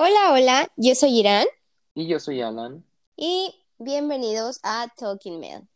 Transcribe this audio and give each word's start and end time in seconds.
Hola, 0.00 0.32
hola, 0.32 0.72
yo 0.76 0.94
soy 0.94 1.18
Irán 1.18 1.44
Y 1.92 2.06
yo 2.06 2.20
soy 2.20 2.40
Alan. 2.40 2.84
y 3.16 3.52
bienvenidos 3.78 4.60
a 4.62 4.86
Talking 4.96 5.40
Mail. 5.40 5.66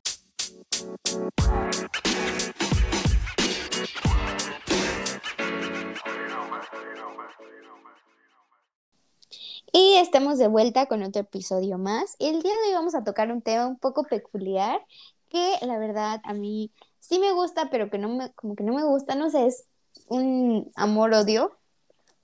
Y 9.73 9.95
estamos 9.95 10.39
de 10.39 10.47
vuelta 10.47 10.87
con 10.87 11.03
otro 11.03 11.23
episodio 11.23 11.79
más. 11.79 12.15
El 12.21 12.43
día 12.43 12.53
de 12.53 12.69
hoy 12.69 12.75
vamos 12.75 12.95
a 12.95 13.03
tocar 13.03 13.33
un 13.33 13.43
tema 13.43 13.67
un 13.67 13.77
poco 13.77 14.05
peculiar 14.05 14.87
que 15.31 15.57
la 15.63 15.79
verdad 15.79 16.21
a 16.23 16.33
mí 16.33 16.71
sí 17.01 17.19
me 17.19 17.33
gusta, 17.33 17.71
pero 17.73 17.91
que 17.91 17.99
no 17.99 18.09
me, 18.09 18.33
como 18.35 18.55
que 18.55 18.63
no 18.63 18.73
me 18.73 18.85
gusta, 18.85 19.17
no 19.17 19.31
sé, 19.31 19.47
es 19.47 19.65
un 20.07 20.71
amor-odio, 20.77 21.59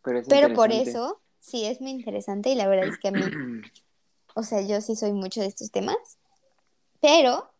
Pero, 0.02 0.20
es 0.20 0.28
pero 0.28 0.54
por 0.54 0.70
eso 0.70 1.20
sí 1.48 1.64
es 1.64 1.80
muy 1.80 1.90
interesante 1.90 2.50
y 2.50 2.54
la 2.54 2.68
verdad 2.68 2.88
es 2.88 2.98
que 2.98 3.08
a 3.08 3.12
mí 3.12 3.22
O 4.38 4.44
sea, 4.44 4.60
yo 4.60 4.80
sí 4.80 4.94
soy 4.94 5.12
mucho 5.12 5.40
de 5.40 5.48
estos 5.48 5.72
temas, 5.72 5.96
pero 7.00 7.50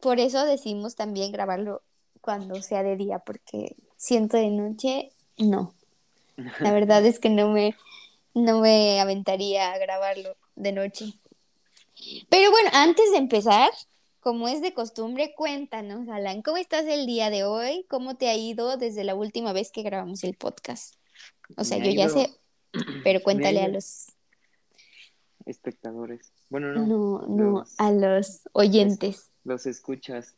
por 0.00 0.20
eso 0.20 0.42
decidimos 0.46 0.94
también 0.94 1.32
grabarlo 1.32 1.82
cuando 2.22 2.62
sea 2.62 2.82
de 2.82 2.96
día, 2.96 3.18
porque 3.18 3.76
siento 3.98 4.38
de 4.38 4.48
noche, 4.48 5.12
no. 5.36 5.74
La 6.60 6.72
verdad 6.72 7.04
es 7.04 7.18
que 7.18 7.28
no 7.28 7.50
me, 7.50 7.76
no 8.32 8.60
me 8.60 9.00
aventaría 9.00 9.72
a 9.72 9.78
grabarlo 9.78 10.34
de 10.56 10.72
noche. 10.72 11.12
Pero 12.30 12.50
bueno, 12.52 12.70
antes 12.72 13.10
de 13.10 13.18
empezar, 13.18 13.68
como 14.20 14.48
es 14.48 14.62
de 14.62 14.72
costumbre, 14.72 15.34
cuéntanos, 15.36 16.08
Alan, 16.08 16.40
¿cómo 16.40 16.56
estás 16.56 16.86
el 16.86 17.04
día 17.04 17.28
de 17.28 17.44
hoy? 17.44 17.84
¿Cómo 17.90 18.16
te 18.16 18.28
ha 18.28 18.34
ido 18.34 18.78
desde 18.78 19.04
la 19.04 19.14
última 19.14 19.52
vez 19.52 19.72
que 19.72 19.82
grabamos 19.82 20.24
el 20.24 20.36
podcast? 20.36 20.94
O 21.58 21.64
sea, 21.64 21.78
Me 21.78 21.86
yo 21.86 21.90
ya 21.92 22.08
sé, 22.08 22.30
pero 23.04 23.22
cuéntale 23.22 23.62
a 23.62 23.68
los... 23.68 24.06
Espectadores. 25.46 26.30
Bueno, 26.50 26.72
no. 26.74 26.86
No, 26.86 27.26
no, 27.26 27.50
los- 27.60 27.74
a 27.78 27.90
los 27.90 28.42
oyentes. 28.52 29.30
Los 29.44 29.64
escuchas. 29.66 30.34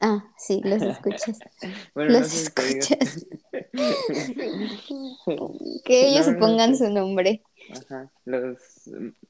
Ah, 0.00 0.24
sí, 0.38 0.60
los 0.64 0.80
escuchas. 0.82 1.38
Bueno, 1.94 2.12
Los 2.12 2.20
no 2.20 2.26
escuchas. 2.40 3.26
Que 5.84 6.08
ellos 6.08 6.28
No, 6.28 6.38
pongan 6.38 6.76
su 6.76 6.88
nombre. 6.90 7.42
Ajá. 7.70 8.10
Los. 8.24 8.58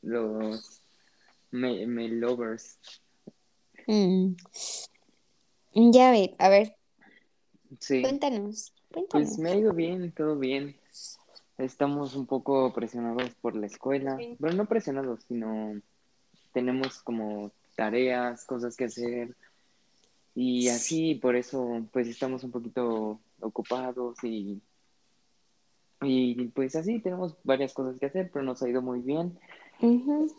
Los. 0.03 0.81
Me, 1.51 1.87
me 1.87 2.09
lovers. 2.09 2.79
Mm. 3.87 4.35
Ya 5.93 6.11
ve, 6.11 6.35
a 6.39 6.49
ver, 6.49 6.77
Sí. 7.81 8.03
cuéntanos, 8.03 8.73
cuéntanos. 8.93 9.29
Pues 9.29 9.39
me 9.39 9.51
ha 9.51 9.57
ido 9.57 9.73
bien, 9.73 10.13
todo 10.13 10.37
bien. 10.39 10.77
Estamos 11.59 12.15
un 12.17 12.27
poco 12.27 12.73
presionados 12.73 13.31
por 13.41 13.55
la 13.55 13.67
escuela. 13.67 14.19
Bueno, 14.39 14.57
no 14.57 14.67
presionados, 14.67 15.23
sino 15.29 15.81
tenemos 16.53 17.01
como 17.03 17.53
tareas, 17.77 18.45
cosas 18.45 18.77
que 18.77 18.85
hacer. 18.85 19.35
Y 20.35 20.69
así, 20.69 21.15
por 21.15 21.37
eso, 21.37 21.87
pues 21.93 22.09
estamos 22.09 22.43
un 22.43 22.51
poquito 22.51 23.21
ocupados 23.41 24.23
y, 24.25 24.61
y 26.03 26.47
pues 26.49 26.75
así, 26.75 26.99
tenemos 26.99 27.37
varias 27.45 27.73
cosas 27.73 27.99
que 28.01 28.07
hacer, 28.07 28.31
pero 28.33 28.45
nos 28.45 28.61
ha 28.63 28.69
ido 28.69 28.83
muy 28.83 29.01
bien. 29.01 29.39
Ujú. 29.81 30.35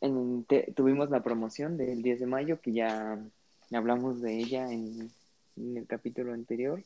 En- 0.00 0.44
te- 0.44 0.72
tuvimos 0.74 1.10
la 1.10 1.22
promoción 1.22 1.76
del 1.76 2.02
10 2.02 2.20
de 2.20 2.26
mayo, 2.26 2.60
que 2.60 2.72
ya 2.72 3.18
hablamos 3.72 4.22
de 4.22 4.38
ella 4.38 4.70
en, 4.72 5.10
en 5.56 5.76
el 5.76 5.86
capítulo 5.86 6.32
anterior. 6.32 6.82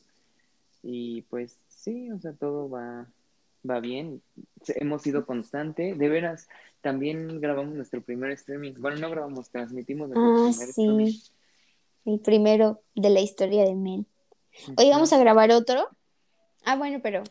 Y 0.83 1.21
pues 1.23 1.57
sí, 1.69 2.11
o 2.11 2.19
sea, 2.19 2.33
todo 2.33 2.69
va, 2.69 3.07
va 3.67 3.79
bien. 3.79 4.21
Hemos 4.67 5.01
sido 5.01 5.25
constante. 5.25 5.95
De 5.95 6.09
veras, 6.09 6.47
también 6.81 7.39
grabamos 7.41 7.75
nuestro 7.75 8.01
primer 8.01 8.31
streaming. 8.31 8.73
Bueno, 8.79 8.97
no 8.97 9.09
grabamos, 9.09 9.49
transmitimos 9.49 10.09
nuestro 10.09 10.25
Ah, 10.25 10.49
primer 10.51 10.69
streaming. 10.69 11.11
sí, 11.11 11.31
el 12.05 12.19
primero 12.19 12.81
de 12.95 13.09
la 13.09 13.19
historia 13.21 13.63
de 13.65 13.75
Mel. 13.75 14.05
Hoy 14.77 14.89
vamos 14.89 15.13
a 15.13 15.19
grabar 15.19 15.51
otro. 15.51 15.87
Ah, 16.65 16.75
bueno, 16.75 16.99
pero 17.01 17.23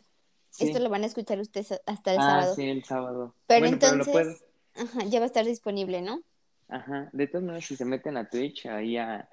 Sí. 0.50 0.64
esto 0.66 0.78
lo 0.80 0.88
van 0.88 1.02
a 1.02 1.06
escuchar 1.06 1.38
ustedes 1.40 1.80
hasta 1.86 2.12
el 2.14 2.18
ah, 2.18 2.22
sábado. 2.22 2.54
sí, 2.54 2.68
el 2.68 2.82
sábado. 2.84 3.34
Pero 3.46 3.60
bueno, 3.68 3.74
entonces, 3.74 4.44
ajá, 4.74 5.04
ya 5.04 5.20
va 5.20 5.24
a 5.24 5.26
estar 5.26 5.44
disponible, 5.44 6.00
¿no? 6.02 6.22
Ajá. 6.68 7.10
De 7.12 7.26
todas 7.26 7.44
maneras, 7.44 7.66
si 7.66 7.76
se 7.76 7.84
meten 7.84 8.16
a 8.16 8.28
Twitch, 8.28 8.66
ahí 8.66 8.96
a 8.96 9.28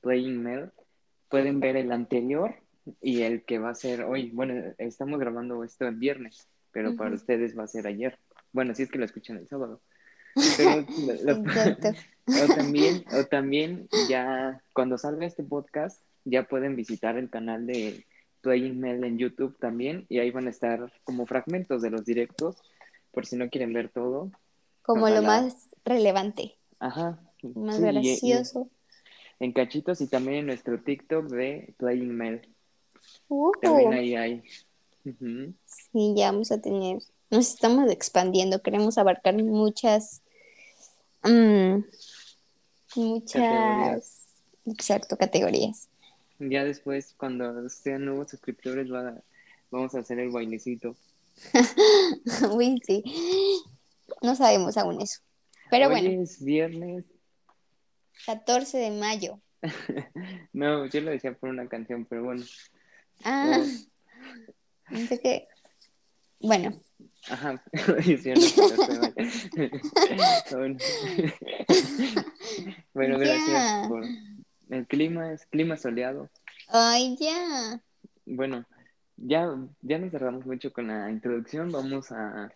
Playing 0.00 0.42
Mel, 0.42 0.70
pueden 1.28 1.60
ver 1.60 1.76
el 1.76 1.92
anterior 1.92 2.54
y 3.00 3.22
el 3.22 3.44
que 3.44 3.58
va 3.58 3.70
a 3.70 3.74
ser 3.74 4.04
hoy. 4.04 4.30
Bueno, 4.30 4.72
estamos 4.78 5.18
grabando 5.20 5.62
esto 5.64 5.86
el 5.86 5.96
viernes, 5.96 6.46
pero 6.72 6.96
para 6.96 7.14
ustedes 7.14 7.58
va 7.58 7.64
a 7.64 7.68
ser 7.68 7.86
ayer. 7.86 8.18
Bueno, 8.52 8.74
si 8.74 8.82
es 8.84 8.90
que 8.90 8.98
lo 8.98 9.04
escuchan 9.04 9.36
el 9.38 9.48
sábado. 9.48 9.80
Pero 10.56 10.84
lo- 11.24 11.34
lo- 11.34 11.44
Exacto. 11.50 11.88
o 12.26 12.54
también, 12.54 13.04
o 13.12 13.24
también 13.26 13.88
ya 14.08 14.62
cuando 14.72 14.96
salga 14.98 15.26
este 15.26 15.42
podcast, 15.42 16.00
ya 16.24 16.44
pueden 16.44 16.76
visitar 16.76 17.16
el 17.16 17.30
canal 17.30 17.66
de 17.66 18.04
Playing 18.42 18.78
Mel 18.78 19.04
en 19.04 19.18
YouTube 19.18 19.56
también, 19.58 20.06
y 20.08 20.18
ahí 20.18 20.30
van 20.30 20.46
a 20.46 20.50
estar 20.50 20.92
como 21.04 21.26
fragmentos 21.26 21.82
de 21.82 21.90
los 21.90 22.04
directos, 22.04 22.56
por 23.10 23.26
si 23.26 23.36
no 23.36 23.48
quieren 23.50 23.72
ver 23.72 23.88
todo. 23.88 24.30
Como 24.82 25.08
lo 25.10 25.22
más 25.22 25.68
relevante, 25.84 26.56
Ajá. 26.78 27.18
más 27.54 27.76
Sí, 27.76 27.82
y- 27.82 27.86
y 27.88 27.92
gracioso. 27.92 28.68
en 29.40 29.52
cachitos 29.52 30.00
y 30.00 30.06
también 30.06 30.38
en 30.40 30.46
nuestro 30.46 30.80
TikTok 30.80 31.26
de 31.28 31.74
Playing 31.78 32.14
Mel. 32.16 32.48
Uh, 33.28 33.52
También 33.60 33.92
ahí 33.92 34.14
hay. 34.14 34.42
Sí, 35.66 36.14
ya 36.16 36.30
vamos 36.30 36.50
a 36.52 36.60
tener, 36.60 36.98
nos 37.30 37.48
estamos 37.48 37.90
expandiendo, 37.90 38.62
queremos 38.62 38.98
abarcar 38.98 39.34
muchas, 39.42 40.22
mm, 41.22 41.78
muchas, 42.96 43.42
Categorías. 43.42 44.26
exacto, 44.66 45.16
categorías. 45.16 45.88
Ya 46.38 46.64
después, 46.64 47.14
cuando 47.16 47.68
sean 47.68 48.04
nuevos 48.04 48.30
suscriptores, 48.30 48.88
vamos 49.70 49.94
a 49.94 50.00
hacer 50.00 50.18
el 50.18 50.30
bailecito. 50.30 50.96
Uy, 52.52 52.80
sí, 52.84 53.02
no 54.22 54.34
sabemos 54.34 54.76
aún 54.76 55.00
eso. 55.00 55.20
Pero 55.70 55.88
Hoy 55.88 55.88
bueno, 55.88 56.14
es 56.22 56.42
viernes. 56.42 57.04
14 58.26 58.78
de 58.78 58.90
mayo. 58.90 59.38
No, 60.52 60.86
yo 60.86 61.00
lo 61.00 61.10
decía 61.10 61.32
por 61.34 61.48
una 61.50 61.68
canción, 61.68 62.04
pero 62.06 62.24
bueno. 62.24 62.44
Ah, 63.24 63.58
Oh, 63.60 63.64
no 64.90 65.06
sé 65.06 65.20
qué. 65.20 65.46
Bueno, 66.40 66.72
Ajá, 67.28 67.62
hoy 67.96 68.14
es 68.14 68.24
viernes, 68.24 68.52
14 68.54 68.92
de 68.92 68.98
mayo. 68.98 70.78
Bueno. 72.94 73.18
Gracias 73.18 73.88
por... 73.88 74.04
El 74.70 74.86
clima 74.86 75.32
es 75.32 75.46
clima 75.46 75.76
soleado. 75.76 76.28
ay, 76.68 77.16
ya. 77.20 77.80
Bueno, 78.24 78.64
ya, 79.16 79.52
ya 79.82 79.98
nos 79.98 80.12
tardamos 80.12 80.46
mucho 80.46 80.72
con 80.72 80.86
la 80.88 81.10
introducción. 81.10 81.70
Vamos 81.72 82.12
a, 82.12 82.52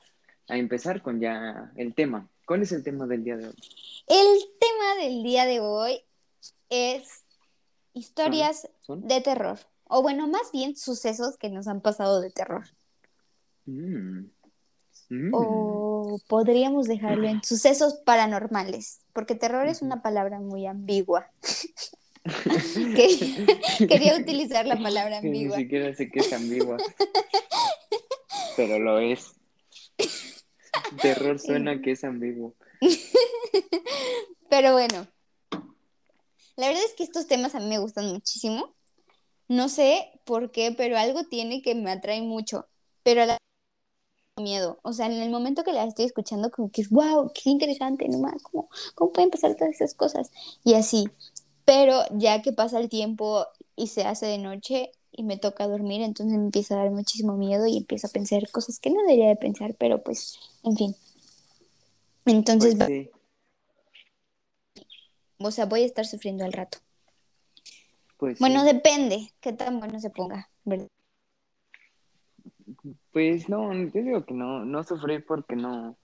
a 0.48 0.56
empezar 0.56 1.02
con 1.02 1.20
ya 1.20 1.72
el 1.76 1.94
tema. 1.94 2.28
¿Cuál 2.46 2.62
es 2.62 2.72
el 2.72 2.84
tema 2.84 3.06
del 3.06 3.24
día 3.24 3.36
de 3.36 3.48
hoy? 3.48 3.54
El 4.06 4.38
tema 4.60 5.02
del 5.02 5.22
día 5.24 5.44
de 5.46 5.60
hoy 5.60 6.00
es 6.70 7.24
historias 7.94 8.68
¿Son? 8.82 9.06
de 9.06 9.20
terror. 9.20 9.58
O 9.96 10.02
bueno, 10.02 10.26
más 10.26 10.50
bien 10.52 10.74
sucesos 10.76 11.36
que 11.36 11.50
nos 11.50 11.68
han 11.68 11.80
pasado 11.80 12.20
de 12.20 12.28
terror. 12.32 12.64
Mm. 13.64 14.24
Mm. 15.08 15.30
O 15.32 16.18
podríamos 16.26 16.86
dejarlo 16.88 17.28
en 17.28 17.44
sucesos 17.44 18.00
paranormales, 18.04 19.02
porque 19.12 19.36
terror 19.36 19.68
es 19.68 19.82
una 19.82 20.02
palabra 20.02 20.40
muy 20.40 20.66
ambigua. 20.66 21.30
Que- 22.24 23.46
Quería 23.88 24.16
utilizar 24.16 24.66
la 24.66 24.76
palabra 24.82 25.20
Que 25.20 25.28
Ni 25.28 25.38
ambigua. 25.42 25.58
siquiera 25.58 25.94
sé 25.94 26.10
que 26.10 26.20
es 26.20 26.32
ambigua. 26.32 26.78
Pero 28.56 28.78
lo 28.80 28.98
es. 28.98 29.34
Terror 31.02 31.38
suena 31.38 31.80
que 31.82 31.92
es 31.92 32.02
ambiguo. 32.02 32.54
Pero 34.50 34.72
bueno, 34.72 35.06
la 36.56 36.66
verdad 36.66 36.82
es 36.84 36.94
que 36.94 37.04
estos 37.04 37.28
temas 37.28 37.54
a 37.54 37.60
mí 37.60 37.66
me 37.68 37.78
gustan 37.78 38.06
muchísimo. 38.06 38.72
No 39.48 39.68
sé 39.68 40.20
por 40.24 40.50
qué, 40.50 40.72
pero 40.76 40.96
algo 40.98 41.24
tiene 41.24 41.62
que 41.62 41.74
me 41.74 41.90
atrae 41.90 42.22
mucho. 42.22 42.66
Pero 43.02 43.22
a 43.22 43.26
la 43.26 43.38
miedo. 44.40 44.78
O 44.82 44.92
sea, 44.92 45.06
en 45.06 45.12
el 45.12 45.30
momento 45.30 45.62
que 45.64 45.72
la 45.72 45.84
estoy 45.84 46.06
escuchando, 46.06 46.50
como 46.50 46.70
que 46.70 46.82
es 46.82 46.90
wow, 46.90 47.30
qué 47.34 47.50
interesante, 47.50 48.08
nomás, 48.08 48.42
¿cómo, 48.42 48.68
cómo 48.94 49.12
pueden 49.12 49.30
pasar 49.30 49.54
todas 49.56 49.74
esas 49.74 49.94
cosas? 49.94 50.30
Y 50.64 50.74
así. 50.74 51.08
Pero 51.64 52.02
ya 52.10 52.42
que 52.42 52.52
pasa 52.52 52.78
el 52.80 52.88
tiempo 52.88 53.46
y 53.76 53.86
se 53.88 54.02
hace 54.04 54.26
de 54.26 54.38
noche 54.38 54.92
y 55.12 55.22
me 55.22 55.38
toca 55.38 55.68
dormir, 55.68 56.02
entonces 56.02 56.36
me 56.36 56.44
empieza 56.44 56.74
a 56.74 56.78
dar 56.78 56.90
muchísimo 56.90 57.36
miedo 57.36 57.66
y 57.66 57.78
empiezo 57.78 58.08
a 58.08 58.10
pensar 58.10 58.50
cosas 58.50 58.80
que 58.80 58.90
no 58.90 59.00
debería 59.02 59.28
de 59.28 59.36
pensar, 59.36 59.74
pero 59.78 60.02
pues, 60.02 60.38
en 60.64 60.76
fin. 60.76 60.96
Entonces, 62.26 62.74
Pues 62.74 62.88
sí, 62.88 63.10
o 65.38 65.50
sea, 65.50 65.66
voy 65.66 65.82
a 65.82 65.86
estar 65.86 66.06
sufriendo 66.06 66.44
al 66.44 66.52
rato. 66.52 66.78
Pues 68.24 68.38
Bueno, 68.40 68.60
sí. 68.64 68.72
depende 68.72 69.32
qué 69.40 69.52
tan 69.52 69.78
bueno 69.80 70.00
se 70.00 70.08
ponga, 70.08 70.48
¿verdad? 70.64 70.88
Pues 73.12 73.48
no, 73.50 73.70
te 73.92 74.02
digo 74.02 74.24
que 74.24 74.32
no, 74.32 74.64
no 74.64 74.82
sufrir 74.82 75.24
porque 75.26 75.56
no, 75.56 75.94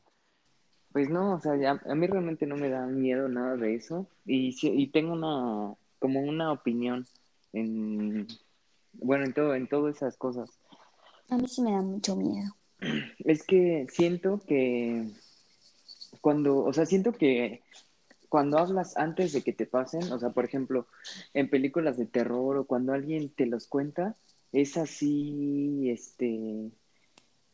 pues 0.92 1.08
no, 1.08 1.34
o 1.36 1.40
sea, 1.40 1.56
ya- 1.56 1.80
a 1.84 1.94
mí 1.94 2.06
realmente 2.06 2.46
no 2.46 2.56
me 2.56 2.68
da 2.68 2.84
miedo 2.86 3.28
nada 3.28 3.56
de 3.56 3.74
eso 3.74 4.06
y, 4.26 4.54
y 4.62 4.86
tengo 4.88 5.14
una, 5.14 5.74
como 5.98 6.20
una 6.20 6.52
opinión 6.52 7.06
en, 7.54 8.26
bueno, 8.92 9.24
en 9.24 9.32
todo, 9.32 9.54
en 9.54 9.66
todas 9.66 9.96
esas 9.96 10.18
cosas. 10.18 10.50
A 11.30 11.38
mí 11.38 11.48
sí 11.48 11.62
me 11.62 11.72
da 11.72 11.80
mucho 11.80 12.16
miedo. 12.16 12.54
Es 13.20 13.44
que 13.44 13.86
siento 13.90 14.40
que 14.46 15.06
cuando, 16.20 16.58
o 16.58 16.72
sea, 16.74 16.84
siento 16.84 17.12
que 17.12 17.62
cuando 18.30 18.58
hablas 18.58 18.96
antes 18.96 19.32
de 19.32 19.42
que 19.42 19.52
te 19.52 19.66
pasen, 19.66 20.10
o 20.12 20.18
sea, 20.18 20.30
por 20.30 20.44
ejemplo, 20.44 20.86
en 21.34 21.50
películas 21.50 21.98
de 21.98 22.06
terror 22.06 22.56
o 22.56 22.64
cuando 22.64 22.92
alguien 22.92 23.28
te 23.28 23.44
los 23.44 23.66
cuenta, 23.66 24.14
es 24.52 24.76
así, 24.76 25.90
este, 25.90 26.70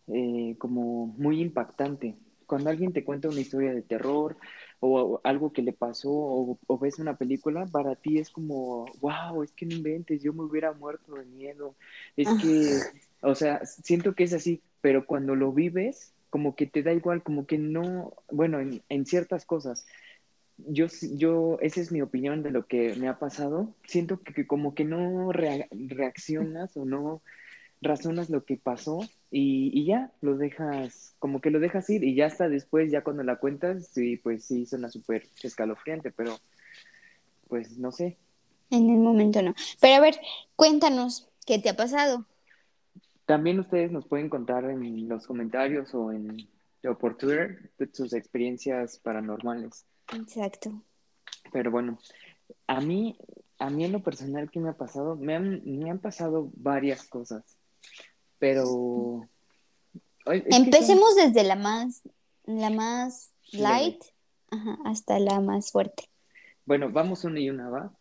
eh, 0.09 0.55
como 0.59 1.07
muy 1.07 1.41
impactante. 1.41 2.15
Cuando 2.45 2.69
alguien 2.69 2.93
te 2.93 3.05
cuenta 3.05 3.31
una 3.31 3.41
historia 3.41 3.73
de 3.73 3.81
terror 3.81 4.37
o, 4.81 5.01
o 5.01 5.21
algo 5.25 5.51
que 5.51 5.63
le 5.63 5.73
pasó 5.73 6.11
o, 6.13 6.59
o 6.67 6.79
ves 6.79 6.99
una 6.99 7.17
película, 7.17 7.65
para 7.65 7.97
ti 7.97 8.19
es 8.19 8.29
como, 8.29 8.85
wow, 9.01 9.43
es 9.43 9.53
que 9.53 9.65
no 9.65 9.75
inventes, 9.75 10.23
yo 10.23 10.35
me 10.35 10.43
hubiera 10.43 10.73
muerto 10.73 11.15
de 11.15 11.25
miedo. 11.25 11.75
Es 12.19 12.29
que, 12.43 12.79
o 13.23 13.35
sea, 13.35 13.65
siento 13.65 14.15
que 14.15 14.25
es 14.25 14.35
así, 14.35 14.61
pero 14.83 15.07
cuando 15.07 15.35
lo 15.35 15.53
vives, 15.53 16.13
como 16.29 16.55
que 16.55 16.67
te 16.67 16.83
da 16.83 16.93
igual, 16.93 17.23
como 17.23 17.47
que 17.47 17.57
no, 17.57 18.13
bueno, 18.31 18.61
en, 18.61 18.83
en 18.91 19.07
ciertas 19.07 19.47
cosas 19.47 19.87
yo, 20.59 20.87
yo, 21.17 21.59
esa 21.61 21.81
es 21.81 21.93
mi 21.93 22.03
opinión 22.03 22.43
de 22.43 22.51
lo 22.51 22.67
que 22.67 22.95
me 22.97 23.09
ha 23.09 23.19
pasado. 23.19 23.75
Siento 23.87 24.21
que, 24.23 24.33
que 24.35 24.47
como 24.47 24.75
que 24.75 24.85
no 24.85 25.33
rea- 25.33 25.69
reaccionas 25.71 26.77
o 26.77 26.85
no 26.85 27.23
razonas 27.83 28.31
lo 28.31 28.45
que 28.45 28.57
pasó 28.57 29.01
y, 29.31 29.71
y 29.75 29.87
ya 29.87 30.13
lo 30.23 30.37
dejas, 30.39 31.15
como 31.21 31.41
que 31.41 31.51
lo 31.51 31.61
dejas 31.61 31.91
ir 31.91 32.05
y 32.05 32.15
ya 32.17 32.27
hasta 32.27 32.49
después, 32.49 32.91
ya 32.93 33.05
cuando 33.05 33.23
la 33.25 33.37
cuentas, 33.37 33.89
sí, 33.89 34.17
pues 34.19 34.45
sí, 34.47 34.67
suena 34.67 34.91
súper 34.91 35.29
escalofriante, 35.43 36.13
pero 36.13 36.37
pues 37.49 37.79
no 37.79 37.93
sé. 37.93 38.19
En 38.71 38.91
el 38.91 38.99
momento 38.99 39.43
no. 39.43 39.55
Pero 39.81 39.97
a 39.97 40.01
ver, 40.01 40.21
cuéntanos, 40.57 41.29
¿qué 41.47 41.59
te 41.59 41.69
ha 41.69 41.77
pasado? 41.77 42.27
También 43.27 43.61
ustedes 43.61 43.91
nos 43.93 44.07
pueden 44.07 44.29
contar 44.31 44.65
en 44.71 45.09
los 45.09 45.27
comentarios 45.27 45.95
o, 45.95 46.13
en, 46.13 46.49
o 46.89 46.97
por 46.97 47.17
Twitter 47.17 47.71
sus 47.93 48.13
experiencias 48.15 48.99
paranormales. 49.01 49.85
Exacto. 50.13 50.71
Pero 51.53 51.71
bueno, 51.71 51.99
a 52.67 52.81
mí, 52.81 53.19
a 53.59 53.71
mí 53.71 53.85
en 53.85 53.93
lo 53.93 54.03
personal 54.03 54.51
que 54.51 54.61
me 54.61 54.71
ha 54.71 54.75
pasado, 54.75 55.17
me 55.17 55.35
han, 55.35 55.63
me 55.65 55.91
han 55.91 55.99
pasado 55.99 56.51
varias 56.55 57.07
cosas, 57.09 57.45
pero 58.39 58.65
son, 58.65 59.31
Empecemos 60.25 61.15
desde 61.15 61.45
la 61.45 61.57
más, 61.57 62.03
la 62.45 62.71
más 62.71 63.31
light, 63.53 64.03
ajá, 64.51 64.79
hasta 64.85 65.19
la 65.19 65.41
más 65.41 65.71
fuerte. 65.71 66.09
Bueno, 66.65 66.91
vamos 66.91 67.25
una 67.25 67.39
y 67.39 67.49
una, 67.49 67.71
¿va? 67.71 67.93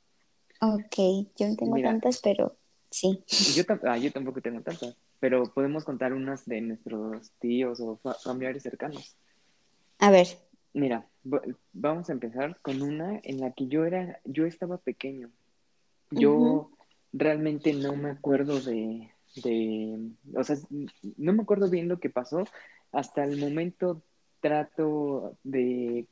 Ok, 0.61 0.95
yo 1.37 1.47
no 1.47 1.55
tengo 1.55 1.75
Mira, 1.75 1.91
tantas, 1.91 2.19
pero 2.21 2.57
sí. 2.89 3.23
yo, 3.27 3.63
ah, 3.83 3.97
yo 3.97 4.11
tampoco 4.11 4.41
tengo 4.41 4.61
tantas, 4.61 4.95
pero 5.19 5.43
podemos 5.53 5.83
contar 5.83 6.13
unas 6.13 6.45
de 6.45 6.61
nuestros 6.61 7.31
tíos 7.39 7.79
o 7.79 7.97
fa- 7.97 8.15
familiares 8.15 8.63
cercanos. 8.63 9.15
A 9.99 10.09
ver. 10.09 10.27
Mira, 10.73 11.07
vamos 11.73 12.09
a 12.09 12.13
empezar 12.13 12.59
con 12.61 12.81
una 12.81 13.19
en 13.23 13.39
la 13.39 13.51
que 13.51 13.67
yo 13.67 13.85
era, 13.85 14.19
yo 14.23 14.45
estaba 14.45 14.77
pequeño. 14.77 15.31
Yo 16.11 16.71
realmente 17.11 17.73
no 17.73 17.95
me 17.95 18.11
acuerdo 18.11 18.61
de, 18.61 19.11
de, 19.43 20.11
o 20.35 20.43
sea, 20.43 20.55
no 21.17 21.33
me 21.33 21.41
acuerdo 21.41 21.69
bien 21.69 21.87
lo 21.87 21.99
que 21.99 22.09
pasó. 22.09 22.45
Hasta 22.91 23.23
el 23.23 23.39
momento 23.39 24.03
trato 24.39 25.35
de 25.43 26.07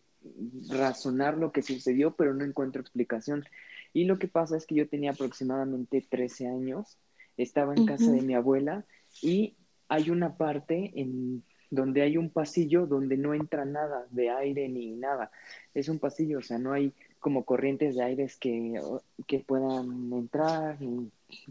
razonar 0.70 1.38
lo 1.38 1.52
que 1.52 1.62
sucedió, 1.62 2.16
pero 2.16 2.34
no 2.34 2.44
encuentro 2.44 2.82
explicación. 2.82 3.46
Y 3.94 4.06
lo 4.06 4.18
que 4.18 4.28
pasa 4.28 4.58
es 4.58 4.66
que 4.66 4.76
yo 4.76 4.90
tenía 4.90 5.12
aproximadamente 5.12 6.06
13 6.10 6.48
años, 6.48 6.98
estaba 7.38 7.74
en 7.76 7.86
casa 7.86 8.12
de 8.12 8.22
mi 8.22 8.34
abuela 8.34 8.86
y 9.22 9.56
hay 9.88 10.10
una 10.10 10.38
parte 10.38 10.92
en 10.96 11.44
donde 11.74 12.04
hay 12.04 12.18
un 12.18 12.30
pasillo 12.30 12.86
donde 12.86 13.18
no 13.18 13.34
entra 13.34 13.66
nada 13.66 14.06
de 14.12 14.30
aire 14.30 14.70
ni 14.70 14.92
nada. 14.92 15.32
Es 15.74 15.90
un 15.90 15.98
pasillo, 15.98 16.38
o 16.38 16.42
sea, 16.44 16.60
no 16.60 16.72
hay 16.72 16.94
como 17.20 17.46
corrientes 17.46 17.96
de 17.96 18.04
aires 18.04 18.38
que, 18.38 18.80
que 19.26 19.40
puedan 19.40 20.14
entrar, 20.14 20.78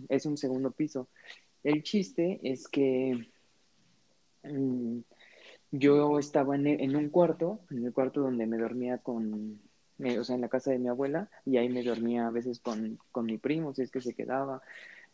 es 0.09 0.27
un 0.27 0.37
segundo 0.37 0.71
piso. 0.71 1.09
El 1.65 1.83
chiste 1.83 2.39
es 2.45 2.69
que 2.69 3.27
mm, 4.45 4.99
yo 5.73 6.19
estaba 6.21 6.55
en, 6.55 6.69
en 6.69 6.95
un 6.95 7.09
cuarto, 7.09 7.59
en 7.71 7.85
el 7.85 7.93
cuarto 7.93 8.21
donde 8.21 8.47
me 8.47 8.59
dormía 8.59 8.99
con, 8.99 9.61
eh, 9.99 10.21
o 10.21 10.25
sea, 10.25 10.37
en 10.37 10.43
la 10.43 10.49
casa 10.49 10.71
de 10.71 10.79
mi 10.79 10.89
abuela, 10.89 11.31
y 11.45 11.57
ahí 11.57 11.69
me 11.69 11.83
dormía 11.83 12.29
a 12.29 12.31
veces 12.31 12.61
con, 12.61 12.97
con 13.11 13.27
mi 13.27 13.39
primo, 13.39 13.75
si 13.75 13.83
es 13.83 13.91
que 13.91 14.01
se 14.01 14.15
quedaba. 14.15 14.63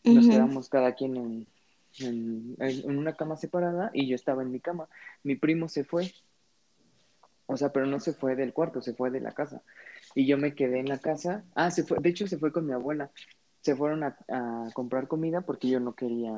Nos 0.03 0.29
quedamos 0.29 0.69
cada 0.69 0.93
quien 0.93 1.17
en, 1.17 1.47
en, 2.01 2.55
en 2.59 2.97
una 2.97 3.15
cama 3.15 3.35
separada 3.37 3.91
y 3.93 4.07
yo 4.07 4.15
estaba 4.15 4.41
en 4.43 4.51
mi 4.51 4.59
cama. 4.59 4.87
Mi 5.23 5.35
primo 5.35 5.67
se 5.69 5.83
fue, 5.83 6.11
o 7.45 7.57
sea, 7.57 7.71
pero 7.71 7.85
no 7.87 7.99
se 7.99 8.13
fue 8.13 8.35
del 8.35 8.53
cuarto, 8.53 8.81
se 8.81 8.93
fue 8.93 9.09
de 9.09 9.21
la 9.21 9.31
casa. 9.33 9.63
Y 10.15 10.27
yo 10.27 10.37
me 10.37 10.53
quedé 10.55 10.79
en 10.79 10.87
la 10.87 10.99
casa. 10.99 11.43
Ah, 11.55 11.71
se 11.71 11.83
fue, 11.83 11.97
de 11.99 12.09
hecho 12.09 12.27
se 12.27 12.37
fue 12.37 12.51
con 12.51 12.65
mi 12.65 12.73
abuela. 12.73 13.11
Se 13.61 13.75
fueron 13.75 14.03
a, 14.03 14.17
a 14.29 14.69
comprar 14.73 15.07
comida 15.07 15.41
porque 15.41 15.67
yo 15.69 15.79
no 15.79 15.93
quería, 15.95 16.31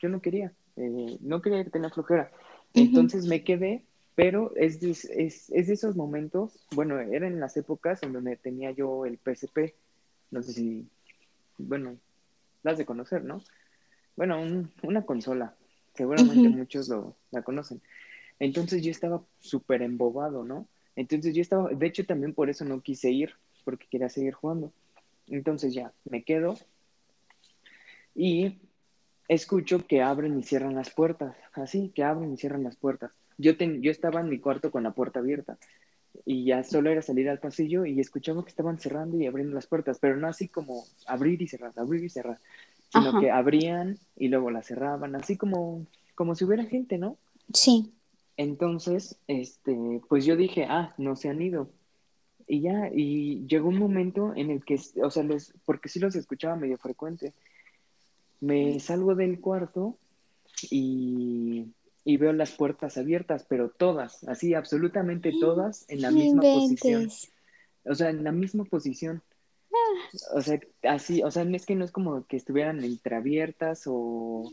yo 0.00 0.08
no 0.08 0.20
quería, 0.20 0.52
eh, 0.76 1.18
no 1.20 1.40
quería 1.42 1.64
tener 1.64 1.90
flojera. 1.92 2.30
ujú, 2.74 2.84
Entonces 2.86 3.26
me 3.26 3.44
quedé, 3.44 3.84
pero 4.14 4.52
es 4.56 4.80
de, 4.80 4.90
es, 4.90 5.50
es 5.50 5.66
de 5.66 5.72
esos 5.72 5.96
momentos, 5.96 6.66
bueno, 6.72 7.00
eran 7.00 7.40
las 7.40 7.56
épocas 7.56 8.02
en 8.02 8.12
donde 8.12 8.36
tenía 8.36 8.70
yo 8.72 9.06
el 9.06 9.18
PSP. 9.18 9.74
No 10.30 10.42
sé 10.42 10.52
si, 10.52 10.88
bueno, 11.58 11.96
las 12.62 12.78
de 12.78 12.86
conocer, 12.86 13.24
¿no? 13.24 13.42
Bueno, 14.16 14.40
un- 14.40 14.70
una 14.82 15.02
consola. 15.04 15.54
Seguramente 15.94 16.48
muchos 16.48 16.88
lo, 16.88 17.16
la 17.30 17.42
conocen. 17.42 17.80
Entonces 18.38 18.82
yo 18.82 18.90
estaba 18.90 19.22
súper 19.40 19.82
embobado, 19.82 20.44
¿no? 20.44 20.66
Entonces 20.96 21.34
yo 21.34 21.42
estaba, 21.42 21.70
de 21.70 21.86
hecho 21.86 22.06
también 22.06 22.34
por 22.34 22.50
eso 22.50 22.64
no 22.64 22.80
quise 22.82 23.10
ir, 23.10 23.34
porque 23.64 23.86
quería 23.90 24.08
seguir 24.08 24.34
jugando. 24.34 24.72
Entonces 25.28 25.74
ya, 25.74 25.92
me 26.04 26.22
quedo 26.24 26.56
y 28.14 28.58
escucho 29.28 29.86
que 29.86 30.02
abren 30.02 30.38
y 30.38 30.42
cierran 30.42 30.74
las 30.74 30.90
puertas, 30.90 31.36
así, 31.54 31.92
que 31.94 32.04
abren 32.04 32.32
y 32.32 32.36
cierran 32.36 32.64
las 32.64 32.76
puertas. 32.76 33.12
Yo, 33.38 33.56
ten- 33.56 33.82
yo 33.82 33.90
estaba 33.90 34.20
en 34.20 34.28
mi 34.28 34.38
cuarto 34.38 34.70
con 34.70 34.82
la 34.82 34.92
puerta 34.92 35.20
abierta 35.20 35.58
y 36.26 36.44
ya 36.44 36.64
solo 36.64 36.90
era 36.90 37.02
salir 37.02 37.28
al 37.30 37.40
pasillo 37.40 37.86
y 37.86 38.00
escuchaba 38.00 38.44
que 38.44 38.50
estaban 38.50 38.78
cerrando 38.78 39.18
y 39.18 39.26
abriendo 39.26 39.54
las 39.54 39.66
puertas, 39.66 39.98
pero 40.00 40.16
no 40.16 40.28
así 40.28 40.48
como 40.48 40.84
abrir 41.06 41.40
y 41.42 41.48
cerrar, 41.48 41.72
abrir 41.76 42.04
y 42.04 42.10
cerrar, 42.10 42.38
sino 42.92 43.08
Ajá, 43.08 43.20
que 43.20 43.30
abrían 43.30 43.98
y 44.16 44.28
luego 44.28 44.50
las 44.50 44.66
cerraban, 44.66 45.14
así 45.14 45.36
como, 45.36 45.86
como 46.14 46.34
si 46.34 46.44
hubiera 46.44 46.64
gente, 46.64 46.98
¿no? 46.98 47.16
sí. 47.52 47.92
Entonces, 48.38 49.18
este, 49.26 50.00
pues 50.08 50.24
yo 50.24 50.36
dije, 50.36 50.64
ah, 50.68 50.94
no 50.96 51.16
se 51.16 51.28
han 51.28 51.42
ido. 51.42 51.68
Y 52.46 52.62
ya, 52.62 52.90
y 52.92 53.46
llegó 53.46 53.68
un 53.68 53.78
momento 53.78 54.32
en 54.34 54.50
el 54.50 54.64
que, 54.64 54.80
o 55.02 55.10
sea, 55.10 55.22
los, 55.22 55.52
porque 55.64 55.88
sí 55.88 56.00
los 56.00 56.16
escuchaba 56.16 56.56
medio 56.56 56.78
frecuente, 56.78 57.34
me 58.40 58.80
salgo 58.80 59.14
del 59.14 59.38
cuarto 59.38 59.96
y, 60.70 61.66
y 62.04 62.16
veo 62.16 62.32
las 62.32 62.52
puertas 62.52 62.96
abiertas, 62.98 63.46
pero 63.48 63.68
todas, 63.68 64.24
así, 64.24 64.54
absolutamente 64.54 65.32
todas 65.38 65.84
en 65.88 66.00
la 66.00 66.10
misma 66.10 66.40
posición. 66.40 67.08
O 67.84 67.94
sea, 67.94 68.10
en 68.10 68.24
la 68.24 68.32
misma 68.32 68.64
posición. 68.64 69.22
O 70.34 70.40
sea, 70.42 70.60
así, 70.82 71.22
o 71.22 71.30
sea, 71.30 71.42
es 71.44 71.66
que 71.66 71.74
no 71.74 71.84
es 71.84 71.92
como 71.92 72.26
que 72.26 72.36
estuvieran 72.36 72.84
entreabiertas 72.84 73.84
o, 73.86 74.52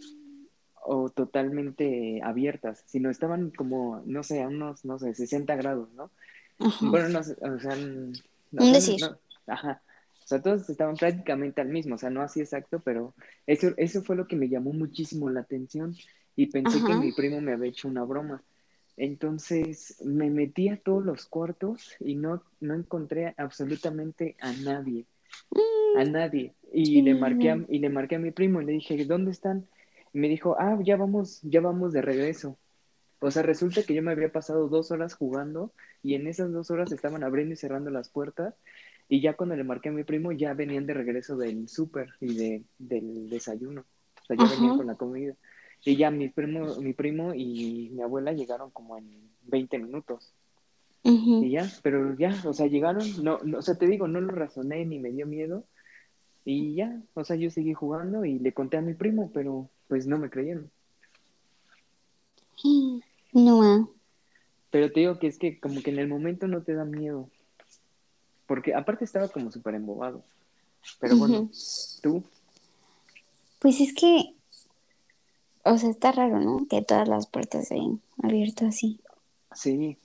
o 0.84 1.10
totalmente 1.10 2.22
abiertas, 2.24 2.84
sino 2.88 3.10
estaban 3.10 3.52
como, 3.52 4.02
no 4.06 4.24
sé, 4.24 4.42
a 4.44 4.48
unos, 4.48 4.86
no 4.86 5.00
sé, 5.00 5.14
60 5.14 5.56
grados, 5.56 5.92
¿no? 5.94 6.12
Ajá. 6.60 6.86
Bueno, 6.92 7.10
no 7.10 7.24
sé, 7.24 7.36
o 7.42 7.60
sea, 7.60 7.74
n- 7.74 8.14
o 8.58 8.64
Un 8.64 8.72
decir. 8.74 9.00
no, 9.00 9.20
ajá. 9.48 9.82
O 10.24 10.28
sea, 10.30 10.42
todos 10.42 10.70
estaban 10.70 10.96
prácticamente 10.96 11.62
al 11.62 11.70
mismo, 11.70 11.96
o 11.96 11.98
sea, 11.98 12.10
no 12.12 12.22
así 12.22 12.40
exacto, 12.42 12.80
pero 12.82 13.16
eso, 13.48 13.74
eso 13.78 14.04
fue 14.04 14.16
lo 14.16 14.28
que 14.28 14.36
me 14.36 14.50
llamó 14.50 14.74
muchísimo 14.74 15.30
la 15.30 15.42
atención 15.42 15.96
y 16.36 16.48
pensé 16.48 16.84
que 16.84 16.96
mi 16.96 17.12
primo 17.12 17.42
me 17.42 17.54
había 17.54 17.70
hecho 17.70 17.88
una 17.88 18.04
broma. 18.04 18.44
Entonces 18.98 19.96
me 20.06 20.30
metí 20.30 20.70
a 20.70 20.78
todos 20.78 21.06
los 21.06 21.26
cuartos 21.26 21.96
y 22.00 22.16
no, 22.16 22.44
no 22.60 22.76
encontré 22.76 23.34
absolutamente 23.38 24.36
a 24.42 24.52
nadie, 24.54 25.06
a 25.96 26.04
Mm, 26.04 26.12
nadie. 26.12 26.54
Y 26.72 27.02
le 27.02 27.16
marqué 27.16 27.50
a, 27.52 27.66
y 27.68 27.80
le 27.80 27.90
marqué 27.90 28.16
a 28.16 28.20
mi 28.20 28.32
primo 28.32 28.62
y 28.62 28.66
le 28.66 28.74
dije, 28.74 29.06
¿dónde 29.06 29.32
están? 29.32 29.68
Y 30.14 30.20
me 30.20 30.28
dijo, 30.30 30.56
ah, 30.60 30.78
ya 30.84 30.98
vamos, 30.98 31.42
ya 31.44 31.62
vamos 31.62 31.94
de 31.94 32.02
regreso. 32.02 32.58
O 33.20 33.32
sea, 33.32 33.44
resulta 33.44 33.84
que 33.84 33.94
yo 33.94 34.02
me 34.02 34.12
había 34.12 34.32
pasado 34.32 34.68
dos 34.70 34.92
horas 34.92 35.14
jugando 35.14 35.74
y 36.04 36.16
en 36.16 36.28
esas 36.28 36.52
dos 36.54 36.72
horas 36.72 36.92
estaban 36.92 37.24
abriendo 37.24 37.54
y 37.54 37.58
cerrando 37.58 37.90
las 37.90 38.10
puertas 38.10 38.56
y 39.10 39.22
ya 39.22 39.36
cuando 39.36 39.56
le 39.56 39.64
marqué 39.64 39.90
a 39.90 39.92
mi 39.92 40.04
primo 40.04 40.32
ya 40.32 40.54
venían 40.54 40.86
de 40.86 40.94
regreso 40.94 41.36
del 41.36 41.68
súper 41.68 42.10
y 42.22 42.36
de, 42.36 42.64
del 42.78 43.30
desayuno. 43.30 43.82
O 43.82 44.26
sea, 44.26 44.38
ya 44.38 44.48
venían 44.48 44.78
con 44.78 44.88
la 44.88 44.96
comida. 44.96 45.36
Y 45.84 45.96
ya 45.98 46.12
mi 46.12 46.30
primo, 46.30 46.76
mi 46.76 46.94
primo 46.94 47.34
y 47.34 47.90
mi 47.92 48.02
abuela 48.02 48.32
llegaron 48.34 48.70
como 48.72 48.98
en 48.98 49.32
20 49.44 49.80
minutos. 49.80 50.34
Y 51.04 51.52
ya, 51.52 51.72
pero 51.82 52.16
ya, 52.18 52.36
o 52.46 52.54
sea, 52.54 52.68
llegaron, 52.68 53.24
no, 53.24 53.40
no, 53.44 53.60
o 53.60 53.62
sea, 53.62 53.76
te 53.76 53.88
digo, 53.88 54.08
no 54.08 54.20
lo 54.20 54.32
razoné 54.32 54.86
ni 54.86 55.00
me 55.00 55.12
dio 55.12 55.26
miedo. 55.26 55.64
Y 56.46 56.76
ya, 56.76 57.02
o 57.14 57.24
sea, 57.24 57.36
yo 57.36 57.50
seguí 57.50 57.74
jugando 57.74 58.26
y 58.26 58.40
le 58.40 58.54
conté 58.54 58.78
a 58.78 58.82
mi 58.82 58.94
primo, 58.94 59.32
pero 59.34 59.70
pues 59.88 60.08
no 60.08 60.18
me 60.18 60.30
creyeron. 60.30 60.70
No. 63.34 63.64
Ah. 63.64 63.88
Pero 64.72 64.92
te 64.92 65.00
digo 65.00 65.20
que 65.20 65.28
es 65.28 65.38
que 65.38 65.60
como 65.60 65.82
que 65.82 65.92
en 65.92 66.00
el 66.00 66.08
momento 66.08 66.48
no 66.48 66.62
te 66.62 66.74
da 66.74 66.86
miedo. 66.86 67.30
Porque 68.46 68.74
aparte 68.74 69.06
estaba 69.06 69.28
como 69.28 69.52
súper 69.52 69.76
embobado. 69.76 70.24
Pero 71.00 71.18
bueno, 71.18 71.50
tú. 72.02 72.24
Pues 73.60 73.80
es 73.82 73.94
que, 73.94 74.34
o 75.64 75.78
sea, 75.78 75.90
está 75.90 76.12
raro, 76.12 76.40
¿no? 76.40 76.66
Que 76.68 76.82
todas 76.82 77.08
las 77.08 77.28
puertas 77.28 77.68
se 77.68 77.76
hayan 77.76 78.02
abierto 78.22 78.66
así. 78.66 79.00
Sí. 79.54 79.98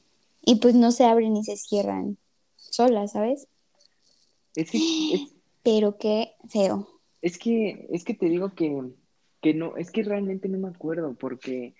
Y 0.45 0.57
pues 0.57 0.75
no 0.75 0.93
se 0.93 1.05
abren 1.05 1.33
ni 1.33 1.45
se 1.45 1.57
cierran 1.57 2.19
solas, 2.57 3.13
¿sabes? 3.13 3.49
Es 4.55 4.71
que, 4.71 4.79
Pero 5.63 5.97
qué 5.99 6.33
feo. 6.49 6.89
Es 7.23 7.39
que, 7.39 7.87
es 7.91 8.05
que 8.05 8.15
te 8.15 8.27
digo 8.27 8.55
que, 8.55 8.93
que 9.41 9.55
no, 9.55 9.77
es 9.77 9.91
que 9.91 10.03
realmente 10.03 10.49
no 10.49 10.59
me 10.59 10.69
acuerdo, 10.69 11.15
porque 11.15 11.75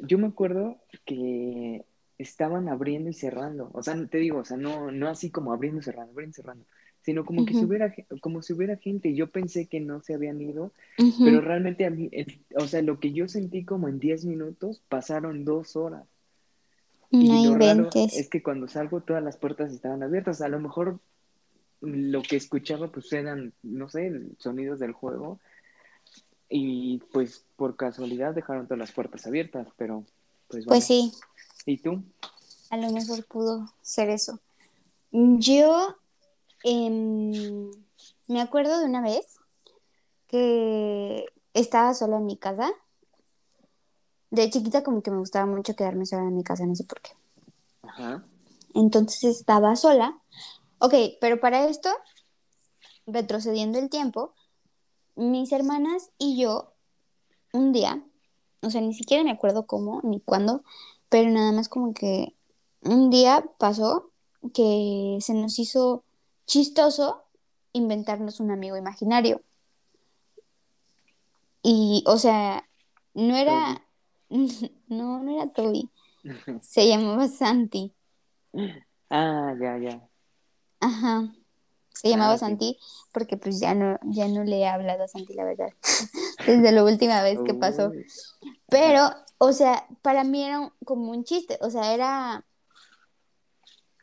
yo 0.00 0.18
me 0.18 0.26
acuerdo 0.26 0.78
que 1.04 1.84
estaban 2.18 2.68
abriendo 2.68 3.10
y 3.10 3.14
cerrando. 3.14 3.70
O 3.72 3.82
sea, 3.82 3.94
te 4.06 4.18
digo, 4.18 4.38
o 4.38 4.44
sea, 4.44 4.56
no, 4.56 4.90
no 4.90 5.08
así 5.08 5.30
como 5.30 5.52
abriendo 5.52 5.80
y 5.80 5.84
cerrando, 5.84 6.12
abriendo 6.12 6.32
y 6.32 6.34
cerrando, 6.34 6.64
sino 7.02 7.24
como 7.24 7.44
que 7.44 7.54
si 7.54 7.64
hubiera, 7.64 7.94
como 8.20 8.42
si 8.42 8.52
hubiera 8.52 8.76
gente. 8.76 9.14
Yo 9.14 9.30
pensé 9.30 9.66
que 9.66 9.80
no 9.80 10.00
se 10.00 10.14
habían 10.14 10.40
ido, 10.40 10.72
pero 11.18 11.40
realmente 11.40 11.84
a 11.84 11.90
mí, 11.90 12.10
o 12.56 12.66
sea, 12.66 12.82
lo 12.82 12.98
que 12.98 13.12
yo 13.12 13.28
sentí 13.28 13.64
como 13.64 13.88
en 13.88 13.98
10 13.98 14.24
minutos, 14.24 14.82
pasaron 14.88 15.44
dos 15.44 15.76
horas. 15.76 16.04
Y 17.22 17.46
lo 17.46 17.56
raro 17.56 17.88
es 17.94 18.28
que 18.28 18.42
cuando 18.42 18.68
salgo 18.68 19.00
todas 19.00 19.22
las 19.22 19.36
puertas 19.36 19.72
estaban 19.72 20.02
abiertas. 20.02 20.40
A 20.40 20.48
lo 20.48 20.58
mejor 20.58 20.98
lo 21.80 22.22
que 22.22 22.36
escuchaba 22.36 22.88
pues 22.88 23.12
eran, 23.12 23.52
no 23.62 23.88
sé, 23.88 24.12
sonidos 24.38 24.78
del 24.78 24.92
juego. 24.92 25.38
Y 26.48 26.98
pues 27.12 27.44
por 27.56 27.76
casualidad 27.76 28.34
dejaron 28.34 28.66
todas 28.66 28.78
las 28.78 28.92
puertas 28.92 29.26
abiertas, 29.26 29.68
pero 29.76 30.04
pues... 30.48 30.64
Pues 30.66 30.84
sí. 30.84 31.12
¿Y 31.66 31.78
tú? 31.78 32.02
A 32.70 32.76
lo 32.76 32.90
mejor 32.90 33.24
pudo 33.24 33.66
ser 33.82 34.10
eso. 34.10 34.40
Yo 35.12 35.96
em, 36.64 37.70
me 38.26 38.40
acuerdo 38.40 38.80
de 38.80 38.86
una 38.86 39.00
vez 39.00 39.38
que 40.28 41.26
estaba 41.52 41.94
sola 41.94 42.16
en 42.16 42.26
mi 42.26 42.36
casa. 42.36 42.72
De 44.34 44.50
chiquita 44.50 44.82
como 44.82 45.00
que 45.00 45.12
me 45.12 45.18
gustaba 45.18 45.46
mucho 45.46 45.76
quedarme 45.76 46.06
sola 46.06 46.22
en 46.22 46.36
mi 46.36 46.42
casa, 46.42 46.66
no 46.66 46.74
sé 46.74 46.82
por 46.82 47.00
qué. 47.00 47.12
Ajá. 47.82 48.24
Entonces 48.74 49.22
estaba 49.22 49.76
sola. 49.76 50.18
Ok, 50.80 50.92
pero 51.20 51.38
para 51.38 51.68
esto, 51.68 51.88
retrocediendo 53.06 53.78
el 53.78 53.90
tiempo, 53.90 54.34
mis 55.14 55.52
hermanas 55.52 56.10
y 56.18 56.36
yo, 56.36 56.72
un 57.52 57.72
día, 57.72 58.02
o 58.60 58.70
sea, 58.70 58.80
ni 58.80 58.92
siquiera 58.92 59.22
me 59.22 59.30
acuerdo 59.30 59.68
cómo 59.68 60.00
ni 60.02 60.18
cuándo, 60.18 60.64
pero 61.08 61.30
nada 61.30 61.52
más 61.52 61.68
como 61.68 61.94
que 61.94 62.34
un 62.82 63.10
día 63.10 63.44
pasó 63.58 64.10
que 64.52 65.18
se 65.20 65.34
nos 65.34 65.60
hizo 65.60 66.02
chistoso 66.44 67.22
inventarnos 67.72 68.40
un 68.40 68.50
amigo 68.50 68.76
imaginario. 68.76 69.42
Y, 71.62 72.02
o 72.08 72.18
sea, 72.18 72.68
no 73.14 73.36
era, 73.36 73.84
no, 74.88 75.22
no 75.22 75.30
era 75.30 75.52
Toby, 75.52 75.90
se 76.60 76.88
llamaba 76.88 77.28
Santi. 77.28 77.92
Ah, 79.10 79.54
ya, 79.60 79.78
ya. 79.78 80.08
Ajá, 80.80 81.32
se 81.94 82.08
llamaba 82.08 82.34
ah, 82.34 82.38
Santi 82.38 82.78
porque 83.12 83.36
pues 83.36 83.60
ya 83.60 83.74
no, 83.74 83.98
ya 84.02 84.26
no 84.28 84.42
le 84.42 84.58
he 84.58 84.66
hablado 84.66 85.04
a 85.04 85.08
Santi, 85.08 85.34
la 85.34 85.44
verdad, 85.44 85.68
desde 86.46 86.72
la 86.72 86.84
última 86.84 87.22
vez 87.22 87.40
que 87.46 87.54
pasó. 87.54 87.92
Pero, 88.68 89.10
o 89.38 89.52
sea, 89.52 89.86
para 90.02 90.24
mí 90.24 90.42
era 90.42 90.72
como 90.84 91.12
un 91.12 91.24
chiste, 91.24 91.58
o 91.60 91.70
sea, 91.70 91.94
era, 91.94 92.44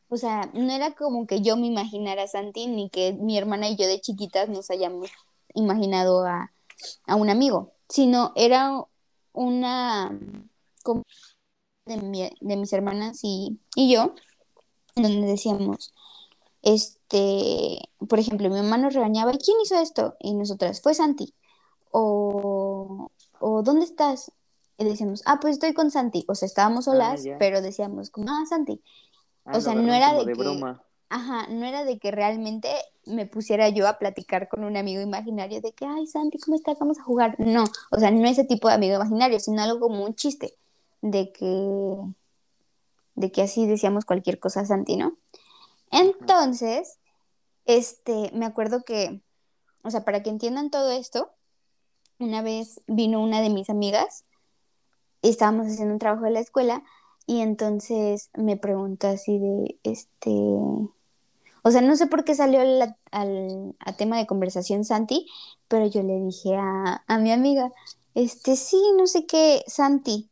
o 0.07 0.17
sea, 0.17 0.49
no 0.53 0.71
era 0.71 0.91
como 0.93 1.27
que 1.27 1.41
yo 1.41 1.57
me 1.57 1.67
imaginara 1.67 2.23
a 2.23 2.27
Santi, 2.27 2.67
ni 2.67 2.89
que 2.89 3.13
mi 3.13 3.37
hermana 3.37 3.69
y 3.69 3.75
yo 3.75 3.85
de 3.85 3.99
chiquitas 3.99 4.47
nos 4.47 4.71
hayamos 4.71 5.09
imaginado 5.53 6.25
a, 6.25 6.51
un 7.07 7.29
amigo, 7.29 7.73
sino 7.89 8.31
era 8.35 8.71
una 9.33 10.17
de, 11.85 12.35
de 12.39 12.57
mis 12.57 12.73
hermanas 12.73 13.19
y, 13.23 13.59
y 13.75 13.93
yo, 13.93 14.13
donde 14.95 15.27
decíamos, 15.27 15.93
este, 16.61 17.79
por 18.07 18.19
ejemplo, 18.19 18.49
mi 18.49 18.55
mamá 18.55 18.77
nos 18.77 18.93
regañaba, 18.93 19.33
¿y 19.33 19.37
quién 19.37 19.57
hizo 19.61 19.79
esto? 19.79 20.15
Y 20.19 20.33
nosotras, 20.33 20.81
fue 20.81 20.93
Santi. 20.93 21.33
O, 21.91 23.11
o 23.39 23.63
¿dónde 23.63 23.85
estás? 23.85 24.31
Y 24.77 24.85
decíamos, 24.85 25.21
ah, 25.25 25.39
pues 25.39 25.53
estoy 25.53 25.73
con 25.73 25.91
Santi. 25.91 26.25
O 26.27 26.35
sea, 26.35 26.45
estábamos 26.45 26.87
ah, 26.87 26.91
solas, 26.91 27.23
pero 27.39 27.61
decíamos, 27.61 28.09
como, 28.09 28.29
ah, 28.29 28.45
Santi. 28.47 28.81
Ah, 29.45 29.57
o 29.57 29.61
sea, 29.61 29.75
no 29.75 29.93
era 29.93 30.13
de, 30.13 30.25
que. 30.25 30.33
Broma. 30.33 30.83
Ajá, 31.13 31.45
no 31.49 31.65
era 31.65 31.83
de 31.83 31.99
que 31.99 32.09
realmente 32.09 32.69
me 33.05 33.25
pusiera 33.25 33.67
yo 33.67 33.85
a 33.85 33.99
platicar 33.99 34.47
con 34.47 34.63
un 34.63 34.77
amigo 34.77 35.01
imaginario 35.01 35.59
de 35.59 35.73
que, 35.73 35.85
ay, 35.85 36.07
Santi, 36.07 36.37
¿cómo 36.37 36.55
estás? 36.55 36.79
Vamos 36.79 36.99
a 36.99 37.03
jugar. 37.03 37.35
No, 37.37 37.65
o 37.91 37.99
sea, 37.99 38.11
no 38.11 38.25
ese 38.29 38.45
tipo 38.45 38.69
de 38.69 38.75
amigo 38.75 38.95
imaginario, 38.95 39.37
sino 39.41 39.61
algo 39.61 39.81
como 39.81 40.05
un 40.05 40.15
chiste 40.15 40.55
de 41.01 41.33
que, 41.33 41.97
de 43.15 43.29
que 43.29 43.41
así 43.41 43.67
decíamos 43.67 44.05
cualquier 44.05 44.39
cosa 44.39 44.65
Santi, 44.65 44.95
¿no? 44.95 45.17
Entonces, 45.91 46.97
este, 47.65 48.31
me 48.33 48.45
acuerdo 48.45 48.83
que, 48.83 49.19
o 49.83 49.91
sea, 49.91 50.05
para 50.05 50.23
que 50.23 50.29
entiendan 50.29 50.69
todo 50.69 50.91
esto, 50.91 51.29
una 52.19 52.41
vez 52.41 52.79
vino 52.87 53.21
una 53.21 53.41
de 53.41 53.49
mis 53.49 53.69
amigas, 53.69 54.23
estábamos 55.23 55.67
haciendo 55.67 55.91
un 55.91 55.99
trabajo 55.99 56.23
de 56.23 56.31
la 56.31 56.39
escuela, 56.39 56.85
y 57.27 57.41
entonces 57.41 58.29
me 58.33 58.55
preguntó 58.55 59.09
así 59.09 59.39
de, 59.39 59.77
este, 59.83 60.31
o 61.63 61.71
sea, 61.71 61.81
no 61.81 61.95
sé 61.95 62.07
por 62.07 62.23
qué 62.23 62.35
salió 62.35 62.61
al, 62.61 63.75
tema 63.97 64.17
de 64.17 64.27
conversación 64.27 64.83
Santi, 64.85 65.27
pero 65.67 65.87
yo 65.87 66.03
le 66.03 66.19
dije 66.19 66.55
a, 66.55 67.03
a 67.07 67.17
mi 67.19 67.31
amiga, 67.31 67.71
este, 68.15 68.55
sí, 68.55 68.81
no 68.97 69.07
sé 69.07 69.25
qué, 69.25 69.63
Santi. 69.67 70.29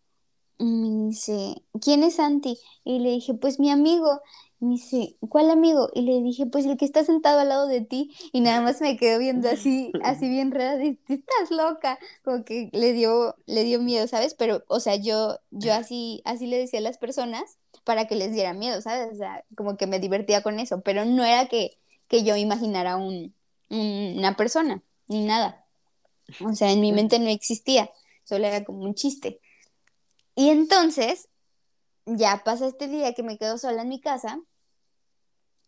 Y 0.58 0.66
me 0.66 1.08
dice, 1.08 1.64
¿quién 1.82 2.04
es 2.04 2.16
Santi? 2.16 2.60
Y 2.84 3.00
le 3.00 3.12
dije, 3.12 3.34
pues 3.34 3.60
mi 3.60 3.72
amigo 3.72 4.20
me 4.60 4.72
dice, 4.72 5.16
¿cuál 5.30 5.50
amigo? 5.52 5.90
Y 5.94 6.02
le 6.02 6.22
dije, 6.22 6.46
pues 6.46 6.66
el 6.66 6.76
que 6.78 6.84
está 6.84 7.04
sentado 7.06 7.40
al 7.40 7.50
lado 7.50 7.68
de 7.68 7.82
ti. 7.82 8.14
Y 8.34 8.42
nada 8.42 8.62
más 8.62 8.82
me 8.82 8.98
quedó 8.98 9.20
viendo 9.20 9.50
así, 9.50 9.92
así 10.04 10.30
bien 10.30 10.52
rara, 10.52 10.76
de, 10.78 11.00
estás 11.08 11.52
loca. 11.52 11.98
Como 12.24 12.44
que 12.44 12.70
le 12.74 12.94
dio, 12.94 13.36
le 13.46 13.64
dio 13.64 13.80
miedo, 13.80 14.08
¿sabes? 14.08 14.34
Pero, 14.34 14.64
o 14.68 14.80
sea, 14.82 14.96
yo, 14.98 15.38
yo 15.52 15.74
así, 15.74 16.22
así 16.26 16.48
le 16.48 16.58
decía 16.58 16.80
a 16.80 16.84
las 16.84 16.98
personas 16.98 17.58
para 17.84 18.08
que 18.08 18.16
les 18.16 18.34
diera 18.34 18.54
miedo, 18.54 18.82
¿sabes? 18.82 19.14
O 19.14 19.18
sea, 19.18 19.44
como 19.56 19.78
que 19.78 19.88
me 19.88 20.00
divertía 20.00 20.42
con 20.44 20.60
eso, 20.60 20.82
pero 20.82 21.06
no 21.06 21.24
era 21.26 21.48
que, 21.48 21.78
que 22.08 22.24
yo 22.24 22.36
imaginara 22.36 22.98
un, 22.98 23.34
una 23.70 24.36
persona, 24.36 24.82
ni 25.08 25.26
nada. 25.26 25.66
O 26.46 26.54
sea, 26.54 26.72
en 26.72 26.82
mi 26.82 26.92
mente 26.92 27.20
no 27.20 27.30
existía, 27.30 27.90
solo 28.24 28.46
era 28.46 28.64
como 28.64 28.84
un 28.84 28.96
chiste. 28.96 29.42
Y 30.36 30.50
entonces, 30.50 31.30
ya 32.06 32.44
pasa 32.44 32.68
este 32.68 32.88
día 32.88 33.14
que 33.14 33.24
me 33.24 33.38
quedo 33.38 33.58
sola 33.58 33.82
en 33.84 33.90
mi 33.90 34.00
casa 34.00 34.40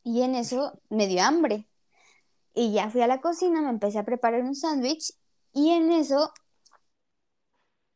y 0.04 0.22
en 0.22 0.36
eso 0.36 0.80
me 0.90 1.08
dio 1.08 1.24
hambre. 1.24 1.68
Y 2.54 2.74
ya 2.74 2.90
fui 2.90 3.02
a 3.02 3.08
la 3.08 3.22
cocina, 3.22 3.62
me 3.62 3.70
empecé 3.70 4.00
a 4.00 4.06
preparar 4.06 4.42
un 4.42 4.56
sándwich 4.56 5.14
y 5.54 5.72
en 5.72 5.92
eso 5.92 6.34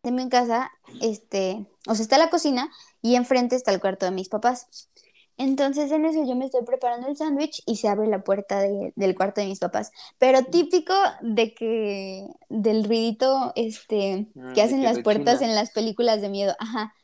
de 0.03 0.11
mi 0.11 0.29
casa, 0.29 0.71
este, 1.01 1.65
o 1.87 1.95
sea, 1.95 2.03
está 2.03 2.17
la 2.17 2.29
cocina 2.29 2.71
y 3.05 3.15
enfrente 3.17 3.55
está 3.55 3.71
el 3.71 3.79
cuarto 3.79 4.07
de 4.07 4.11
mis 4.11 4.29
papás. 4.29 4.89
Entonces 5.37 5.91
en 5.91 6.05
eso 6.05 6.25
yo 6.25 6.35
me 6.35 6.45
estoy 6.45 6.63
preparando 6.65 7.07
el 7.07 7.15
sándwich 7.15 7.61
y 7.67 7.75
se 7.75 7.87
abre 7.87 8.07
la 8.07 8.23
puerta 8.23 8.61
del 8.61 9.15
cuarto 9.15 9.41
de 9.41 9.47
mis 9.47 9.59
papás. 9.59 9.91
Pero 10.17 10.43
típico 10.45 10.95
de 11.21 11.53
que 11.53 12.25
del 12.49 12.83
ruidito 12.83 13.53
este, 13.55 14.31
ah, 14.41 14.53
que 14.55 14.63
hacen 14.63 14.81
las 14.81 15.01
puertas 15.01 15.43
en 15.43 15.53
las 15.53 15.69
películas 15.69 16.19
de 16.19 16.29
miedo. 16.29 16.55
Ajá. 16.57 16.95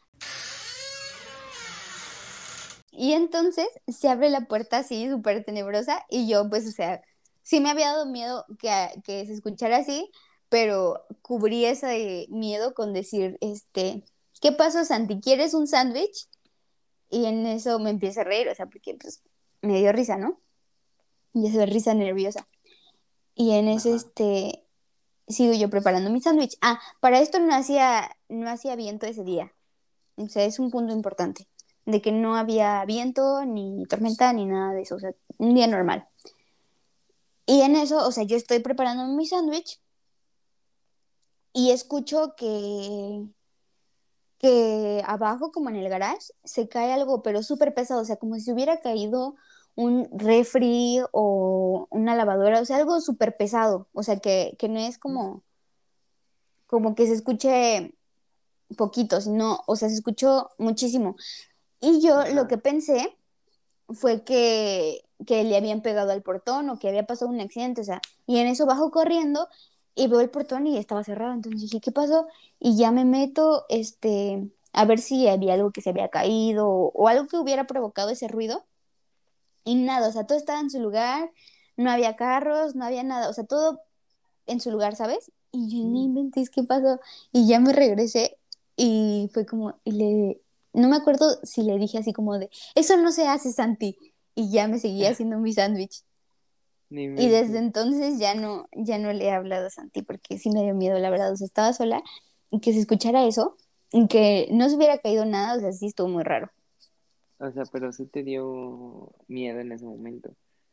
Y 2.91 3.13
entonces 3.13 3.67
se 3.87 4.09
abre 4.09 4.31
la 4.31 4.47
puerta 4.47 4.79
así, 4.79 5.07
súper 5.07 5.43
tenebrosa, 5.43 6.03
y 6.09 6.27
yo, 6.27 6.49
pues, 6.49 6.67
o 6.67 6.71
sea, 6.71 7.01
sí 7.43 7.59
me 7.59 7.69
había 7.69 7.91
dado 7.91 8.07
miedo 8.07 8.45
que, 8.57 8.71
que 9.03 9.23
se 9.27 9.33
escuchara 9.33 9.77
así, 9.77 10.09
pero 10.49 11.05
cubrí 11.21 11.65
ese 11.65 12.25
miedo 12.29 12.73
con 12.73 12.91
decir, 12.91 13.37
este, 13.39 14.03
¿qué 14.41 14.51
pasó, 14.51 14.83
Santi? 14.83 15.21
¿Quieres 15.21 15.53
un 15.53 15.67
sándwich? 15.67 16.27
Y 17.09 17.25
en 17.25 17.45
eso 17.45 17.79
me 17.79 17.89
empieza 17.89 18.21
a 18.21 18.23
reír, 18.25 18.49
o 18.49 18.55
sea, 18.55 18.65
porque 18.65 18.95
pues 18.95 19.21
me 19.61 19.79
dio 19.79 19.91
risa, 19.93 20.17
¿no? 20.17 20.41
Y 21.33 21.49
se 21.49 21.57
ve 21.57 21.65
risa 21.65 21.93
nerviosa. 21.93 22.45
Y 23.35 23.51
en 23.51 23.69
eso, 23.69 23.95
este, 23.95 24.65
sigo 25.27 25.53
yo 25.53 25.69
preparando 25.69 26.09
mi 26.09 26.21
sándwich. 26.21 26.57
Ah, 26.61 26.79
para 26.99 27.19
esto 27.21 27.39
no 27.39 27.55
hacía, 27.55 28.17
no 28.27 28.49
hacía 28.49 28.75
viento 28.75 29.05
ese 29.05 29.23
día. 29.23 29.53
O 30.15 30.27
sea, 30.27 30.43
es 30.45 30.59
un 30.59 30.71
punto 30.71 30.93
importante. 30.93 31.47
De 31.85 32.01
que 32.01 32.11
no 32.11 32.35
había 32.35 32.83
viento, 32.85 33.45
ni 33.45 33.85
tormenta, 33.85 34.33
ni 34.33 34.45
nada 34.45 34.73
de 34.73 34.81
eso. 34.81 34.95
O 34.95 34.99
sea, 34.99 35.11
un 35.37 35.55
día 35.55 35.67
normal. 35.67 36.07
Y 37.45 37.61
en 37.61 37.75
eso, 37.75 38.05
o 38.05 38.11
sea, 38.11 38.23
yo 38.23 38.37
estoy 38.37 38.59
preparando 38.59 39.05
mi 39.07 39.25
sándwich 39.25 39.79
y 41.53 41.71
escucho 41.71 42.35
que, 42.37 43.25
que 44.41 45.03
abajo, 45.05 45.51
como 45.51 45.69
en 45.69 45.75
el 45.75 45.87
garage, 45.87 46.33
se 46.43 46.67
cae 46.67 46.91
algo, 46.91 47.21
pero 47.21 47.43
súper 47.43 47.75
pesado, 47.75 48.01
o 48.01 48.05
sea, 48.05 48.15
como 48.15 48.39
si 48.39 48.51
hubiera 48.51 48.81
caído 48.81 49.35
un 49.75 50.09
refri 50.11 50.99
o 51.11 51.87
una 51.91 52.15
lavadora, 52.15 52.59
o 52.59 52.65
sea, 52.65 52.77
algo 52.77 53.01
súper 53.01 53.37
pesado, 53.37 53.87
o 53.93 54.01
sea, 54.01 54.17
que, 54.19 54.55
que, 54.57 54.67
no 54.67 54.79
es 54.79 54.97
como, 54.97 55.43
como 56.65 56.95
que 56.95 57.05
se 57.05 57.13
escuche 57.13 57.93
poquito, 58.77 59.21
sino, 59.21 59.61
o 59.67 59.75
sea, 59.75 59.89
se 59.89 59.95
escuchó 59.95 60.49
muchísimo. 60.57 61.17
Y 61.79 62.01
yo 62.01 62.25
lo 62.33 62.47
que 62.47 62.57
pensé 62.57 63.15
fue 63.89 64.23
que, 64.23 65.03
que 65.27 65.43
le 65.43 65.55
habían 65.55 65.83
pegado 65.83 66.11
al 66.11 66.23
portón 66.23 66.67
o 66.71 66.79
que 66.79 66.89
había 66.89 67.05
pasado 67.05 67.29
un 67.29 67.41
accidente, 67.41 67.81
o 67.81 67.83
sea, 67.83 68.01
y 68.25 68.39
en 68.39 68.47
eso 68.47 68.65
bajo 68.65 68.89
corriendo 68.89 69.47
y 69.95 70.07
veo 70.07 70.21
el 70.21 70.29
portón 70.29 70.67
y 70.67 70.77
estaba 70.77 71.03
cerrado, 71.03 71.33
entonces 71.33 71.61
dije, 71.61 71.81
¿qué 71.81 71.91
pasó? 71.91 72.27
Y 72.59 72.77
ya 72.77 72.91
me 72.91 73.05
meto, 73.05 73.65
este, 73.69 74.49
a 74.73 74.85
ver 74.85 74.99
si 74.99 75.27
había 75.27 75.53
algo 75.55 75.71
que 75.71 75.81
se 75.81 75.89
había 75.89 76.09
caído 76.09 76.67
o, 76.69 77.07
algo 77.07 77.27
que 77.27 77.37
hubiera 77.37 77.65
provocado 77.65 78.09
ese 78.09 78.27
ruido. 78.27 78.65
Y 79.63 79.75
nada, 79.75 80.09
o 80.09 80.11
sea, 80.11 80.25
todo 80.25 80.37
estaba 80.37 80.59
en 80.59 80.69
su 80.69 80.79
lugar, 80.79 81.31
no 81.77 81.91
había 81.91 82.15
carros, 82.15 82.75
no 82.75 82.85
había 82.85 83.03
nada, 83.03 83.29
o 83.29 83.33
sea, 83.33 83.45
todo 83.45 83.81
en 84.47 84.59
su 84.61 84.71
lugar, 84.71 84.95
¿sabes? 84.95 85.31
Y 85.51 85.69
yo 85.69 85.87
ni 85.87 86.05
inventé, 86.05 86.43
¿qué 86.51 86.63
pasó? 86.63 86.99
Y 87.31 87.47
ya 87.47 87.59
me 87.59 87.73
regresé 87.73 88.37
y 88.75 89.29
fue 89.33 89.45
como, 89.45 89.79
y 89.83 89.91
le, 89.91 90.41
no 90.73 90.89
me 90.89 90.95
acuerdo 90.97 91.39
si 91.43 91.63
le 91.63 91.77
dije 91.77 91.97
así 91.99 92.13
como 92.13 92.37
de, 92.37 92.49
eso 92.75 92.97
no 92.97 93.11
se 93.11 93.27
hace, 93.27 93.51
Santi. 93.51 93.97
Y 94.35 94.51
ya 94.51 94.67
me 94.67 94.79
seguía 94.79 95.09
haciendo 95.11 95.37
mi 95.37 95.53
sándwich. 95.53 96.03
Y 96.91 97.29
desde 97.29 97.57
entonces 97.57 98.19
ya 98.19 98.35
no, 98.35 98.67
ya 98.73 98.97
no 98.97 99.13
le 99.13 99.25
he 99.25 99.31
hablado 99.31 99.67
a 99.67 99.69
Santi 99.69 100.01
porque 100.01 100.37
sí 100.37 100.51
me 100.51 100.63
dio 100.63 100.75
miedo, 100.75 100.99
la 100.99 101.09
verdad. 101.09 101.31
O 101.31 101.37
sea, 101.37 101.47
estaba 101.47 101.71
sola 101.71 102.03
y 102.49 102.59
que 102.59 102.73
se 102.73 102.79
escuchara 102.79 103.25
eso, 103.25 103.55
y 103.91 104.07
que 104.07 104.49
no 104.51 104.69
se 104.69 104.75
hubiera 104.75 104.97
caído 104.97 105.25
nada, 105.25 105.55
o 105.55 105.59
sea, 105.59 105.71
sí 105.71 105.87
estuvo 105.87 106.09
muy 106.09 106.23
raro. 106.23 106.49
O 107.39 107.49
sea, 107.51 107.63
pero 107.71 107.91
sí 107.91 108.05
te 108.05 108.23
dio 108.23 109.11
miedo 109.27 109.59
en 109.61 109.71
ese 109.71 109.85
momento. 109.85 110.31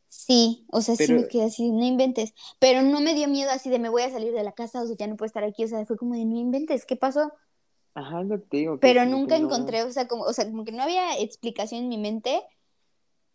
Sí, 0.08 0.66
o 0.70 0.80
sea, 0.80 0.96
sí 0.96 1.12
me 1.12 1.28
quedé 1.28 1.44
así, 1.44 1.70
no 1.70 1.84
inventes. 1.84 2.34
Pero 2.58 2.82
no 2.82 3.00
me 3.00 3.14
dio 3.14 3.28
miedo 3.28 3.50
así 3.50 3.70
de 3.70 3.78
me 3.78 3.88
voy 3.88 4.02
a 4.02 4.10
salir 4.10 4.32
de 4.32 4.42
la 4.42 4.52
casa, 4.52 4.82
o 4.82 4.87
sea, 4.87 4.96
ya 4.96 5.06
no 5.06 5.16
puedo 5.16 5.26
estar 5.26 5.44
aquí. 5.44 5.64
O 5.64 5.68
sea, 5.68 5.84
fue 5.87 5.96
como 5.96 6.14
de 6.14 6.25
no 6.25 6.37
inventes, 6.37 6.84
¿qué 6.84 6.96
pasó? 6.96 7.32
Ajá, 7.94 8.22
lo 8.22 8.40
te 8.40 8.58
digo. 8.58 8.78
Pero 8.80 9.06
nunca 9.06 9.37
encontré, 9.37 9.82
o 9.82 9.92
sea, 9.92 10.08
como, 10.08 10.25
o 10.25 10.32
sea, 10.32 10.46
como 10.46 10.64
que 10.64 10.72
no 10.72 10.82
había 10.82 11.18
explicación 11.18 11.82
en 11.82 11.88
mi 11.88 11.98
mente 11.98 12.42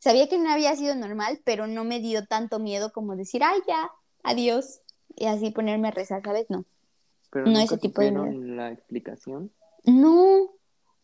Sabía 0.03 0.27
que 0.27 0.37
no 0.37 0.51
había 0.51 0.75
sido 0.75 0.95
normal, 0.95 1.39
pero 1.45 1.65
no 1.65 1.85
me 1.85 2.01
dio 2.01 2.25
tanto 2.25 2.59
miedo 2.59 2.91
como 2.91 3.15
decir, 3.15 3.41
ay, 3.41 3.61
ya, 3.65 3.89
adiós, 4.21 4.81
y 5.15 5.27
así 5.27 5.49
ponerme 5.51 5.87
a 5.87 5.91
rezar, 5.91 6.21
¿sabes? 6.21 6.45
No. 6.49 6.65
Pero 7.31 7.45
no 7.45 7.57
ese 7.57 7.77
tipo 7.77 8.01
de 8.01 8.11
la 8.11 8.73
explicación? 8.73 9.53
No, 9.85 10.49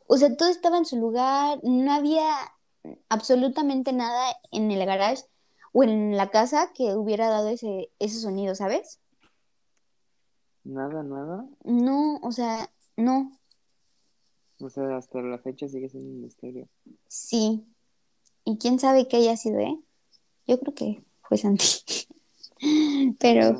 o 0.05 0.17
sea, 0.17 0.35
todo 0.35 0.49
estaba 0.49 0.77
en 0.77 0.83
su 0.83 0.97
lugar, 0.97 1.61
no 1.63 1.93
había 1.93 2.27
absolutamente 3.07 3.93
nada 3.93 4.35
en 4.51 4.69
el 4.69 4.85
garage 4.85 5.23
o 5.71 5.85
en 5.85 6.17
la 6.17 6.29
casa 6.29 6.73
que 6.75 6.93
hubiera 6.95 7.29
dado 7.29 7.47
ese, 7.47 7.93
ese 7.99 8.19
sonido, 8.19 8.53
¿sabes? 8.53 8.99
Nada, 10.65 11.03
nada. 11.03 11.47
No, 11.63 12.17
o 12.17 12.33
sea, 12.33 12.69
no. 12.97 13.31
O 14.59 14.69
sea, 14.69 14.97
hasta 14.97 15.21
la 15.21 15.37
fecha 15.37 15.69
sigue 15.69 15.87
siendo 15.87 16.09
un 16.09 16.21
misterio. 16.23 16.67
Sí, 17.07 17.65
y 18.49 18.57
quién 18.57 18.79
sabe 18.79 19.07
qué 19.07 19.17
haya 19.17 19.37
sido, 19.37 19.59
¿eh? 19.59 19.77
Yo 20.47 20.59
creo 20.59 20.73
que 20.73 21.03
fue 21.21 21.37
Santi. 21.37 21.67
pero, 23.19 23.59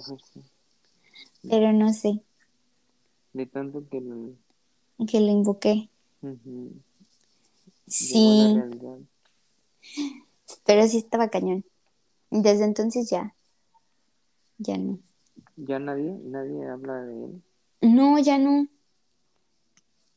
pero 1.48 1.72
no 1.74 1.94
sé. 1.94 2.22
De 3.34 3.46
tanto 3.46 3.88
que 3.88 4.02
lo... 4.02 4.32
Que 5.06 5.20
lo 5.20 5.28
invoqué. 5.28 5.90
Sí. 7.88 8.58
Pero 10.66 10.88
sí 10.88 10.98
estaba 10.98 11.30
cañón. 11.30 11.64
Desde 12.32 12.64
entonces 12.64 13.12
ya. 13.12 13.36
Ya 14.58 14.78
no. 14.78 14.98
¿Ya 15.56 15.78
nadie? 15.78 16.18
¿Nadie 16.24 16.68
habla 16.68 17.02
de 17.04 17.26
él? 17.26 17.44
No, 17.82 18.18
ya 18.18 18.40
no. 18.40 18.68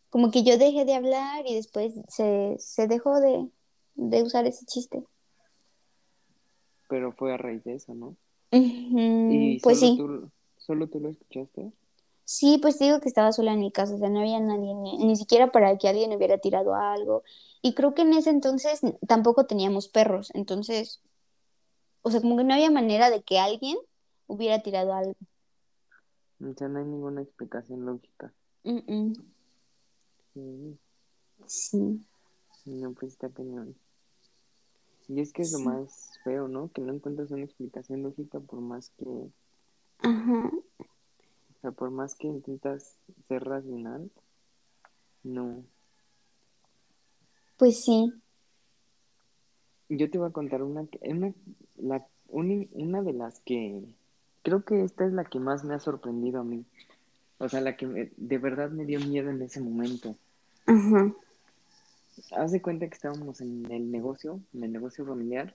Como 0.08 0.30
que 0.30 0.42
yo 0.42 0.56
dejé 0.56 0.86
de 0.86 0.94
hablar 0.94 1.44
y 1.46 1.54
después 1.54 1.92
se, 2.08 2.56
se 2.58 2.86
dejó 2.86 3.20
de, 3.20 3.48
de 3.94 4.22
usar 4.22 4.46
ese 4.46 4.64
chiste. 4.66 5.04
Pero 6.88 7.12
fue 7.12 7.32
a 7.32 7.36
raíz 7.36 7.64
de 7.64 7.74
eso, 7.74 7.94
¿no? 7.94 8.16
¿Y 8.50 9.60
pues 9.60 9.80
solo 9.80 9.92
sí. 9.92 9.96
Tú, 9.96 10.30
¿Solo 10.58 10.86
tú 10.86 11.00
lo 11.00 11.08
escuchaste? 11.08 11.72
Sí, 12.24 12.58
pues 12.62 12.78
digo 12.78 13.00
que 13.00 13.08
estaba 13.08 13.32
sola 13.32 13.52
en 13.52 13.60
mi 13.60 13.72
casa, 13.72 13.94
o 13.94 13.98
sea, 13.98 14.08
no 14.08 14.20
había 14.20 14.38
nadie, 14.38 14.74
ni, 14.74 15.16
siquiera 15.16 15.50
para 15.50 15.76
que 15.76 15.88
alguien 15.88 16.12
hubiera 16.12 16.38
tirado 16.38 16.74
algo. 16.74 17.24
Y 17.62 17.74
creo 17.74 17.94
que 17.94 18.02
en 18.02 18.12
ese 18.14 18.30
entonces 18.30 18.80
tampoco 19.08 19.46
teníamos 19.46 19.88
perros, 19.88 20.30
entonces, 20.34 21.02
o 22.02 22.10
sea, 22.10 22.20
como 22.20 22.36
que 22.36 22.44
no 22.44 22.54
había 22.54 22.70
manera 22.70 23.10
de 23.10 23.22
que 23.22 23.40
alguien 23.40 23.76
hubiera 24.28 24.62
tirado 24.62 24.94
algo. 24.94 25.16
O 26.40 26.54
sea, 26.56 26.68
no 26.68 26.78
hay 26.78 26.84
ninguna 26.84 27.22
explicación 27.22 27.84
lógica. 27.84 28.32
Sí. 31.46 32.06
No, 32.64 32.92
pues 32.92 33.12
está 33.12 33.28
cañón. 33.28 33.74
Y 35.08 35.20
es 35.20 35.32
que 35.32 35.42
es 35.42 35.52
lo 35.52 35.58
más 35.60 36.18
feo, 36.24 36.48
¿no? 36.48 36.70
Que 36.72 36.80
no 36.80 36.94
encuentras 36.94 37.30
una 37.30 37.44
explicación 37.44 38.02
lógica 38.02 38.38
por 38.40 38.60
más 38.60 38.90
que... 38.90 39.30
Ajá. 39.98 40.50
O 40.78 41.60
sea, 41.60 41.70
por 41.72 41.90
más 41.90 42.14
que 42.14 42.28
intentas 42.28 42.96
ser 43.28 43.44
racional, 43.44 44.10
no. 45.22 45.64
Pues 47.56 47.82
sí. 47.84 48.12
Yo 49.88 50.10
te 50.10 50.18
voy 50.18 50.28
a 50.28 50.32
contar 50.32 50.62
una, 50.62 50.86
una, 51.02 51.34
la, 51.76 52.06
una 52.28 53.02
de 53.02 53.12
las 53.12 53.40
que... 53.40 53.84
Creo 54.42 54.64
que 54.64 54.82
esta 54.82 55.06
es 55.06 55.12
la 55.12 55.24
que 55.24 55.38
más 55.38 55.62
me 55.62 55.74
ha 55.74 55.80
sorprendido 55.80 56.40
a 56.40 56.44
mí. 56.44 56.64
O 57.38 57.48
sea, 57.48 57.60
la 57.60 57.76
que 57.76 58.12
de 58.16 58.38
verdad 58.38 58.70
me 58.70 58.84
dio 58.84 58.98
miedo 59.00 59.30
en 59.30 59.42
ese 59.42 59.60
momento. 59.60 60.16
Ajá 60.66 61.12
haz 62.36 62.52
de 62.52 62.62
cuenta 62.62 62.88
que 62.88 62.94
estábamos 62.94 63.40
en 63.40 63.70
el 63.70 63.90
negocio, 63.90 64.40
en 64.54 64.64
el 64.64 64.72
negocio 64.72 65.04
familiar, 65.06 65.54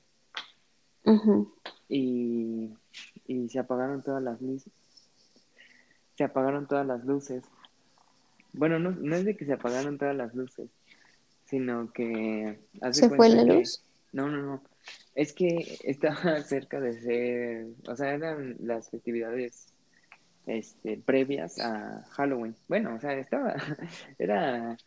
y, 1.88 2.70
y 3.28 3.50
se 3.50 3.60
apagaron 3.60 4.04
todas 4.04 4.22
las 4.22 4.42
luces. 4.42 4.72
Se 6.16 6.24
apagaron 6.24 6.68
todas 6.68 6.86
las 6.86 7.06
luces. 7.06 7.44
Bueno, 8.54 8.80
no, 8.80 8.92
no 8.92 9.16
es 9.16 9.24
de 9.24 9.38
que 9.38 9.46
se 9.46 9.54
apagaron 9.54 9.98
todas 9.98 10.16
las 10.16 10.34
luces, 10.34 10.70
sino 11.46 11.92
que... 11.94 12.60
¿Se 12.92 13.10
fue 13.10 13.30
la 13.30 13.44
luz? 13.44 13.84
No, 14.12 14.30
no, 14.30 14.42
no. 14.42 14.62
Es 15.16 15.34
que 15.34 15.78
estaba 15.84 16.42
cerca 16.42 16.80
de 16.80 17.00
ser... 17.00 17.68
O 17.88 17.96
sea, 17.96 18.14
eran 18.14 18.58
las 18.60 18.90
festividades 18.90 19.68
este, 20.46 20.98
previas 20.98 21.60
a 21.60 22.04
Halloween. 22.12 22.56
Bueno, 22.68 22.96
o 22.96 23.00
sea, 23.00 23.14
estaba... 23.14 23.56
Era 24.18 24.78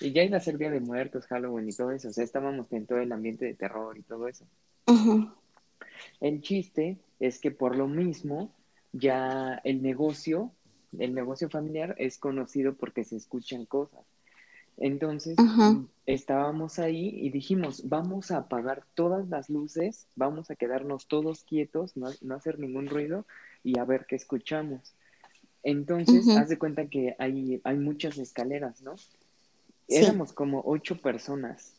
y 0.00 0.12
ya 0.12 0.22
iba 0.22 0.36
a 0.36 0.40
ser 0.40 0.58
Día 0.58 0.70
de 0.70 0.80
Muertos, 0.80 1.26
Halloween 1.26 1.68
y 1.68 1.72
todo 1.72 1.92
eso. 1.92 2.08
O 2.08 2.12
sea, 2.12 2.24
estábamos 2.24 2.72
en 2.72 2.86
todo 2.86 2.98
el 2.98 3.12
ambiente 3.12 3.44
de 3.44 3.54
terror 3.54 3.96
y 3.96 4.02
todo 4.02 4.28
eso. 4.28 4.44
El 6.20 6.40
chiste 6.40 6.98
es 7.20 7.38
que 7.38 7.50
por 7.50 7.76
lo 7.76 7.86
mismo, 7.86 8.52
ya 8.92 9.60
el 9.64 9.82
negocio, 9.82 10.50
el 10.98 11.14
negocio 11.14 11.48
familiar 11.48 11.94
es 11.98 12.18
conocido 12.18 12.74
porque 12.74 13.04
se 13.04 13.16
escuchan 13.16 13.66
cosas. 13.66 14.04
Entonces, 14.76 15.36
estábamos 16.04 16.80
ahí 16.80 17.10
y 17.20 17.30
dijimos, 17.30 17.88
vamos 17.88 18.32
a 18.32 18.38
apagar 18.38 18.82
todas 18.94 19.28
las 19.28 19.48
luces, 19.48 20.08
vamos 20.16 20.50
a 20.50 20.56
quedarnos 20.56 21.06
todos 21.06 21.44
quietos, 21.44 21.96
no, 21.96 22.08
no 22.22 22.34
hacer 22.34 22.58
ningún 22.58 22.88
ruido 22.88 23.24
y 23.62 23.78
a 23.78 23.84
ver 23.84 24.06
qué 24.06 24.16
escuchamos. 24.16 24.94
Entonces, 25.62 26.28
haz 26.36 26.48
de 26.48 26.58
cuenta 26.58 26.86
que 26.86 27.14
hay, 27.18 27.60
hay 27.64 27.78
muchas 27.78 28.18
escaleras, 28.18 28.82
¿no? 28.82 28.96
Éramos 29.88 30.32
como 30.32 30.62
ocho 30.64 30.96
personas. 31.00 31.74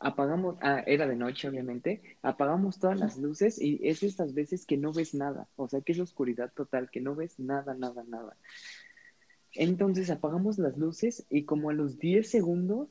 Apagamos, 0.00 0.56
ah, 0.60 0.82
era 0.86 1.08
de 1.08 1.16
noche 1.16 1.48
obviamente, 1.48 2.02
apagamos 2.22 2.78
todas 2.78 2.98
las 2.98 3.18
luces 3.18 3.60
y 3.60 3.80
es 3.82 4.04
estas 4.04 4.32
veces 4.32 4.64
que 4.64 4.76
no 4.76 4.92
ves 4.92 5.12
nada, 5.12 5.48
o 5.56 5.68
sea 5.68 5.80
que 5.80 5.90
es 5.90 5.98
oscuridad 5.98 6.52
total, 6.54 6.88
que 6.88 7.00
no 7.00 7.16
ves 7.16 7.40
nada, 7.40 7.74
nada, 7.74 8.04
nada. 8.06 8.36
Entonces 9.54 10.10
apagamos 10.10 10.58
las 10.58 10.78
luces 10.78 11.24
y 11.30 11.42
como 11.42 11.70
a 11.70 11.72
los 11.72 11.98
10 11.98 12.30
segundos, 12.30 12.88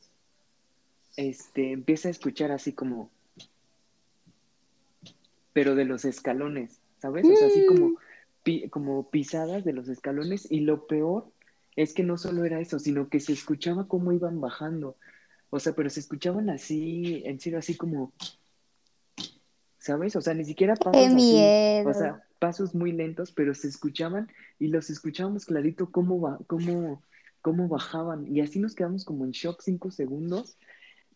este, 1.15 1.71
empieza 1.71 2.09
a 2.09 2.11
escuchar 2.11 2.51
así 2.51 2.73
como, 2.73 3.09
pero 5.53 5.75
de 5.75 5.85
los 5.85 6.03
escalones, 6.03 6.81
¿sabes? 6.99 7.25
O 7.25 7.35
sea, 7.35 7.47
así 7.47 7.65
como, 7.67 7.95
como 8.69 9.09
pisadas 9.09 9.63
de 9.63 9.73
los 9.73 9.87
escalones 9.87 10.51
y 10.51 10.59
lo 10.59 10.87
peor 10.87 11.31
es 11.77 11.93
que 11.93 12.03
no 12.03 12.17
solo 12.17 12.43
era 12.43 12.59
eso, 12.59 12.79
sino 12.79 13.07
que 13.07 13.19
se 13.19 13.31
escuchaba 13.33 13.87
cómo 13.87 14.11
iban 14.11 14.41
bajando. 14.41 14.97
O 15.51 15.59
sea, 15.59 15.73
pero 15.73 15.89
se 15.91 15.99
escuchaban 15.99 16.49
así, 16.49 17.21
en 17.23 17.39
serio, 17.39 17.59
así 17.59 17.77
como, 17.77 18.11
¿sabes? 19.77 20.15
O 20.15 20.21
sea, 20.21 20.33
ni 20.33 20.43
siquiera 20.43 20.75
pasos 20.75 21.13
así, 21.13 21.35
o 21.85 21.93
sea, 21.93 22.23
pasos 22.39 22.73
muy 22.73 22.91
lentos, 22.91 23.31
pero 23.31 23.53
se 23.53 23.67
escuchaban 23.67 24.27
y 24.57 24.67
los 24.67 24.89
escuchábamos 24.89 25.45
clarito 25.45 25.91
cómo, 25.91 26.19
va, 26.19 26.39
cómo, 26.47 27.03
cómo 27.41 27.67
bajaban. 27.67 28.27
Y 28.27 28.41
así 28.41 28.57
nos 28.57 28.73
quedamos 28.73 29.05
como 29.05 29.23
en 29.23 29.31
shock 29.31 29.61
cinco 29.61 29.91
segundos. 29.91 30.57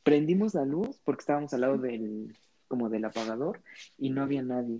Prendimos 0.04 0.54
la 0.54 0.64
luz 0.64 1.02
porque 1.04 1.22
estábamos 1.22 1.56
al 1.56 1.62
lado 1.62 1.80
del, 1.80 2.38
como 2.68 2.88
del 2.90 3.06
apagador 3.06 3.62
y 3.98 4.12
no 4.12 4.22
había 4.22 4.44
nadie. 4.44 4.80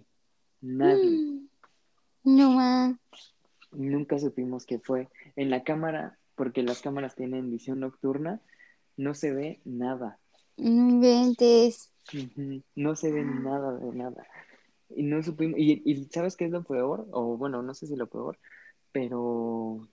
Nadie. 0.62 1.10
Mm. 1.10 1.50
No 2.24 2.52
más. 2.52 2.96
Nunca 3.72 4.20
supimos 4.20 4.66
qué 4.66 4.80
fue. 4.80 5.10
En 5.36 5.50
la 5.50 5.64
cámara, 5.64 6.18
porque 6.36 6.64
las 6.64 6.82
cámaras 6.82 7.16
tienen 7.16 7.52
visión 7.52 7.80
nocturna, 7.80 8.42
no 8.98 9.14
se 9.14 9.32
ve 9.32 9.62
nada. 9.66 10.20
No 10.58 10.90
inventes. 10.90 11.92
No 12.76 12.96
se 12.96 13.12
ve 13.12 13.24
nada 13.24 13.78
de 13.78 13.92
nada. 13.94 14.28
Y 14.90 15.04
no 15.04 15.24
supimos. 15.24 15.58
Y, 15.60 15.82
y, 15.86 16.06
¿sabes 16.06 16.36
qué 16.36 16.46
es 16.46 16.52
lo 16.52 16.64
peor? 16.64 17.08
O 17.12 17.38
bueno, 17.38 17.62
no 17.62 17.74
sé 17.74 17.88
si 17.88 17.96
lo 17.96 18.08
peor, 18.08 18.38
pero. 18.92 19.88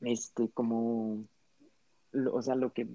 Este, 0.00 0.48
como. 0.50 1.24
o 2.32 2.42
sea, 2.42 2.54
lo 2.54 2.72
que. 2.72 2.88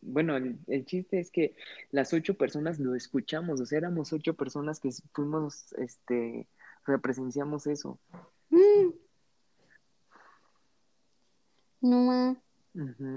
Bueno, 0.00 0.36
el, 0.36 0.58
el, 0.68 0.84
chiste 0.84 1.18
es 1.18 1.30
que 1.30 1.56
las 1.90 2.12
ocho 2.12 2.34
personas 2.34 2.78
lo 2.78 2.94
escuchamos, 2.94 3.60
o 3.60 3.66
sea, 3.66 3.78
éramos 3.78 4.12
ocho 4.12 4.34
personas 4.34 4.78
que 4.78 4.90
fuimos, 5.12 5.72
este, 5.72 6.46
o 6.82 6.86
sea, 6.86 6.98
presenciamos 6.98 7.66
eso. 7.66 7.98
Mm. 8.50 8.90
No 11.82 12.04
más. 12.04 12.36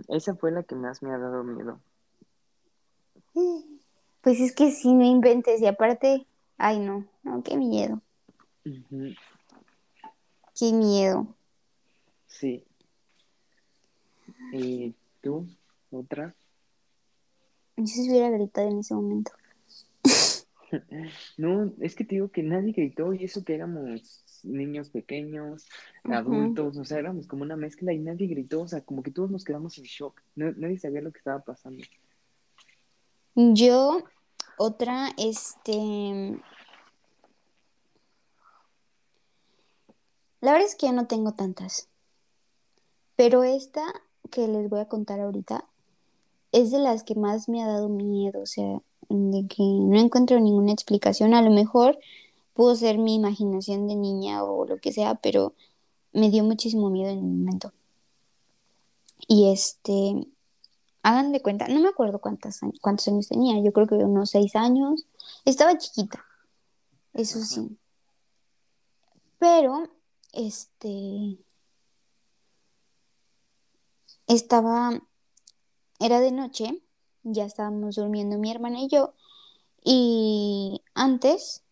Esa 0.10 0.36
fue 0.36 0.52
la 0.52 0.64
que 0.64 0.76
más 0.76 1.02
me 1.02 1.14
ha 1.14 1.18
dado 1.18 1.44
miedo. 1.44 1.80
Pues 4.22 4.40
es 4.40 4.54
que 4.54 4.72
si 4.72 4.94
no 4.94 5.06
inventes 5.06 5.62
y 5.62 5.68
aparte, 5.68 6.26
ay 6.58 6.80
no, 6.80 7.06
no, 7.24 7.44
qué 7.44 7.58
miedo. 7.58 8.02
Qué 8.64 8.84
miedo. 10.74 11.28
Sí. 12.28 12.64
¿Y 14.52 14.96
tú? 15.22 15.48
¿Otra? 15.92 16.36
Yo 17.78 17.86
si 17.86 18.10
hubiera 18.10 18.30
gritado 18.30 18.70
en 18.70 18.80
ese 18.80 18.96
momento. 18.96 19.32
No, 21.38 21.72
es 21.80 21.96
que 21.96 22.04
te 22.04 22.16
digo 22.16 22.30
que 22.30 22.44
nadie 22.44 22.74
gritó 22.74 23.14
y 23.14 23.24
eso 23.24 23.46
que 23.46 23.56
éramos 23.56 24.25
niños 24.46 24.90
pequeños, 24.90 25.68
adultos, 26.04 26.78
o 26.78 26.86
sea, 26.86 27.00
éramos 27.00 27.28
como 27.28 27.44
una 27.44 27.56
mezcla 27.56 27.94
y 27.94 28.00
nadie 28.00 28.28
gritó, 28.28 28.62
o 28.62 28.68
sea, 28.68 28.82
como 28.82 29.04
que 29.04 29.12
todos 29.12 29.32
nos 29.32 29.44
quedamos 29.44 29.78
en 29.78 29.86
shock, 29.86 30.22
nadie 30.36 30.78
sabía 30.78 31.02
lo 31.02 31.12
que 31.12 31.20
estaba 31.20 31.40
pasando. 31.40 31.84
Yo, 33.36 34.04
otra, 34.58 35.10
este... 35.18 36.40
La 40.42 40.52
verdad 40.52 40.68
es 40.68 40.76
que 40.76 40.86
ya 40.86 40.92
no 40.92 41.08
tengo 41.08 41.34
tantas, 41.34 41.90
pero 43.16 43.44
esta 43.44 43.82
que 44.30 44.48
les 44.48 44.70
voy 44.70 44.80
a 44.80 44.88
contar 44.88 45.20
ahorita 45.20 45.66
es 46.52 46.72
de 46.72 46.80
las 46.80 47.04
que 47.04 47.16
más 47.16 47.50
me 47.50 47.64
ha 47.64 47.68
dado 47.68 47.90
miedo, 47.90 48.42
o 48.42 48.46
sea, 48.46 48.80
de 49.10 49.48
que 49.48 49.64
no 49.64 50.00
encuentro 50.00 50.40
ninguna 50.40 50.72
explicación. 50.72 51.34
A 51.34 51.42
lo 51.42 51.50
mejor 51.52 51.98
pudo 52.56 52.76
ser 52.76 52.98
mi 52.98 53.16
imaginación 53.16 53.88
de 53.88 53.96
niña 53.96 54.44
o 54.44 54.66
lo 54.66 54.80
que 54.80 54.92
sea, 54.92 55.16
pero 55.16 55.54
me 56.14 56.32
dio 56.32 56.44
muchísimo 56.44 56.90
miedo 56.90 57.12
en 57.12 57.20
el 57.20 57.26
momento. 57.26 57.74
Y 59.28 59.52
este, 59.52 60.28
hagan 61.04 61.32
de 61.32 61.42
cuenta, 61.42 61.68
no 61.68 61.80
me 61.82 61.90
acuerdo 61.90 62.20
cuántos, 62.20 62.60
cuántos 62.82 63.08
años 63.08 63.28
tenía, 63.28 63.62
yo 63.62 63.72
creo 63.74 63.88
que 63.88 63.96
unos 63.96 64.32
seis 64.32 64.56
años. 64.56 65.06
Estaba 65.46 65.78
chiquita, 65.78 66.26
eso 67.14 67.40
sí. 67.42 67.78
Pero, 69.38 69.90
este, 70.34 71.38
estaba, 74.28 75.00
era 76.00 76.20
de 76.20 76.32
noche 76.32 76.82
ya 77.26 77.46
estábamos 77.46 77.96
durmiendo 77.96 78.38
mi 78.38 78.52
hermana 78.52 78.82
y 78.82 78.88
yo. 78.88 79.14
Y 79.84 80.82
antes, 80.94 81.64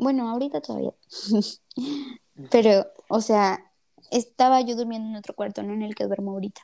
bueno, 0.00 0.28
ahorita 0.28 0.60
todavía, 0.60 0.92
pero, 2.50 2.86
o 3.08 3.20
sea, 3.20 3.70
estaba 4.10 4.60
yo 4.60 4.76
durmiendo 4.76 5.08
en 5.08 5.16
otro 5.16 5.34
cuarto, 5.34 5.62
no 5.62 5.72
en 5.72 5.82
el 5.82 5.94
que 5.94 6.06
duermo 6.06 6.32
ahorita. 6.32 6.62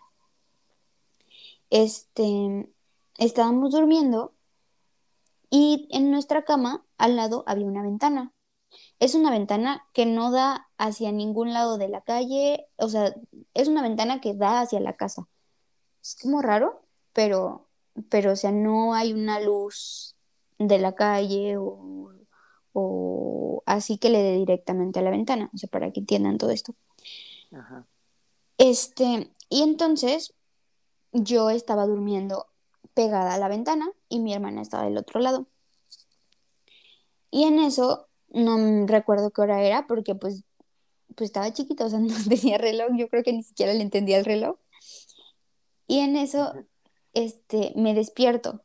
Este, 1.70 2.68
estábamos 3.18 3.72
durmiendo 3.72 4.34
y 5.50 5.88
en 5.90 6.10
nuestra 6.10 6.44
cama 6.44 6.84
al 6.98 7.16
lado 7.16 7.44
había 7.46 7.66
una 7.66 7.82
ventana. 7.82 8.32
Es 8.98 9.14
una 9.14 9.30
ventana 9.30 9.86
que 9.92 10.06
no 10.06 10.30
da 10.30 10.68
hacia 10.78 11.12
ningún 11.12 11.52
lado 11.52 11.78
de 11.78 11.88
la 11.88 12.02
calle, 12.02 12.66
o 12.76 12.88
sea, 12.88 13.14
es 13.54 13.68
una 13.68 13.82
ventana 13.82 14.20
que 14.20 14.34
da 14.34 14.60
hacia 14.60 14.80
la 14.80 14.94
casa. 14.94 15.28
Es 16.02 16.16
como 16.20 16.42
raro, 16.42 16.82
pero 17.12 17.66
pero 18.08 18.32
o 18.32 18.36
sea, 18.36 18.52
no 18.52 18.94
hay 18.94 19.12
una 19.12 19.40
luz 19.40 20.16
de 20.58 20.78
la 20.78 20.94
calle 20.94 21.56
o, 21.56 22.12
así 23.66 23.98
que 23.98 24.10
le 24.10 24.22
dé 24.22 24.36
directamente 24.36 24.98
a 24.98 25.02
la 25.02 25.10
ventana, 25.10 25.50
o 25.54 25.58
sea, 25.58 25.68
para 25.68 25.90
que 25.92 26.00
entiendan 26.00 26.38
todo 26.38 26.50
esto. 26.50 26.74
Ajá. 27.52 27.86
Este, 28.58 29.30
y 29.48 29.62
entonces 29.62 30.34
yo 31.12 31.50
estaba 31.50 31.86
durmiendo 31.86 32.46
pegada 32.94 33.34
a 33.34 33.38
la 33.38 33.48
ventana 33.48 33.90
y 34.08 34.20
mi 34.20 34.32
hermana 34.32 34.62
estaba 34.62 34.84
del 34.84 34.96
otro 34.96 35.20
lado. 35.20 35.46
Y 37.30 37.44
en 37.44 37.58
eso 37.58 38.08
no 38.28 38.86
recuerdo 38.86 39.30
qué 39.30 39.42
hora 39.42 39.62
era 39.62 39.86
porque 39.86 40.14
pues, 40.14 40.44
pues 41.14 41.28
estaba 41.28 41.52
chiquita, 41.52 41.84
o 41.86 41.90
sea, 41.90 41.98
no 42.00 42.14
tenía 42.28 42.58
reloj, 42.58 42.88
yo 42.96 43.08
creo 43.08 43.22
que 43.22 43.32
ni 43.32 43.42
siquiera 43.42 43.74
le 43.74 43.82
entendía 43.82 44.18
el 44.18 44.24
reloj. 44.24 44.56
Y 45.86 46.00
en 46.00 46.16
eso 46.16 46.54
este, 47.12 47.72
me 47.76 47.94
despierto. 47.94 48.62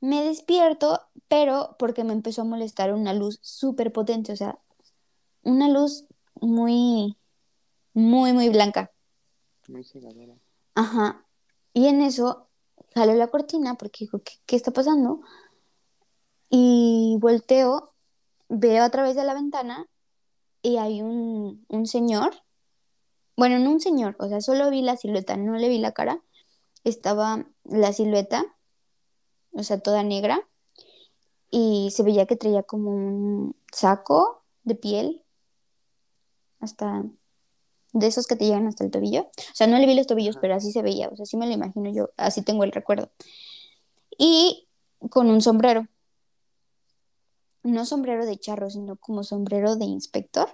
Me 0.00 0.22
despierto, 0.22 1.00
pero 1.34 1.74
porque 1.80 2.04
me 2.04 2.12
empezó 2.12 2.42
a 2.42 2.44
molestar 2.44 2.94
una 2.94 3.12
luz 3.12 3.40
súper 3.42 3.90
potente, 3.90 4.30
o 4.30 4.36
sea, 4.36 4.56
una 5.42 5.68
luz 5.68 6.04
muy, 6.40 7.16
muy, 7.92 8.32
muy 8.32 8.50
blanca. 8.50 8.92
Muy 9.66 9.82
cegadora. 9.82 10.36
Ajá. 10.76 11.26
Y 11.72 11.88
en 11.88 12.02
eso 12.02 12.46
jaló 12.94 13.14
la 13.14 13.26
cortina 13.26 13.74
porque 13.74 14.04
dijo, 14.04 14.20
¿qué, 14.46 14.54
está 14.54 14.70
pasando? 14.70 15.22
Y 16.50 17.16
volteo, 17.18 17.92
veo 18.48 18.84
a 18.84 18.90
través 18.90 19.16
de 19.16 19.24
la 19.24 19.34
ventana 19.34 19.88
y 20.62 20.76
hay 20.76 21.02
un, 21.02 21.66
un 21.68 21.86
señor. 21.88 22.32
Bueno, 23.36 23.58
no 23.58 23.72
un 23.72 23.80
señor, 23.80 24.14
o 24.20 24.28
sea, 24.28 24.40
solo 24.40 24.70
vi 24.70 24.82
la 24.82 24.96
silueta, 24.96 25.36
no 25.36 25.56
le 25.56 25.68
vi 25.68 25.78
la 25.78 25.90
cara 25.90 26.22
estaba 26.84 27.44
la 27.64 27.92
silueta, 27.92 28.44
o 29.50 29.64
sea, 29.64 29.80
toda 29.80 30.04
negra, 30.04 30.46
y 31.56 31.92
se 31.92 32.02
veía 32.02 32.26
que 32.26 32.34
traía 32.34 32.64
como 32.64 32.90
un 32.90 33.54
saco 33.72 34.42
de 34.64 34.74
piel, 34.74 35.22
hasta 36.58 37.04
de 37.92 38.06
esos 38.08 38.26
que 38.26 38.34
te 38.34 38.44
llegan 38.44 38.66
hasta 38.66 38.82
el 38.82 38.90
tobillo. 38.90 39.22
O 39.22 39.54
sea, 39.54 39.68
no 39.68 39.78
le 39.78 39.86
vi 39.86 39.94
los 39.94 40.08
tobillos, 40.08 40.36
pero 40.40 40.56
así 40.56 40.72
se 40.72 40.82
veía, 40.82 41.08
o 41.10 41.14
sea, 41.14 41.22
así 41.22 41.36
me 41.36 41.46
lo 41.46 41.52
imagino 41.52 41.88
yo, 41.92 42.10
así 42.16 42.42
tengo 42.42 42.64
el 42.64 42.72
recuerdo. 42.72 43.08
Y 44.18 44.66
con 45.10 45.30
un 45.30 45.40
sombrero. 45.40 45.86
No 47.62 47.86
sombrero 47.86 48.26
de 48.26 48.36
charro, 48.36 48.68
sino 48.68 48.96
como 48.96 49.22
sombrero 49.22 49.76
de 49.76 49.84
inspector, 49.84 50.48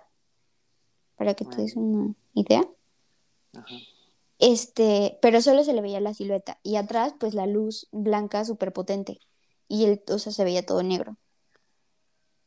para 1.17 1.33
que 1.33 1.47
te 1.47 1.63
des 1.63 1.77
una 1.77 2.15
idea. 2.35 2.69
Ajá. 3.55 3.75
Este, 4.39 5.19
pero 5.23 5.41
solo 5.41 5.65
se 5.65 5.73
le 5.73 5.81
veía 5.81 6.01
la 6.01 6.13
silueta 6.13 6.59
y 6.63 6.77
atrás 6.77 7.15
pues 7.19 7.33
la 7.33 7.47
luz 7.47 7.89
blanca 7.91 8.45
súper 8.45 8.73
potente 8.73 9.21
y 9.71 9.85
el, 9.85 10.03
o 10.09 10.19
sea, 10.19 10.33
se 10.33 10.45
veía 10.45 10.67
todo 10.67 10.83
negro. 10.83 11.17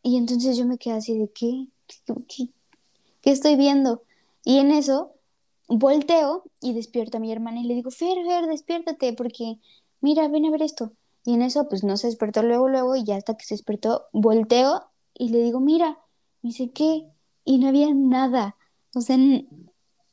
Y 0.04 0.18
entonces 0.18 0.58
yo 0.58 0.66
me 0.66 0.78
quedé 0.78 0.96
así 0.96 1.18
de, 1.18 1.32
¿qué? 1.32 1.68
¿Qué, 1.88 2.50
qué, 3.22 3.32
estoy 3.32 3.56
viendo? 3.56 4.04
Y 4.44 4.60
en 4.60 4.72
eso 4.72 5.14
volteo 5.70 6.44
y 6.60 6.74
despierto 6.74 7.18
a 7.18 7.20
mi 7.22 7.32
hermana 7.32 7.62
y 7.62 7.64
le 7.64 7.76
digo, 7.76 7.92
Fer, 7.92 8.18
Fer, 8.26 8.48
despiértate 8.48 9.14
porque 9.14 9.58
mira, 10.02 10.28
ven 10.28 10.46
a 10.46 10.52
ver 10.52 10.62
esto. 10.64 10.92
Y 11.24 11.34
en 11.36 11.42
eso 11.42 11.70
pues 11.70 11.86
no 11.86 11.96
se 11.96 12.08
despertó 12.08 12.44
luego, 12.44 12.68
luego 12.68 12.96
y 12.98 13.06
ya 13.06 13.16
hasta 13.16 13.38
que 13.38 13.46
se 13.46 13.56
despertó, 13.56 14.08
volteo 14.12 14.84
y 15.14 15.30
le 15.30 15.40
digo, 15.40 15.62
mira, 15.62 16.00
me 16.42 16.50
dice, 16.50 16.72
¿qué? 16.72 17.08
Y 17.46 17.60
no 17.60 17.70
había 17.70 17.94
nada. 17.94 18.58
O 18.94 19.00
sea, 19.02 19.18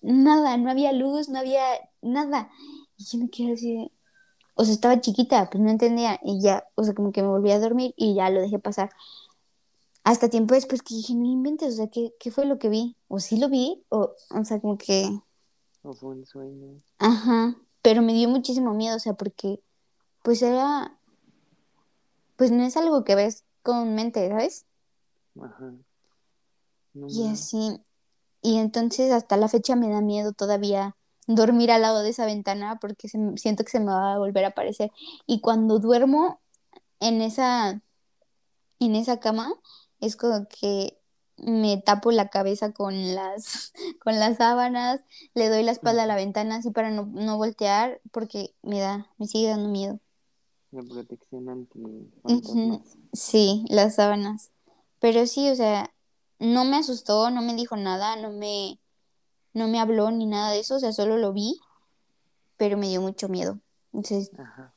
nada, 0.00 0.56
no 0.58 0.70
había 0.70 0.92
luz, 0.92 1.28
no 1.28 1.40
había 1.40 1.64
nada. 2.02 2.50
Y 2.96 3.04
yo 3.04 3.18
me 3.18 3.30
quedé 3.30 3.52
así, 3.54 3.90
o 4.60 4.64
sea, 4.66 4.74
estaba 4.74 5.00
chiquita, 5.00 5.48
pues 5.50 5.62
no 5.64 5.70
entendía 5.70 6.20
y 6.22 6.42
ya, 6.42 6.68
o 6.74 6.84
sea, 6.84 6.92
como 6.94 7.12
que 7.12 7.22
me 7.22 7.28
volví 7.28 7.50
a 7.50 7.58
dormir 7.58 7.94
y 7.96 8.14
ya 8.14 8.28
lo 8.28 8.42
dejé 8.42 8.58
pasar. 8.58 8.90
hasta 10.04 10.28
tiempo 10.28 10.54
después 10.54 10.82
que 10.82 10.94
dije, 10.94 11.14
no 11.14 11.24
inventes, 11.24 11.72
o 11.74 11.76
sea, 11.76 11.88
¿qué, 11.88 12.14
qué 12.20 12.30
fue 12.30 12.44
lo 12.44 12.58
que 12.58 12.68
vi? 12.68 12.94
O 13.08 13.20
sí 13.20 13.38
lo 13.38 13.48
vi, 13.48 13.82
o, 13.88 14.14
o 14.28 14.44
sea, 14.44 14.60
como 14.60 14.76
que... 14.76 15.08
O 15.82 15.94
fue 15.94 16.10
un 16.10 16.26
sueño. 16.26 16.76
Ajá, 16.98 17.56
pero 17.80 18.02
me 18.02 18.12
dio 18.12 18.28
muchísimo 18.28 18.74
miedo, 18.74 18.96
o 18.96 18.98
sea, 18.98 19.14
porque 19.14 19.62
pues 20.22 20.42
era, 20.42 20.98
pues 22.36 22.50
no 22.50 22.62
es 22.62 22.76
algo 22.76 23.02
que 23.02 23.14
ves 23.14 23.44
comúnmente, 23.62 24.28
¿sabes? 24.28 24.66
Ajá. 25.40 25.72
No 26.92 27.06
Y 27.08 27.28
así, 27.28 27.80
y 28.42 28.58
entonces 28.58 29.10
hasta 29.10 29.38
la 29.38 29.48
fecha 29.48 29.74
me 29.74 29.88
da 29.88 30.02
miedo 30.02 30.34
todavía 30.34 30.96
dormir 31.34 31.70
al 31.70 31.82
lado 31.82 32.02
de 32.02 32.10
esa 32.10 32.26
ventana 32.26 32.78
porque 32.80 33.08
se 33.08 33.18
siento 33.36 33.64
que 33.64 33.70
se 33.70 33.80
me 33.80 33.86
va 33.86 34.14
a 34.14 34.18
volver 34.18 34.44
a 34.44 34.48
aparecer. 34.48 34.90
Y 35.26 35.40
cuando 35.40 35.78
duermo 35.78 36.40
en 37.00 37.22
esa, 37.22 37.82
en 38.78 38.94
esa 38.94 39.20
cama, 39.20 39.52
es 40.00 40.16
como 40.16 40.46
que 40.48 40.98
me 41.36 41.78
tapo 41.78 42.12
la 42.12 42.28
cabeza 42.28 42.72
con 42.72 43.14
las, 43.14 43.72
con 44.04 44.18
las 44.18 44.36
sábanas, 44.36 45.00
le 45.34 45.48
doy 45.48 45.62
la 45.62 45.72
espalda 45.72 46.04
a 46.04 46.06
la 46.06 46.16
ventana 46.16 46.56
así 46.56 46.70
para 46.70 46.90
no, 46.90 47.06
no 47.06 47.38
voltear 47.38 48.00
porque 48.10 48.54
me 48.62 48.80
da, 48.80 49.08
me 49.18 49.26
sigue 49.26 49.48
dando 49.48 49.68
miedo. 49.68 50.00
La 50.70 50.82
protección 50.82 51.48
anti 51.48 52.12
fantasmas. 52.22 52.96
Sí, 53.12 53.64
las 53.68 53.96
sábanas. 53.96 54.50
Pero 55.00 55.26
sí, 55.26 55.48
o 55.50 55.56
sea, 55.56 55.92
no 56.38 56.64
me 56.64 56.76
asustó, 56.76 57.30
no 57.30 57.42
me 57.42 57.54
dijo 57.54 57.76
nada, 57.76 58.14
no 58.16 58.30
me, 58.30 58.78
no 59.52 59.68
me 59.68 59.80
habló 59.80 60.10
ni 60.10 60.26
nada 60.26 60.52
de 60.52 60.60
eso, 60.60 60.76
o 60.76 60.80
sea, 60.80 60.92
solo 60.92 61.16
lo 61.16 61.32
vi, 61.32 61.60
pero 62.56 62.76
me 62.76 62.88
dio 62.88 63.00
mucho 63.00 63.28
miedo. 63.28 63.58
Entonces, 63.92 64.30
Ajá. 64.38 64.72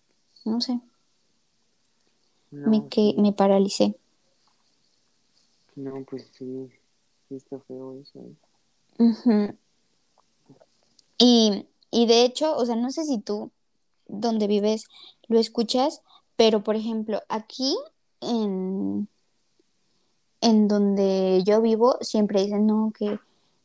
no 0.46 0.62
sé, 0.62 0.80
me, 2.52 2.88
que, 2.88 3.14
sí. 3.16 3.16
me 3.18 3.34
paralicé. 3.34 3.96
No, 5.76 6.04
pues 6.04 6.30
sí. 6.34 6.70
Sí 7.28 7.36
está 7.36 7.60
feo 7.60 8.00
eso. 8.00 8.20
¿eh? 8.20 9.56
Y, 11.18 11.68
y 11.90 12.06
de 12.06 12.24
hecho, 12.24 12.56
o 12.56 12.66
sea, 12.66 12.76
no 12.76 12.92
sé 12.92 13.06
si 13.06 13.20
tú, 13.20 13.52
donde 14.08 14.48
vives, 14.48 14.86
lo 15.28 15.40
escuchas, 15.40 16.02
pero 16.36 16.64
por 16.64 16.76
ejemplo, 16.76 17.22
aquí 17.30 17.76
en, 18.22 19.08
en 20.42 20.68
donde 20.68 21.42
yo 21.46 21.62
vivo, 21.62 21.98
siempre 22.02 22.44
dicen, 22.44 22.68
no, 22.68 22.92
que, 22.98 23.20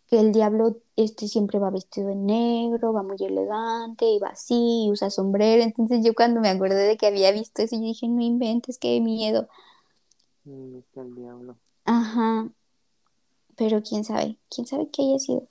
que 0.09 0.21
el 0.21 0.33
diablo 0.33 0.77
este 1.05 1.29
siempre 1.29 1.59
va 1.59 1.71
vestido 1.71 2.09
de 2.09 2.17
negro, 2.17 2.93
va 2.93 3.03
muy 3.03 3.17
elegante, 3.21 4.05
y 4.05 4.19
va 4.19 4.29
así, 4.29 4.87
y 4.87 4.91
usa 4.91 5.11
sombrero. 5.11 5.63
Entonces 5.63 6.05
yo 6.05 6.15
cuando 6.15 6.41
me 6.41 6.49
acordé 6.49 6.87
de 6.87 6.97
que 6.97 7.07
había 7.07 7.31
visto 7.31 7.63
eso, 7.63 7.77
yo 7.77 7.83
dije, 7.83 8.09
no 8.09 8.21
inventes, 8.21 8.79
qué 8.79 9.01
miedo. 9.01 9.49
¿Dónde 10.45 10.81
está 10.81 11.03
el 11.03 11.15
diablo? 11.15 11.57
Ajá, 11.85 12.49
pero 13.57 13.83
quién 13.83 14.05
sabe, 14.05 14.37
quién 14.51 14.67
sabe 14.67 14.89
qué 14.89 15.03
haya 15.03 15.19
sido. 15.19 15.47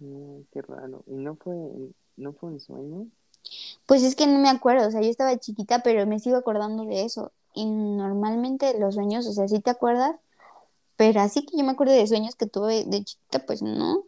No, 0.00 0.42
qué 0.52 0.60
raro. 0.62 1.04
¿Y 1.06 1.14
no 1.14 1.36
fue, 1.36 1.54
no 2.16 2.32
fue 2.32 2.50
un 2.50 2.60
sueño? 2.60 3.06
Pues 3.86 4.02
es 4.02 4.16
que 4.16 4.26
no 4.26 4.38
me 4.38 4.48
acuerdo, 4.48 4.88
o 4.88 4.90
sea, 4.90 5.02
yo 5.02 5.08
estaba 5.08 5.36
chiquita, 5.38 5.82
pero 5.82 6.06
me 6.06 6.18
sigo 6.18 6.36
acordando 6.36 6.84
de 6.84 7.04
eso. 7.04 7.32
Y 7.54 7.66
normalmente 7.66 8.78
los 8.78 8.94
sueños, 8.94 9.26
o 9.26 9.32
sea, 9.32 9.46
sí 9.46 9.60
te 9.60 9.70
acuerdas, 9.70 10.16
pero 10.96 11.20
así 11.20 11.44
que 11.44 11.56
yo 11.56 11.64
me 11.64 11.72
acuerdo 11.72 11.92
de 11.92 12.06
sueños 12.06 12.34
que 12.34 12.46
tuve 12.46 12.84
de 12.84 13.04
chiquita, 13.04 13.44
pues 13.46 13.62
no. 13.62 14.04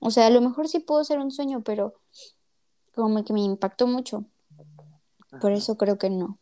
O 0.00 0.10
sea, 0.10 0.26
a 0.26 0.30
lo 0.30 0.40
mejor 0.40 0.66
sí 0.66 0.80
puedo 0.80 1.04
ser 1.04 1.18
un 1.18 1.30
sueño, 1.30 1.62
pero 1.62 1.94
como 2.94 3.24
que 3.24 3.32
me 3.32 3.42
impactó 3.42 3.86
mucho. 3.86 4.24
Por 5.40 5.52
eso 5.52 5.76
creo 5.76 5.96
que 5.98 6.10
no, 6.10 6.38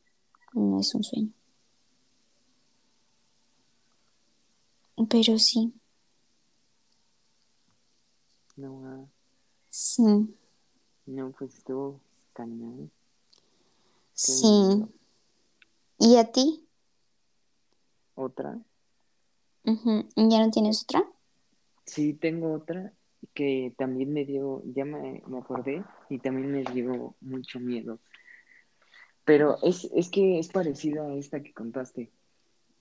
no 0.54 0.80
es 0.80 0.94
un 0.94 1.02
sueño. 1.04 1.32
Pero 5.08 5.38
sí, 5.38 5.72
No, 8.56 8.82
ah, 8.84 9.06
sí, 9.70 10.02
no, 11.06 11.30
pues 11.30 11.54
estuvo 11.54 12.00
cañón. 12.32 12.90
Sí. 14.14 14.84
¿Y 15.98 16.16
a 16.16 16.32
ti? 16.32 16.66
¿Otra? 18.16 18.58
Ujú, 19.64 20.08
¿Ya 20.16 20.44
no 20.44 20.50
tienes 20.50 20.82
otra? 20.82 21.04
Sí, 21.84 22.14
tengo 22.14 22.52
otra 22.52 22.92
que 23.34 23.72
también 23.76 24.12
me 24.12 24.24
dio, 24.24 24.62
ya 24.64 24.84
me, 24.84 25.22
me 25.26 25.38
acordé, 25.38 25.84
y 26.08 26.18
también 26.18 26.52
me 26.52 26.64
dio 26.64 27.14
mucho 27.20 27.60
miedo. 27.60 28.00
Pero 29.24 29.58
es, 29.62 29.84
es 29.94 30.08
que 30.08 30.38
es 30.38 30.48
parecida 30.48 31.06
a 31.06 31.14
esta 31.14 31.42
que 31.42 31.52
contaste, 31.52 32.10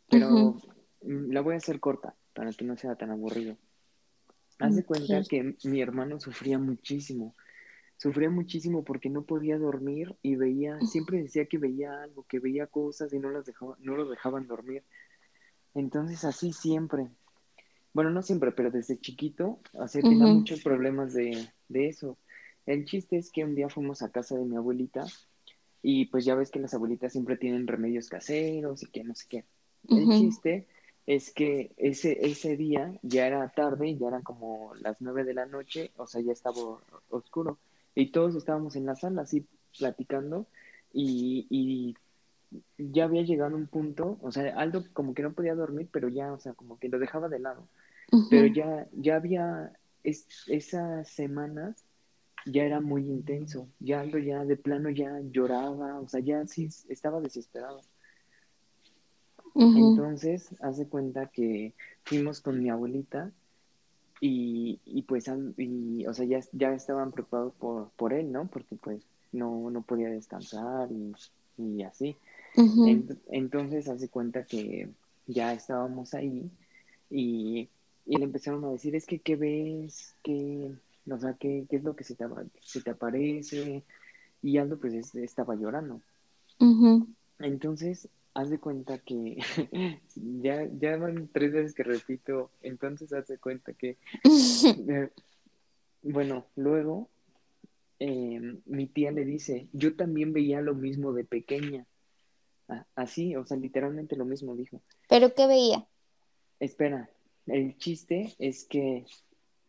pero 0.09 0.55
mm, 1.01 1.31
la 1.31 1.41
voy 1.41 1.55
a 1.55 1.57
hacer 1.57 1.79
corta 1.79 2.15
para 2.33 2.51
que 2.53 2.63
no 2.63 2.77
sea 2.77 2.95
tan 2.95 3.11
aburrido. 3.11 3.57
Haz 4.59 4.75
de 4.75 4.83
cuenta 4.83 5.21
que 5.23 5.55
mi 5.65 5.81
hermano 5.81 6.19
sufría 6.19 6.57
muchísimo, 6.57 7.35
sufría 7.97 8.29
muchísimo 8.29 8.83
porque 8.83 9.09
no 9.09 9.23
podía 9.23 9.57
dormir 9.57 10.15
y 10.21 10.35
veía, 10.35 10.79
siempre 10.81 11.21
decía 11.21 11.45
que 11.45 11.57
veía 11.57 12.01
algo, 12.01 12.23
que 12.23 12.39
veía 12.39 12.65
cosas 12.67 13.13
y 13.13 13.19
no 13.19 13.29
las 13.29 13.45
dejaba, 13.45 13.75
no 13.79 13.95
lo 13.95 14.09
dejaban 14.09 14.47
dormir. 14.47 14.83
Entonces 15.75 16.23
así 16.23 16.53
siempre, 16.53 17.09
bueno, 17.97 18.11
no 18.11 18.21
siempre, 18.21 18.51
pero 18.51 18.69
desde 18.69 18.99
chiquito, 18.99 19.57
o 19.73 19.87
sea, 19.87 20.03
tenía 20.03 20.27
muchos 20.27 20.61
problemas 20.61 21.15
de, 21.15 21.47
de 21.67 21.87
eso. 21.87 22.15
El 22.67 22.85
chiste 22.85 23.17
es 23.17 23.31
que 23.31 23.43
un 23.43 23.55
día 23.55 23.69
fuimos 23.69 24.03
a 24.03 24.11
casa 24.11 24.37
de 24.37 24.45
mi 24.45 24.55
abuelita 24.55 25.07
y 25.81 26.05
pues 26.05 26.23
ya 26.23 26.35
ves 26.35 26.51
que 26.51 26.59
las 26.59 26.75
abuelitas 26.75 27.11
siempre 27.11 27.37
tienen 27.37 27.65
remedios 27.65 28.07
caseros 28.07 28.83
y 28.83 28.85
que 28.91 29.03
no 29.03 29.15
sé 29.15 29.25
qué. 29.27 29.45
El 29.89 30.07
chiste 30.09 30.67
es 31.07 31.31
que 31.31 31.71
ese, 31.75 32.23
ese 32.23 32.55
día 32.55 32.93
ya 33.01 33.25
era 33.25 33.49
tarde, 33.49 33.97
ya 33.97 34.09
eran 34.09 34.21
como 34.21 34.75
las 34.75 34.97
nueve 34.99 35.23
de 35.23 35.33
la 35.33 35.47
noche, 35.47 35.89
o 35.97 36.05
sea, 36.05 36.21
ya 36.21 36.33
estaba 36.33 36.79
oscuro. 37.09 37.57
Y 37.95 38.11
todos 38.11 38.35
estábamos 38.35 38.75
en 38.75 38.85
la 38.85 38.95
sala 38.95 39.23
así 39.23 39.43
platicando 39.75 40.45
y, 40.93 41.47
y 41.49 41.95
ya 42.77 43.05
había 43.05 43.23
llegado 43.23 43.55
un 43.55 43.65
punto, 43.65 44.19
o 44.21 44.31
sea, 44.31 44.55
Aldo 44.55 44.83
como 44.93 45.15
que 45.15 45.23
no 45.23 45.33
podía 45.33 45.55
dormir, 45.55 45.89
pero 45.91 46.09
ya, 46.09 46.31
o 46.31 46.37
sea, 46.37 46.53
como 46.53 46.77
que 46.77 46.89
lo 46.89 46.99
dejaba 46.99 47.27
de 47.27 47.39
lado. 47.39 47.67
Pero 48.29 48.47
ya, 48.47 48.87
ya 48.93 49.15
había, 49.17 49.73
es, 50.03 50.25
esas 50.47 51.09
semanas 51.09 51.83
ya 52.45 52.63
era 52.63 52.79
muy 52.79 53.03
intenso. 53.03 53.67
Ya 53.79 54.01
Aldo 54.01 54.17
ya 54.17 54.45
de 54.45 54.55
plano 54.55 54.89
ya 54.89 55.19
lloraba, 55.31 55.99
o 55.99 56.07
sea, 56.07 56.19
ya 56.21 56.45
sí 56.47 56.69
estaba 56.89 57.19
desesperado. 57.21 57.81
Entonces, 59.55 60.49
hace 60.61 60.87
cuenta 60.87 61.25
que 61.27 61.73
fuimos 62.03 62.41
con 62.41 62.61
mi 62.61 62.69
abuelita 62.69 63.31
y, 64.21 64.79
y 64.85 65.01
pues, 65.01 65.25
y, 65.57 66.05
o 66.05 66.13
sea, 66.13 66.25
ya, 66.25 66.41
ya 66.51 66.73
estaban 66.73 67.11
preocupados 67.11 67.53
por, 67.55 67.89
por 67.97 68.13
él, 68.13 68.31
¿no? 68.31 68.47
Porque 68.47 68.75
pues 68.75 69.01
no, 69.31 69.71
no 69.71 69.81
podía 69.81 70.09
descansar 70.09 70.89
y, 70.91 71.15
y 71.57 71.81
así. 71.81 72.15
entonces, 73.31 73.87
hace 73.87 74.09
cuenta 74.09 74.43
que 74.43 74.89
ya 75.25 75.53
estábamos 75.53 76.13
ahí 76.13 76.51
y, 77.09 77.67
y 78.07 78.17
le 78.17 78.23
empezaron 78.23 78.63
a 78.65 78.71
decir, 78.71 78.95
es 78.95 79.05
que, 79.05 79.19
¿qué 79.19 79.35
ves? 79.35 80.15
¿Qué, 80.23 80.71
o 81.09 81.19
sea, 81.19 81.33
¿qué, 81.33 81.65
qué 81.69 81.75
es 81.75 81.83
lo 81.83 81.95
que 81.95 82.03
se 82.03 82.15
te, 82.15 82.25
se 82.61 82.81
te 82.81 82.91
aparece? 82.91 83.83
Y 84.41 84.57
Aldo 84.57 84.77
pues 84.79 84.93
es- 84.93 85.15
estaba 85.15 85.55
llorando. 85.55 86.01
Entonces, 87.39 88.07
haz 88.33 88.49
de 88.49 88.59
cuenta 88.59 88.97
que 88.99 89.37
ya, 90.15 90.67
ya 90.79 90.97
van 90.97 91.27
tres 91.31 91.51
veces 91.51 91.73
que 91.75 91.83
repito, 91.83 92.49
entonces 92.61 93.11
haz 93.13 93.27
de 93.27 93.37
cuenta 93.37 93.73
que, 93.73 93.97
eh, 94.89 95.09
bueno, 96.03 96.45
luego 96.55 97.09
eh, 97.99 98.57
mi 98.65 98.87
tía 98.87 99.11
le 99.11 99.25
dice, 99.25 99.67
yo 99.73 99.95
también 99.95 100.33
veía 100.33 100.61
lo 100.61 100.73
mismo 100.75 101.13
de 101.13 101.25
pequeña. 101.25 101.85
Así, 102.95 103.35
o 103.35 103.45
sea, 103.45 103.55
literalmente 103.57 104.15
lo 104.17 104.25
mismo 104.25 104.55
dijo. 104.55 104.81
¿Pero 105.07 105.33
qué 105.33 105.47
veía? 105.47 105.87
Espera, 106.59 107.09
el 107.47 107.77
chiste 107.77 108.33
es 108.39 108.65
que, 108.65 109.05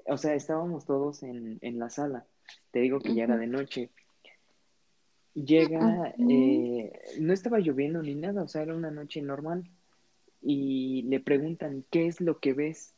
o 0.06 0.16
sea, 0.16 0.34
estábamos 0.34 0.84
todos 0.84 1.22
en, 1.22 1.58
en 1.62 1.78
la 1.78 1.90
sala. 1.90 2.26
Te 2.70 2.80
digo 2.80 2.98
que 3.00 3.14
ya 3.14 3.24
era 3.24 3.36
de 3.36 3.46
noche. 3.46 3.90
Llega, 5.34 6.14
ujú, 6.16 6.30
eh, 6.30 6.92
no 7.20 7.32
estaba 7.32 7.60
lloviendo 7.60 8.02
ni 8.02 8.14
nada, 8.14 8.42
o 8.42 8.48
sea, 8.48 8.62
era 8.62 8.74
una 8.74 8.90
noche 8.90 9.22
normal. 9.22 9.64
Y 10.42 11.02
le 11.02 11.20
preguntan, 11.20 11.84
¿qué 11.90 12.06
es 12.06 12.20
lo 12.20 12.38
que 12.38 12.52
ves? 12.52 12.94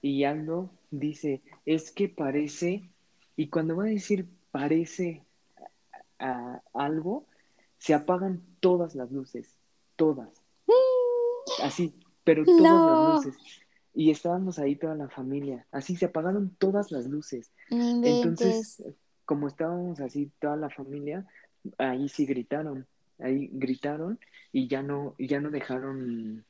Y 0.00 0.24
Aldo 0.24 0.70
dice, 0.90 1.42
es 1.66 1.90
que 1.90 2.08
parece, 2.08 2.88
y 3.36 3.48
cuando 3.48 3.76
va 3.76 3.84
a 3.84 3.88
decir 3.88 4.26
parece 4.50 5.22
a 6.18 6.62
algo, 6.72 7.26
se 7.78 7.94
apagan 7.94 8.42
todas 8.60 8.94
las 8.94 9.10
luces, 9.10 9.56
todas, 9.96 10.28
así, 11.62 11.94
pero 12.24 12.44
todas 12.44 12.84
las 12.86 13.26
luces. 13.26 13.34
Y 13.98 14.12
estábamos 14.12 14.60
ahí 14.60 14.76
toda 14.76 14.94
la 14.94 15.08
familia, 15.08 15.66
así 15.72 15.96
se 15.96 16.04
apagaron 16.04 16.54
todas 16.56 16.92
las 16.92 17.06
luces. 17.08 17.50
Entonces, 17.68 18.80
como 19.24 19.48
estábamos 19.48 19.98
así 19.98 20.30
toda 20.38 20.54
la 20.54 20.70
familia, 20.70 21.26
ahí 21.78 22.08
sí 22.08 22.24
gritaron, 22.24 22.86
ahí 23.18 23.50
gritaron 23.52 24.20
y 24.52 24.68
ya 24.68 24.84
no, 24.84 25.16
ya 25.18 25.40
no 25.40 25.50
dejaron 25.50 26.44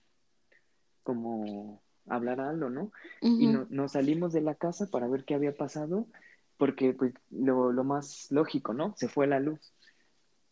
como 1.05 1.81
hablar 2.07 2.43
a 2.43 2.51
Aldo, 2.51 2.69
¿no? 2.69 2.93
Y 3.23 3.47
no, 3.47 3.67
nos 3.71 3.93
salimos 3.93 4.35
de 4.35 4.43
la 4.43 4.55
casa 4.55 4.87
para 4.91 5.09
ver 5.09 5.25
qué 5.25 5.33
había 5.33 5.57
pasado, 5.57 6.07
porque 6.59 6.93
pues 6.93 7.15
lo, 7.31 7.73
lo 7.73 7.83
más 7.83 8.31
lógico, 8.31 8.75
¿no? 8.75 8.93
Se 8.99 9.09
fue 9.09 9.27
la 9.27 9.41
luz. 9.41 9.73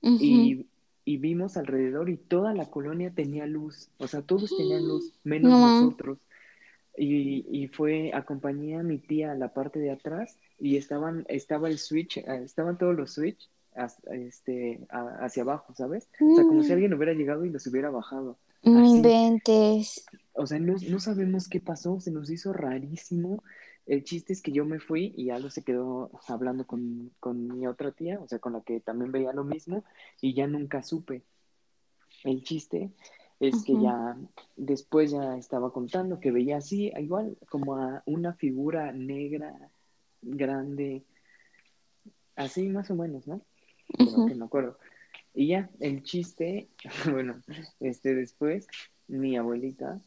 y, 0.01 0.67
y, 1.05 1.17
vimos 1.19 1.59
alrededor 1.59 2.09
y 2.09 2.17
toda 2.17 2.55
la 2.55 2.71
colonia 2.71 3.11
tenía 3.11 3.45
luz, 3.45 3.91
o 3.99 4.09
sea, 4.09 4.23
todos 4.23 4.57
tenían 4.57 4.89
luz, 4.89 5.13
menos 5.25 5.51
nosotros. 5.51 6.17
Y, 6.97 7.45
y, 7.51 7.69
fue, 7.69 8.11
acompañé 8.15 8.77
a 8.77 8.83
mi 8.83 8.99
tía 8.99 9.33
a 9.33 9.35
la 9.35 9.53
parte 9.53 9.79
de 9.79 9.91
atrás 9.91 10.39
y 10.59 10.77
estaban, 10.77 11.27
estaba 11.29 11.69
el 11.69 11.79
switch, 11.79 12.17
eh, 12.19 12.25
estaban 12.43 12.79
todos 12.79 12.97
los 12.97 13.13
switch 13.13 13.51
este, 14.11 14.81
hacia 14.91 15.43
abajo, 15.43 15.75
¿sabes? 15.75 16.09
O 16.21 16.35
sea, 16.35 16.45
como 16.45 16.63
si 16.63 16.71
mm. 16.71 16.73
alguien 16.73 16.95
hubiera 16.95 17.13
llegado 17.13 17.45
y 17.45 17.51
los 17.51 17.67
hubiera 17.67 17.91
bajado. 17.91 18.39
Inventes. 18.63 20.07
O 20.33 20.47
sea, 20.47 20.59
no, 20.59 20.75
no, 20.89 20.99
sabemos 20.99 21.49
qué 21.49 21.61
pasó, 21.61 22.01
se 22.01 22.11
nos 22.11 22.31
hizo 22.31 22.53
rarísimo. 22.53 23.43
El 23.87 24.03
chiste 24.03 24.33
es 24.33 24.43
que 24.43 24.51
yo 24.51 24.65
me 24.65 24.81
fui 24.81 25.15
y 25.17 25.31
Aldo 25.31 25.51
se 25.51 25.63
quedó 25.63 26.11
hablando 26.27 26.67
con, 26.67 27.13
con 27.21 27.47
mi 27.47 27.67
otra 27.67 27.93
tía, 27.93 28.19
o 28.19 28.27
sea, 28.27 28.39
con 28.39 28.55
la 28.55 28.63
que 28.63 28.81
también 28.81 29.13
veía 29.13 29.33
lo 29.33 29.45
mismo, 29.45 29.85
y 30.21 30.35
ya 30.35 30.47
nunca 30.47 30.83
supe. 30.83 31.23
El 32.25 32.43
chiste 32.43 32.91
es 33.38 33.64
que 33.64 33.75
ya 33.81 34.16
después 34.57 35.11
ya 35.11 35.37
estaba 35.37 35.72
contando 35.72 36.20
que 36.20 36.31
veía 36.31 36.57
así, 36.57 36.90
igual 36.99 37.37
como 37.51 37.77
a 37.77 38.03
una 38.07 38.33
figura 38.33 38.92
negra, 38.92 39.70
grande, 40.22 41.05
así 42.35 42.68
más 42.68 42.90
o 42.90 42.94
menos, 42.94 43.27
¿no? 43.27 43.42
que 43.99 44.35
me 44.35 44.44
acuerdo. 44.44 44.79
Y 45.35 45.49
ya, 45.49 45.70
el 45.81 46.03
chiste, 46.03 46.68
bueno, 47.11 47.42
este 47.81 48.14
después, 48.14 48.66
mi 49.07 49.37
abuelita, 49.37 50.01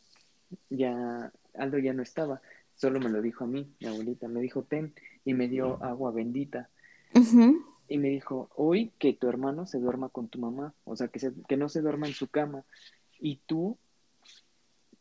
ya, 0.70 1.32
Aldo 1.54 1.78
ya 1.78 1.94
no 1.94 2.02
estaba, 2.02 2.42
solo 2.76 3.00
me 3.00 3.10
lo 3.10 3.22
dijo 3.22 3.44
a 3.44 3.48
mí, 3.48 3.72
mi 3.80 3.88
abuelita, 3.88 4.28
me 4.28 4.42
dijo, 4.42 4.64
ten, 4.64 4.94
y 5.24 5.36
me 5.36 5.48
dio 5.48 5.84
agua 5.84 6.12
bendita. 6.12 6.70
Y 7.88 7.98
me 7.98 8.10
dijo, 8.10 8.50
hoy 8.56 8.92
que 9.00 9.14
tu 9.14 9.28
hermano 9.28 9.66
se 9.66 9.80
duerma 9.80 10.10
con 10.10 10.30
tu 10.30 10.40
mamá, 10.40 10.74
o 10.84 10.96
sea, 10.96 11.08
que, 11.08 11.20
se, 11.20 11.32
que 11.48 11.58
no 11.58 11.70
se 11.70 11.82
duerma 11.82 12.08
en 12.08 12.14
su 12.14 12.28
cama, 12.28 12.66
y 13.20 13.38
tú, 13.46 13.78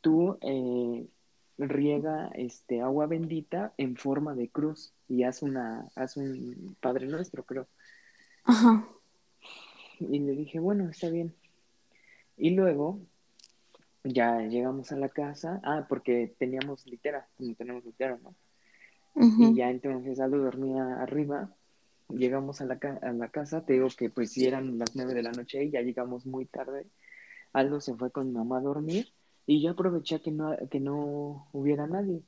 tú 0.01 0.39
eh, 0.41 1.07
riega 1.59 2.31
este 2.35 2.81
agua 2.81 3.07
bendita 3.07 3.73
en 3.77 3.97
forma 3.97 4.35
de 4.35 4.49
cruz 4.49 4.93
y 5.09 5.25
haz 5.25 5.43
una, 5.43 5.89
haz 5.95 6.17
un 6.17 6.77
Padre 6.81 7.07
Nuestro, 7.07 7.45
creo. 7.45 7.67
Ajá. 8.45 8.89
Y 10.01 10.19
le 10.21 10.33
dije, 10.33 10.61
bueno, 10.61 10.89
está 10.89 11.11
bien. 11.11 11.35
Y 12.37 12.51
luego 12.51 13.01
ya 14.05 14.41
llegamos 14.43 14.93
a 14.93 14.97
la 14.97 15.09
casa, 15.09 15.61
ah, 15.65 15.87
porque 15.89 16.35
teníamos 16.39 16.87
litera, 16.87 17.27
como 17.37 17.55
tenemos 17.55 17.85
litera, 17.85 18.19
¿no? 18.23 18.35
Y 19.21 19.57
ya 19.57 19.69
entonces 19.69 20.21
Aldo 20.21 20.39
dormía 20.39 21.03
arriba, 21.03 21.51
llegamos 22.09 22.61
a 22.61 22.67
la, 22.67 22.79
a 23.03 23.13
la 23.13 23.29
casa, 23.29 23.65
te 23.65 23.73
digo 23.73 23.89
que 23.97 24.11
pues 24.11 24.31
si 24.31 24.47
eran 24.47 24.79
las 24.79 24.95
nueve 24.95 25.13
de 25.13 25.25
la 25.25 25.33
noche 25.33 25.65
y 25.65 25.71
ya 25.71 25.81
llegamos 25.81 26.25
muy 26.25 26.45
tarde, 26.45 26.87
Aldo 27.53 27.81
se 27.81 27.95
fue 27.95 28.11
con 28.11 28.29
mi 28.29 28.33
mamá 28.33 28.59
a 28.59 28.63
dormir 28.63 29.09
y 29.47 29.63
yo 29.63 29.71
aproveché 29.71 30.21
que 30.21 30.31
no, 30.31 30.55
que 30.71 30.81
no 30.81 31.49
hubiera 31.53 31.87
nadie. 31.87 32.23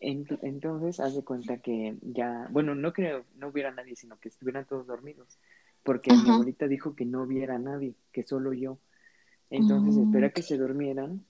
Entonces, 0.00 1.00
haz 1.00 1.14
de 1.14 1.24
cuenta 1.24 1.58
que 1.58 1.96
ya, 2.02 2.48
bueno, 2.50 2.74
no 2.74 2.92
que 2.92 3.22
no 3.36 3.48
hubiera 3.48 3.70
nadie, 3.72 3.96
sino 3.96 4.18
que 4.18 4.28
estuvieran 4.28 4.64
todos 4.64 4.86
dormidos, 4.86 5.38
porque 5.82 6.12
mi 6.12 6.30
abuelita 6.30 6.68
dijo 6.68 6.94
que 6.94 7.04
no 7.04 7.22
hubiera 7.22 7.58
nadie, 7.58 7.94
que 8.12 8.22
solo 8.22 8.52
yo. 8.52 8.78
Entonces, 9.50 9.96
mm. 9.96 10.02
espera 10.04 10.30
que 10.30 10.42
se 10.42 10.56
durmieran, 10.56 11.24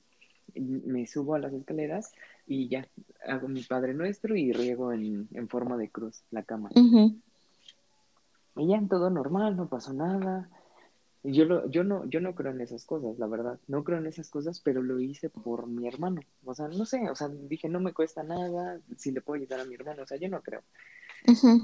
me 0.54 1.06
subo 1.06 1.34
a 1.34 1.38
las 1.38 1.52
escaleras 1.52 2.12
y 2.46 2.68
ya 2.68 2.86
hago 3.26 3.48
mi 3.48 3.62
Padre 3.62 3.94
Nuestro 3.94 4.36
y 4.36 4.52
riego 4.52 4.92
en, 4.92 5.28
en 5.32 5.48
forma 5.48 5.76
de 5.76 5.88
cruz 5.88 6.22
la 6.30 6.42
cama. 6.42 6.70
Y 8.56 8.66
ya 8.66 8.76
en 8.76 8.88
todo 8.88 9.08
normal, 9.08 9.56
no 9.56 9.68
pasó 9.68 9.92
nada. 9.92 10.50
Yo, 11.24 11.44
lo, 11.44 11.68
yo, 11.68 11.82
no, 11.82 12.04
yo 12.08 12.20
no 12.20 12.34
creo 12.34 12.52
en 12.52 12.60
esas 12.60 12.84
cosas, 12.84 13.18
la 13.18 13.26
verdad. 13.26 13.58
No 13.66 13.82
creo 13.82 13.98
en 13.98 14.06
esas 14.06 14.30
cosas, 14.30 14.60
pero 14.60 14.82
lo 14.82 15.00
hice 15.00 15.28
por 15.28 15.66
mi 15.66 15.88
hermano. 15.88 16.22
O 16.44 16.54
sea, 16.54 16.68
no 16.68 16.84
sé, 16.84 17.10
o 17.10 17.14
sea, 17.14 17.28
dije, 17.28 17.68
no 17.68 17.80
me 17.80 17.92
cuesta 17.92 18.22
nada, 18.22 18.80
si 18.96 19.10
le 19.10 19.20
puedo 19.20 19.40
ayudar 19.40 19.60
a 19.60 19.64
mi 19.64 19.74
hermano. 19.74 20.02
O 20.02 20.06
sea, 20.06 20.16
yo 20.16 20.28
no 20.28 20.40
creo. 20.42 20.62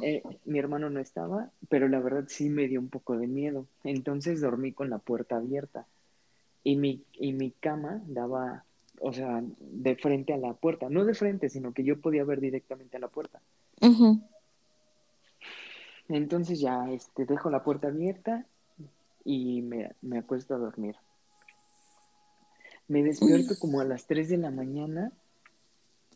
Eh, 0.02 0.22
mi 0.44 0.58
hermano 0.58 0.90
no 0.90 0.98
estaba, 0.98 1.50
pero 1.68 1.88
la 1.88 2.00
verdad 2.00 2.24
sí 2.26 2.50
me 2.50 2.66
dio 2.66 2.80
un 2.80 2.88
poco 2.88 3.16
de 3.16 3.28
miedo. 3.28 3.66
Entonces 3.84 4.40
dormí 4.40 4.72
con 4.72 4.90
la 4.90 4.98
puerta 4.98 5.36
abierta. 5.36 5.86
Y 6.64 6.76
mi, 6.76 7.04
y 7.12 7.32
mi 7.32 7.52
cama 7.52 8.02
daba, 8.06 8.64
o 9.00 9.12
sea, 9.12 9.42
de 9.60 9.94
frente 9.96 10.32
a 10.32 10.38
la 10.38 10.54
puerta. 10.54 10.88
No 10.90 11.04
de 11.04 11.14
frente, 11.14 11.48
sino 11.48 11.72
que 11.72 11.84
yo 11.84 12.00
podía 12.00 12.24
ver 12.24 12.40
directamente 12.40 12.96
a 12.96 13.00
la 13.00 13.08
puerta. 13.08 13.40
Entonces 16.08 16.60
ya 16.60 16.90
este, 16.90 17.24
dejo 17.24 17.50
la 17.50 17.62
puerta 17.62 17.88
abierta 17.88 18.46
y 19.24 19.62
me, 19.62 19.92
me 20.02 20.18
acuesto 20.18 20.54
a 20.54 20.58
dormir. 20.58 20.96
Me 22.86 23.02
despierto 23.02 23.54
como 23.58 23.80
a 23.80 23.84
las 23.84 24.06
3 24.06 24.28
de 24.28 24.36
la 24.36 24.50
mañana 24.50 25.10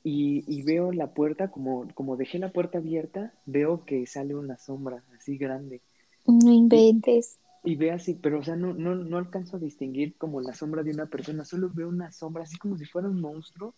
y, 0.04 0.44
y, 0.46 0.62
veo 0.62 0.92
la 0.92 1.08
puerta, 1.08 1.50
como, 1.50 1.88
como 1.94 2.16
dejé 2.16 2.38
la 2.38 2.52
puerta 2.52 2.78
abierta, 2.78 3.32
veo 3.46 3.84
que 3.84 4.06
sale 4.06 4.34
una 4.34 4.58
sombra 4.58 5.02
así 5.16 5.38
grande. 5.38 5.80
No 6.26 6.52
inventes. 6.52 7.38
Y, 7.64 7.76
ve 7.76 7.90
así, 7.90 8.14
pero 8.14 8.38
o 8.38 8.42
sea, 8.42 8.54
no, 8.54 8.74
no, 8.74 8.94
no 8.94 9.16
alcanzo 9.16 9.56
a 9.56 9.60
distinguir 9.60 10.14
como 10.16 10.40
la 10.40 10.54
sombra 10.54 10.82
de 10.82 10.92
una 10.92 11.06
persona, 11.06 11.44
solo 11.44 11.70
veo 11.72 11.88
una 11.88 12.12
sombra 12.12 12.44
así 12.44 12.58
como 12.58 12.76
si 12.76 12.84
fuera 12.84 13.08
un 13.08 13.20
monstruo, 13.20 13.74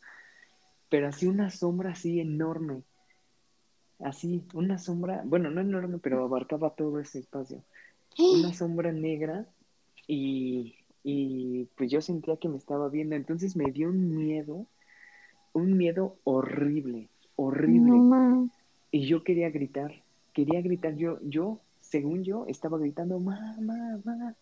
pero 0.89 1.09
así 1.09 1.27
una 1.27 1.51
sombra 1.51 1.93
así 1.93 2.21
enorme. 2.21 2.83
Así, 4.01 4.45
una 4.55 4.79
sombra, 4.79 5.23
bueno, 5.25 5.51
no 5.51 5.61
enorme, 5.61 5.99
pero 5.99 6.25
abarcaba 6.25 6.71
todo 6.71 7.01
ese 7.01 7.21
espacio 7.21 7.63
una 8.19 8.53
sombra 8.55 8.93
negra 8.93 9.47
y, 10.07 10.75
y 11.03 11.67
pues 11.77 11.91
yo 11.91 12.01
sentía 12.01 12.37
que 12.37 12.49
me 12.49 12.57
estaba 12.57 12.89
viendo, 12.89 13.17
entonces 13.17 13.57
me 13.57 13.71
dio 13.71 13.89
un 13.89 14.17
miedo, 14.17 14.67
un 15.53 15.77
miedo 15.77 16.17
horrible, 16.25 17.09
horrible. 17.37 18.37
y 18.91 19.07
yo 19.07 19.25
quería 19.25 19.51
gritar, 19.51 20.03
quería 20.33 20.61
gritar, 20.61 20.97
yo, 20.97 21.19
yo, 21.23 21.61
según 21.81 22.23
yo, 22.25 22.45
estaba 22.47 22.79
gritando, 22.79 23.19
mamá, 23.19 23.57
mamá, 23.61 24.35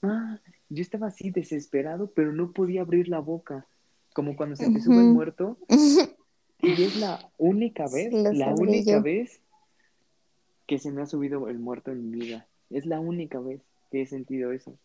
mamá. 0.00 0.40
Yo 0.68 0.82
estaba 0.82 1.08
así 1.08 1.30
desesperado, 1.30 2.10
pero 2.14 2.32
no 2.32 2.52
podía 2.52 2.82
abrir 2.82 3.08
la 3.08 3.20
boca, 3.20 3.66
como 4.14 4.36
cuando 4.36 4.56
se 4.56 4.70
te 4.70 4.80
sube 4.80 4.96
el 5.00 5.12
muerto. 5.14 5.58
y 6.60 6.82
es 6.82 6.96
la 6.96 7.30
única 7.38 7.84
vez, 7.84 8.12
la 8.34 8.54
única 8.54 9.00
vez 9.00 9.40
que 10.66 10.78
se 10.78 10.90
me 10.90 11.02
ha 11.02 11.06
subido 11.06 11.48
el 11.48 11.58
muerto 11.58 11.92
en 11.92 12.10
mi 12.10 12.18
vida. 12.18 12.47
Es 12.70 12.86
la 12.86 13.00
única 13.00 13.40
vez 13.40 13.62
que 13.90 14.02
he 14.02 14.06
sentido 14.06 14.52
eso. 14.52 14.78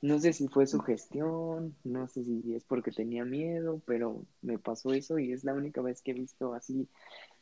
No 0.00 0.20
sé 0.20 0.32
si 0.32 0.46
fue 0.46 0.66
su 0.66 0.78
gestión, 0.80 1.74
no 1.82 2.06
sé 2.06 2.24
si 2.24 2.54
es 2.54 2.64
porque 2.64 2.92
tenía 2.92 3.24
miedo, 3.24 3.80
pero 3.84 4.24
me 4.42 4.58
pasó 4.58 4.92
eso 4.92 5.18
y 5.18 5.32
es 5.32 5.42
la 5.42 5.54
única 5.54 5.80
vez 5.80 6.02
que 6.02 6.12
he 6.12 6.14
visto 6.14 6.54
así 6.54 6.88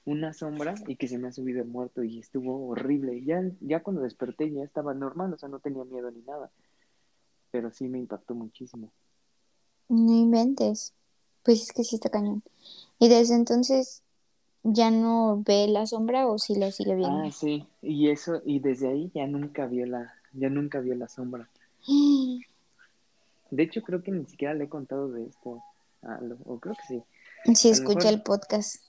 una 0.06 0.32
sombra 0.32 0.74
y 0.86 0.96
que 0.96 1.08
se 1.08 1.18
me 1.18 1.28
ha 1.28 1.32
subido 1.32 1.64
muerto 1.64 2.02
y 2.02 2.18
estuvo 2.18 2.68
horrible. 2.68 3.22
Ya, 3.24 3.42
ya 3.60 3.82
cuando 3.82 4.02
desperté 4.02 4.50
ya 4.50 4.62
estaba 4.62 4.94
normal, 4.94 5.34
o 5.34 5.38
sea, 5.38 5.48
no 5.48 5.58
tenía 5.58 5.84
miedo 5.84 6.10
ni 6.10 6.22
nada. 6.22 6.50
Pero 7.50 7.70
sí 7.72 7.88
me 7.88 7.98
impactó 7.98 8.34
muchísimo. 8.34 8.90
No 9.88 10.12
inventes. 10.12 10.94
Pues 11.42 11.62
es 11.62 11.72
que 11.72 11.84
sí 11.84 11.96
está 11.96 12.08
cañón. 12.08 12.42
Y 12.98 13.08
desde 13.08 13.34
entonces 13.34 14.02
ya 14.72 14.90
no 14.90 15.42
ve 15.44 15.68
la 15.68 15.86
sombra 15.86 16.26
o 16.26 16.38
si 16.38 16.54
la 16.54 16.72
sigue 16.72 16.94
viendo. 16.94 17.22
Ah, 17.24 17.30
sí, 17.30 17.66
y 17.82 18.10
eso, 18.10 18.42
y 18.44 18.58
desde 18.58 18.88
ahí 18.88 19.10
ya 19.14 19.26
nunca 19.26 19.66
vio 19.66 19.86
la, 19.86 20.14
ya 20.32 20.48
nunca 20.48 20.80
vio 20.80 20.94
la 20.94 21.08
sombra. 21.08 21.48
De 23.50 23.62
hecho, 23.62 23.80
creo 23.82 24.02
que 24.02 24.10
ni 24.10 24.26
siquiera 24.26 24.54
le 24.54 24.64
he 24.64 24.68
contado 24.68 25.08
de 25.08 25.26
esto, 25.26 25.62
o 26.46 26.58
creo 26.58 26.74
que 26.74 26.82
sí. 26.88 27.02
Sí, 27.54 27.68
escucha 27.70 28.08
el 28.08 28.22
podcast. 28.22 28.82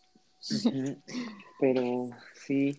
Pero 1.60 2.10
sí. 2.34 2.78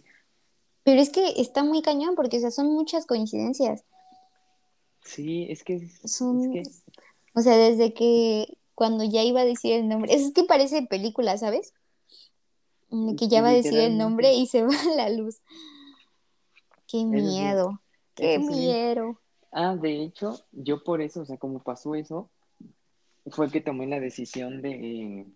Pero 0.82 1.00
es 1.00 1.10
que 1.10 1.40
está 1.40 1.62
muy 1.62 1.82
cañón 1.82 2.16
porque, 2.16 2.38
o 2.38 2.40
sea, 2.40 2.50
son 2.50 2.72
muchas 2.72 3.06
coincidencias. 3.06 3.84
Sí, 5.04 5.46
es 5.50 5.62
que... 5.62 5.88
Son... 6.04 6.52
O 7.34 7.40
sea, 7.42 7.56
desde 7.56 7.94
que 7.94 8.56
cuando 8.74 9.04
ya 9.04 9.22
iba 9.22 9.42
a 9.42 9.44
decir 9.44 9.74
el 9.74 9.88
nombre, 9.88 10.12
es 10.12 10.32
que 10.32 10.44
parece 10.44 10.82
película, 10.82 11.38
¿sabes? 11.38 11.74
Que 13.16 13.28
ya 13.28 13.42
va 13.42 13.48
a 13.48 13.54
decir 13.54 13.78
el 13.78 13.98
nombre 13.98 14.34
y 14.34 14.46
se 14.46 14.62
va 14.64 14.74
la 14.96 15.10
luz. 15.10 15.40
Qué 16.86 17.04
miedo, 17.04 17.80
qué 18.14 18.38
miedo. 18.38 19.20
Ah, 19.52 19.76
de 19.76 20.02
hecho, 20.02 20.40
yo 20.52 20.82
por 20.82 21.00
eso, 21.00 21.22
o 21.22 21.24
sea, 21.24 21.36
como 21.36 21.62
pasó 21.62 21.94
eso, 21.94 22.30
fue 23.30 23.50
que 23.50 23.60
tomé 23.60 23.86
la 23.86 24.00
decisión 24.00 24.62
de, 24.62 25.26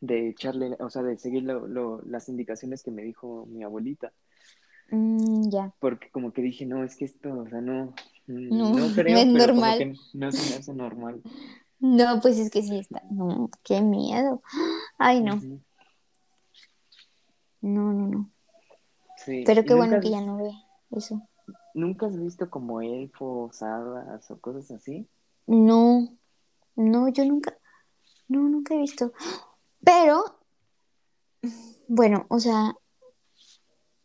de 0.00 0.28
echarle, 0.28 0.76
o 0.80 0.90
sea, 0.90 1.02
de 1.02 1.18
seguir 1.18 1.44
las 1.44 2.28
indicaciones 2.28 2.82
que 2.82 2.90
me 2.90 3.02
dijo 3.02 3.46
mi 3.46 3.62
abuelita. 3.62 4.12
Mm, 4.90 5.48
ya. 5.50 5.72
Porque 5.78 6.10
como 6.10 6.32
que 6.32 6.42
dije, 6.42 6.66
no, 6.66 6.84
es 6.84 6.96
que 6.96 7.06
esto, 7.06 7.32
o 7.32 7.48
sea, 7.48 7.60
no, 7.60 7.94
no, 8.26 8.72
creo, 8.94 9.18
es 9.18 9.26
pero 9.26 9.46
normal. 9.46 9.78
Como 9.78 9.92
que 9.92 9.98
no 10.14 10.32
se 10.32 10.50
me 10.50 10.56
hace 10.56 10.74
normal. 10.74 11.22
No, 11.80 12.20
pues 12.20 12.38
es 12.38 12.50
que 12.50 12.62
sí 12.62 12.78
está. 12.78 13.02
No, 13.10 13.50
qué 13.64 13.80
miedo. 13.80 14.42
Ay, 14.98 15.20
no. 15.20 15.40
No, 17.62 17.92
no, 17.92 18.08
no. 18.08 18.30
Sí. 19.16 19.44
Pero 19.46 19.62
¿Y 19.62 19.64
qué 19.64 19.74
bueno 19.74 19.96
has, 19.96 20.02
que 20.02 20.10
ya 20.10 20.20
no 20.20 20.36
ve 20.36 20.50
eso. 20.90 21.26
nunca 21.74 22.06
has 22.06 22.18
visto 22.20 22.50
como 22.50 22.80
elfos, 22.80 23.62
hadas 23.62 24.30
o 24.30 24.40
cosas 24.40 24.70
así? 24.72 25.08
No, 25.46 26.08
no, 26.76 27.08
yo 27.08 27.24
nunca, 27.24 27.56
no, 28.28 28.40
nunca 28.40 28.74
he 28.74 28.78
visto. 28.78 29.12
Pero, 29.84 30.38
bueno, 31.88 32.26
o 32.28 32.38
sea, 32.38 32.74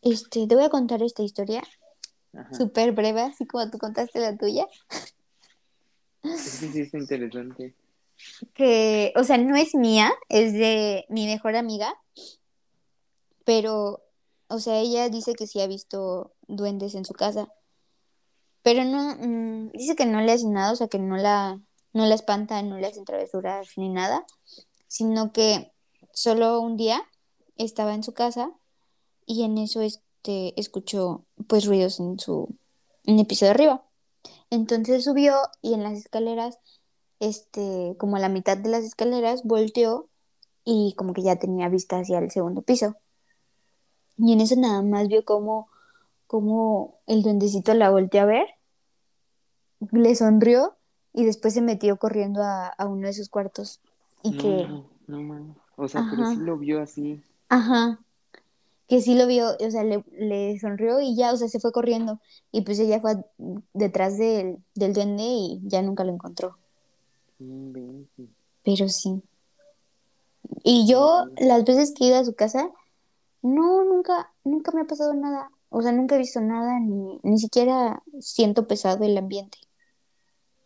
este, 0.01 0.47
te 0.47 0.55
voy 0.55 0.63
a 0.63 0.69
contar 0.69 1.01
esta 1.03 1.23
historia 1.23 1.63
súper 2.51 2.91
breve, 2.91 3.21
así 3.21 3.45
como 3.45 3.69
tú 3.69 3.77
contaste 3.77 4.19
la 4.19 4.37
tuya. 4.37 4.67
Sí 6.35 6.79
está 6.79 6.97
interesante. 6.97 7.73
Que, 8.53 9.13
o 9.15 9.23
sea, 9.23 9.37
no 9.37 9.55
es 9.55 9.75
mía, 9.75 10.11
es 10.29 10.53
de 10.53 11.05
mi 11.09 11.25
mejor 11.27 11.55
amiga, 11.55 11.93
pero, 13.47 14.03
o 14.49 14.59
sea, 14.59 14.79
ella 14.81 15.07
dice 15.07 15.33
que 15.33 15.47
sí 15.47 15.61
ha 15.61 15.67
visto 15.67 16.33
duendes 16.49 16.95
en 16.95 17.05
su 17.05 17.13
casa, 17.13 17.47
pero 18.61 18.83
no, 18.83 19.15
mm, 19.15 19.71
dice 19.71 19.95
que 19.95 20.05
no 20.05 20.19
le 20.19 20.33
hacen 20.33 20.51
nada, 20.51 20.73
o 20.73 20.75
sea, 20.75 20.89
que 20.89 20.99
no 20.99 21.15
la, 21.15 21.57
no 21.93 22.05
la 22.05 22.13
espantan, 22.13 22.69
no 22.69 22.77
le 22.77 22.87
hacen 22.87 23.05
travesuras 23.05 23.69
ni 23.77 23.87
nada, 23.87 24.25
sino 24.89 25.31
que 25.31 25.71
solo 26.11 26.59
un 26.59 26.75
día 26.75 27.01
estaba 27.55 27.93
en 27.93 28.03
su 28.03 28.13
casa 28.13 28.51
y 29.25 29.43
en 29.43 29.57
eso 29.57 29.79
este, 29.79 30.59
escuchó 30.59 31.25
pues 31.47 31.65
ruidos 31.67 32.01
en 32.01 32.19
su, 32.19 32.53
en 33.05 33.17
el 33.17 33.27
piso 33.27 33.45
de 33.45 33.51
arriba. 33.51 33.85
Entonces 34.49 35.05
subió 35.05 35.37
y 35.61 35.73
en 35.73 35.83
las 35.83 35.93
escaleras, 35.93 36.59
este, 37.21 37.95
como 37.97 38.17
a 38.17 38.19
la 38.19 38.27
mitad 38.27 38.57
de 38.57 38.67
las 38.67 38.83
escaleras, 38.83 39.43
volteó 39.45 40.09
y 40.65 40.95
como 40.97 41.13
que 41.13 41.23
ya 41.23 41.37
tenía 41.37 41.69
vista 41.69 41.99
hacia 41.99 42.19
el 42.19 42.29
segundo 42.29 42.61
piso. 42.61 42.97
Y 44.17 44.33
en 44.33 44.41
eso 44.41 44.55
nada 44.55 44.81
más 44.81 45.07
vio 45.07 45.25
como, 45.25 45.69
como 46.27 46.99
el 47.07 47.23
duendecito 47.23 47.73
la 47.73 47.89
volteó 47.91 48.21
a 48.21 48.25
ver, 48.25 48.47
le 49.91 50.15
sonrió 50.15 50.75
y 51.13 51.25
después 51.25 51.53
se 51.53 51.61
metió 51.61 51.97
corriendo 51.97 52.43
a, 52.43 52.67
a 52.67 52.85
uno 52.87 53.07
de 53.07 53.13
sus 53.13 53.29
cuartos. 53.29 53.79
Y 54.23 54.37
que, 54.37 54.67
No, 54.67 54.85
no 55.07 55.21
mames. 55.21 55.57
O 55.75 55.87
sea, 55.87 56.03
pero 56.09 56.25
sí 56.25 56.37
lo 56.37 56.57
vio 56.57 56.81
así. 56.81 57.21
ajá, 57.49 57.99
que 58.87 59.01
sí 59.01 59.15
lo 59.15 59.27
vio, 59.27 59.49
o 59.59 59.71
sea, 59.71 59.83
le, 59.83 60.03
le 60.11 60.59
sonrió 60.59 60.99
y 61.01 61.15
ya, 61.15 61.33
o 61.33 61.37
sea, 61.37 61.47
se 61.49 61.59
fue 61.59 61.71
corriendo. 61.71 62.19
Y 62.51 62.61
pues 62.61 62.79
ella 62.79 62.99
fue 63.01 63.17
detrás 63.73 64.17
del, 64.17 64.57
del 64.75 64.93
duende 64.93 65.23
y 65.23 65.61
ya 65.65 65.81
nunca 65.81 66.03
lo 66.03 66.13
encontró. 66.13 66.57
Inventes. 67.39 68.29
Pero 68.63 68.87
sí. 68.89 69.21
Y 70.63 70.87
yo, 70.87 71.25
las 71.37 71.63
veces 71.65 71.93
que 71.93 72.05
he 72.05 72.07
ido 72.07 72.17
a 72.17 72.25
su 72.25 72.33
casa, 72.33 72.69
no, 73.55 73.83
nunca, 73.83 74.33
nunca 74.43 74.71
me 74.71 74.81
ha 74.81 74.85
pasado 74.85 75.13
nada. 75.13 75.49
O 75.69 75.81
sea, 75.81 75.91
nunca 75.91 76.15
he 76.15 76.19
visto 76.19 76.39
nada, 76.39 76.79
ni, 76.79 77.19
ni 77.23 77.37
siquiera 77.37 78.01
siento 78.19 78.67
pesado 78.67 79.03
el 79.03 79.17
ambiente. 79.17 79.57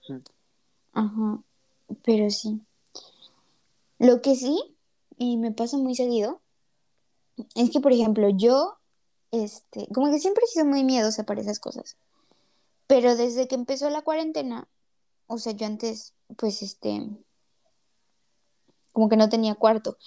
Ujú. 0.08 0.22
Ajá, 0.94 1.40
pero 2.04 2.30
sí. 2.30 2.62
Lo 3.98 4.22
que 4.22 4.36
sí, 4.36 4.76
y 5.18 5.38
me 5.38 5.52
pasa 5.52 5.78
muy 5.78 5.96
seguido, 5.96 6.42
es 7.56 7.72
que, 7.72 7.80
por 7.80 7.94
ejemplo, 7.94 8.30
yo, 8.30 8.78
este, 9.32 9.88
como 9.94 10.12
que 10.12 10.20
siempre 10.20 10.44
he 10.46 10.48
sido 10.48 10.66
muy 10.66 10.84
miedosa 10.84 11.24
para 11.24 11.42
esas 11.42 11.60
cosas. 11.60 11.98
Pero 12.88 13.16
desde 13.16 13.48
que 13.48 13.56
empezó 13.56 13.90
la 13.90 14.02
cuarentena, 14.02 14.68
o 15.28 15.38
sea, 15.38 15.54
yo 15.54 15.66
antes, 15.66 16.14
pues, 16.38 16.62
este, 16.62 17.10
como 18.92 19.10
que 19.10 19.18
no 19.18 19.30
tenía 19.30 19.56
cuarto. 19.56 19.98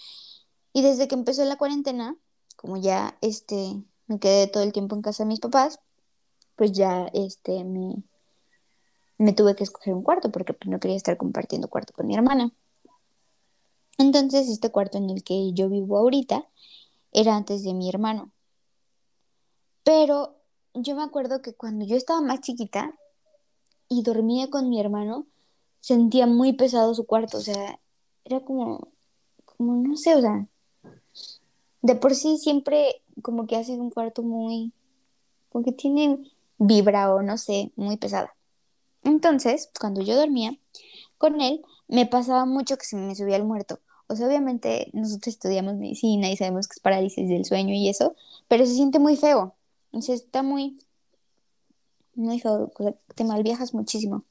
Y 0.73 0.83
desde 0.83 1.09
que 1.09 1.15
empezó 1.15 1.45
la 1.45 1.57
cuarentena, 1.57 2.17
como 2.65 2.79
ya, 2.79 3.19
este, 3.21 3.83
me 4.07 4.19
quedé 4.19 4.47
todo 4.47 4.63
el 4.63 4.73
tiempo 4.73 4.97
en 4.97 5.03
casa 5.03 5.23
de 5.23 5.29
mis 5.29 5.39
papás, 5.39 5.81
pues 6.57 6.73
ya, 6.73 7.11
este, 7.13 7.63
me, 7.63 8.03
me 9.19 9.35
tuve 9.35 9.55
que 9.55 9.65
escoger 9.65 9.93
un 9.93 10.03
cuarto 10.03 10.33
porque 10.33 10.55
pues, 10.55 10.71
no 10.71 10.81
quería 10.81 10.97
estar 10.97 11.19
compartiendo 11.19 11.69
cuarto 11.69 11.93
con 11.93 12.07
mi 12.07 12.15
hermana. 12.15 12.55
Entonces, 13.99 14.49
este 14.49 14.71
cuarto 14.71 14.97
en 14.97 15.11
el 15.11 15.23
que 15.23 15.53
yo 15.53 15.69
vivo 15.69 15.99
ahorita 15.99 16.49
era 17.13 17.37
antes 17.37 17.65
de 17.65 17.75
mi 17.75 17.91
hermano. 17.91 18.33
Pero 19.83 20.41
yo 20.73 20.97
me 20.97 21.03
acuerdo 21.03 21.43
que 21.43 21.53
cuando 21.53 21.85
yo 21.85 21.97
estaba 21.97 22.23
más 22.23 22.41
chiquita 22.41 22.95
y 23.91 24.03
dormía 24.03 24.49
con 24.49 24.71
mi 24.71 24.81
hermano, 24.81 25.27
sentía 25.81 26.27
muy 26.27 26.55
pesado 26.55 26.95
su 26.95 27.05
cuarto, 27.05 27.37
o 27.37 27.43
sea, 27.43 27.79
era 28.25 28.41
como, 28.41 28.89
como 29.45 29.75
no 29.87 29.99
sé, 29.99 30.15
o 30.15 30.23
sea, 30.23 30.49
de 31.85 31.95
por 31.97 32.15
sí 32.15 32.39
siempre 32.39 33.03
como 33.21 33.47
que 33.47 33.57
ha 33.57 33.63
sido 33.63 33.83
un 33.83 33.91
cuarto 33.91 34.23
muy, 34.23 34.73
como 35.51 35.67
que 35.67 35.73
tiene 35.73 36.19
vibra 36.57 37.15
o 37.15 37.21
no 37.21 37.37
sé, 37.37 37.73
muy 37.77 37.99
pesada. 37.99 38.35
Entonces, 39.03 39.69
cuando 39.79 40.01
yo 40.01 40.17
dormía 40.17 40.57
con 41.19 41.43
él, 41.43 41.63
me 41.87 42.07
pasaba 42.07 42.47
mucho 42.47 42.79
que 42.79 42.87
se 42.87 42.97
me 42.97 43.15
subía 43.15 43.37
el 43.37 43.45
muerto. 43.45 43.81
O 44.07 44.17
sea, 44.17 44.27
obviamente 44.27 44.89
nosotros 44.95 45.35
estudiamos 45.35 45.75
medicina 45.75 46.31
y 46.31 46.39
sabemos 46.39 46.69
que 46.69 46.73
es 46.77 46.81
parálisis 46.81 47.29
del 47.29 47.45
sueño 47.45 47.75
y 47.75 47.91
eso, 47.91 48.17
pero 48.49 48.65
se 48.65 48.73
siente 48.73 48.99
muy 48.99 49.19
feo. 49.19 49.55
O 49.93 50.01
sea, 50.01 50.15
está 50.15 50.43
muy, 50.43 50.81
muy 52.15 52.41
feo, 52.41 52.73
o 52.75 52.83
sea, 52.83 52.95
te 53.15 53.25
malviajas 53.25 53.75
muchísimo. 53.75 54.25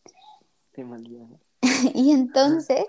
Te 0.72 0.84
malviajas. 0.84 1.40
Y 1.94 2.14
entonces, 2.14 2.88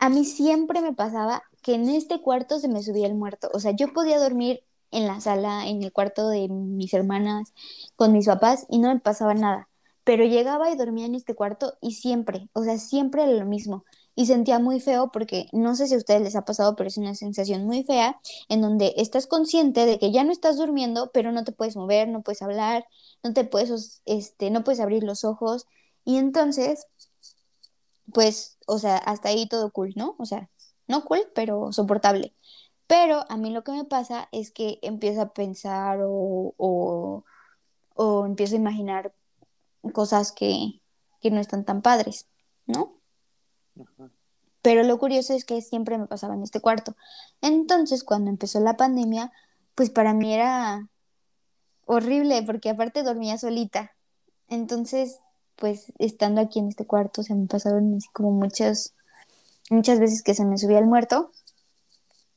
a 0.00 0.08
mí 0.08 0.24
siempre 0.24 0.80
me 0.80 0.92
pasaba 0.92 1.44
que 1.64 1.74
en 1.74 1.88
este 1.88 2.20
cuarto 2.20 2.60
se 2.60 2.68
me 2.68 2.82
subía 2.82 3.06
el 3.06 3.14
muerto. 3.14 3.50
O 3.54 3.58
sea, 3.58 3.72
yo 3.72 3.92
podía 3.92 4.18
dormir 4.20 4.62
en 4.90 5.06
la 5.06 5.20
sala, 5.20 5.66
en 5.66 5.82
el 5.82 5.92
cuarto 5.92 6.28
de 6.28 6.48
mis 6.48 6.94
hermanas, 6.94 7.52
con 7.96 8.12
mis 8.12 8.26
papás 8.26 8.66
y 8.68 8.78
no 8.78 8.92
me 8.92 9.00
pasaba 9.00 9.34
nada. 9.34 9.68
Pero 10.04 10.24
llegaba 10.26 10.70
y 10.70 10.76
dormía 10.76 11.06
en 11.06 11.14
este 11.14 11.34
cuarto 11.34 11.78
y 11.80 11.92
siempre, 11.94 12.50
o 12.52 12.62
sea, 12.62 12.78
siempre 12.78 13.24
era 13.24 13.32
lo 13.32 13.46
mismo. 13.46 13.84
Y 14.14 14.26
sentía 14.26 14.58
muy 14.58 14.78
feo 14.78 15.10
porque 15.10 15.48
no 15.52 15.74
sé 15.74 15.88
si 15.88 15.94
a 15.94 15.96
ustedes 15.98 16.22
les 16.22 16.36
ha 16.36 16.44
pasado, 16.44 16.76
pero 16.76 16.88
es 16.88 16.98
una 16.98 17.14
sensación 17.14 17.64
muy 17.64 17.82
fea 17.82 18.20
en 18.48 18.60
donde 18.60 18.92
estás 18.98 19.26
consciente 19.26 19.86
de 19.86 19.98
que 19.98 20.12
ya 20.12 20.22
no 20.22 20.32
estás 20.32 20.58
durmiendo, 20.58 21.10
pero 21.12 21.32
no 21.32 21.44
te 21.44 21.52
puedes 21.52 21.76
mover, 21.76 22.08
no 22.08 22.22
puedes 22.22 22.42
hablar, 22.42 22.86
no 23.24 23.32
te 23.32 23.44
puedes, 23.44 24.02
este, 24.04 24.50
no 24.50 24.62
puedes 24.64 24.80
abrir 24.80 25.02
los 25.02 25.24
ojos. 25.24 25.66
Y 26.04 26.18
entonces 26.18 26.86
pues, 28.12 28.58
o 28.66 28.78
sea, 28.78 28.96
hasta 28.98 29.28
ahí 29.30 29.48
todo 29.48 29.70
cool, 29.72 29.92
¿no? 29.96 30.14
O 30.18 30.26
sea, 30.26 30.48
no 30.88 31.04
cool, 31.04 31.26
pero 31.34 31.72
soportable. 31.72 32.34
Pero 32.86 33.24
a 33.28 33.36
mí 33.36 33.50
lo 33.50 33.64
que 33.64 33.72
me 33.72 33.84
pasa 33.84 34.28
es 34.32 34.50
que 34.50 34.78
empiezo 34.82 35.22
a 35.22 35.32
pensar 35.32 36.00
o, 36.02 36.54
o, 36.56 37.24
o 37.94 38.26
empiezo 38.26 38.54
a 38.54 38.58
imaginar 38.58 39.14
cosas 39.92 40.32
que, 40.32 40.80
que 41.20 41.30
no 41.30 41.40
están 41.40 41.64
tan 41.64 41.82
padres, 41.82 42.26
¿no? 42.66 42.94
Ajá. 43.80 44.10
Pero 44.64 44.82
lo 44.82 44.98
curioso 44.98 45.34
es 45.34 45.44
que 45.44 45.60
siempre 45.60 45.98
me 45.98 46.06
pasaba 46.06 46.32
en 46.32 46.42
este 46.42 46.58
cuarto. 46.58 46.96
Entonces, 47.42 48.02
cuando 48.02 48.30
empezó 48.30 48.60
la 48.60 48.78
pandemia, 48.78 49.30
pues 49.74 49.90
para 49.90 50.14
mí 50.14 50.32
era 50.32 50.88
horrible 51.84 52.42
porque 52.44 52.70
aparte 52.70 53.02
dormía 53.02 53.36
solita. 53.36 53.92
Entonces, 54.48 55.18
pues 55.56 55.92
estando 55.98 56.40
aquí 56.40 56.60
en 56.60 56.68
este 56.68 56.86
cuarto, 56.86 57.22
se 57.22 57.34
me 57.34 57.46
pasaron 57.46 57.94
así 57.94 58.08
como 58.14 58.30
muchas, 58.30 58.94
muchas 59.70 59.98
veces 60.00 60.22
que 60.22 60.34
se 60.34 60.44
me 60.44 60.58
subía 60.58 60.78
el 60.78 60.86
muerto 60.86 61.30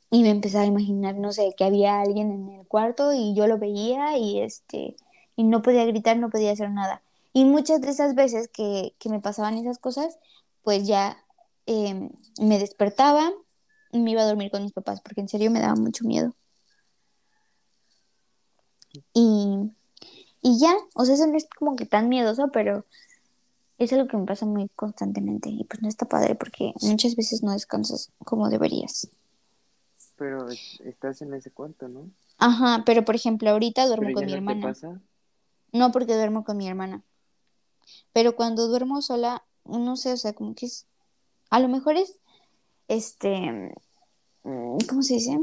y 0.10 0.24
me 0.24 0.30
empezaba 0.30 0.64
a 0.64 0.68
imaginar, 0.68 1.16
no 1.16 1.32
sé, 1.32 1.54
que 1.58 1.66
había 1.66 2.00
alguien 2.00 2.32
en 2.32 2.60
el 2.60 2.68
cuarto 2.68 3.14
y 3.14 3.36
yo 3.36 3.48
lo 3.48 3.58
veía 3.58 4.18
y 4.18 4.40
este, 4.40 4.96
y 5.36 5.44
no 5.44 5.62
podía 5.62 5.86
gritar, 5.86 6.18
no 6.18 6.30
podía 6.30 6.52
hacer 6.52 6.72
nada. 6.72 7.02
Y 7.34 7.46
muchas 7.46 7.82
de 7.82 7.90
esas 7.90 8.16
veces 8.16 8.48
que, 8.48 8.96
que 9.00 9.10
me 9.10 9.20
pasaban 9.20 9.58
esas 9.58 9.80
cosas, 9.80 10.18
pues 10.64 10.88
ya 10.88 11.24
eh, 11.66 12.10
me 12.40 12.60
despertaba 12.60 13.32
y 13.92 14.00
me 14.00 14.12
iba 14.12 14.22
a 14.22 14.26
dormir 14.26 14.50
con 14.52 14.64
mis 14.64 14.74
papás, 14.74 15.02
porque 15.02 15.22
en 15.22 15.30
serio 15.30 15.52
me 15.52 15.60
daba 15.60 15.76
mucho 15.76 16.06
miedo. 16.06 16.34
Y, 19.14 19.72
y 20.42 20.60
ya, 20.60 20.76
o 20.96 21.06
sea, 21.06 21.16
eso 21.16 21.28
no 21.28 21.38
es 21.38 21.48
como 21.58 21.76
que 21.76 21.86
tan 21.86 22.10
miedoso, 22.10 22.50
pero 22.52 22.86
es 23.78 23.94
algo 23.94 24.08
que 24.08 24.18
me 24.18 24.26
pasa 24.26 24.46
muy 24.46 24.68
constantemente 24.70 25.50
y 25.50 25.64
pues 25.66 25.82
no 25.82 25.88
está 25.90 26.06
padre 26.08 26.36
porque 26.36 26.74
muchas 26.82 27.16
veces 27.16 27.44
no 27.44 27.52
descansas 27.52 28.12
como 28.26 28.50
deberías. 28.50 29.08
Pero 30.16 30.50
es- 30.50 30.80
estás 30.82 31.22
en 31.22 31.34
ese 31.34 31.52
cuarto, 31.52 31.88
¿no? 31.88 32.10
Ajá, 32.40 32.84
pero 32.86 33.04
por 33.06 33.16
ejemplo, 33.16 33.50
ahorita 33.50 33.86
duermo 33.88 34.12
con 34.14 34.26
mi 34.26 34.32
no 34.32 34.36
te 34.36 34.38
hermana. 34.38 34.68
pasa. 34.68 35.02
No 35.72 35.92
porque 35.92 36.16
duermo 36.16 36.44
con 36.44 36.58
mi 36.58 36.68
hermana, 36.68 37.04
pero 38.14 38.36
cuando 38.36 38.68
duermo 38.68 39.02
sola, 39.02 39.44
no 39.66 39.96
sé, 39.98 40.14
o 40.14 40.18
sea, 40.18 40.34
como 40.34 40.56
que 40.56 40.66
es, 40.68 40.86
a 41.50 41.60
lo 41.60 41.68
mejor 41.68 41.98
es, 41.98 42.20
este, 42.88 43.74
mm, 44.44 44.78
¿cómo 44.88 45.04
se 45.04 45.16
dice? 45.16 45.38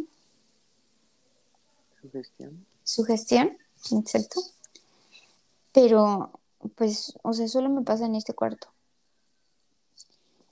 Sugestión. 2.01 2.67
Sugestión, 2.85 3.57
exacto. 3.93 4.41
Pero, 5.73 6.31
pues, 6.77 7.15
o 7.23 7.33
sea, 7.33 7.49
solo 7.49 7.69
me 7.71 7.83
pasa 7.83 8.07
en 8.07 8.15
este 8.15 8.35
cuarto. 8.35 8.69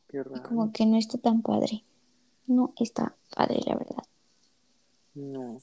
Qué 0.08 0.22
Y 0.34 0.38
raro. 0.38 0.42
como 0.42 0.72
que 0.72 0.86
no 0.86 0.96
está 0.98 1.18
tan 1.18 1.42
padre. 1.42 1.84
No 2.46 2.72
está 2.76 3.16
padre, 3.34 3.60
la 3.66 3.76
verdad. 3.76 4.04
No. 5.14 5.60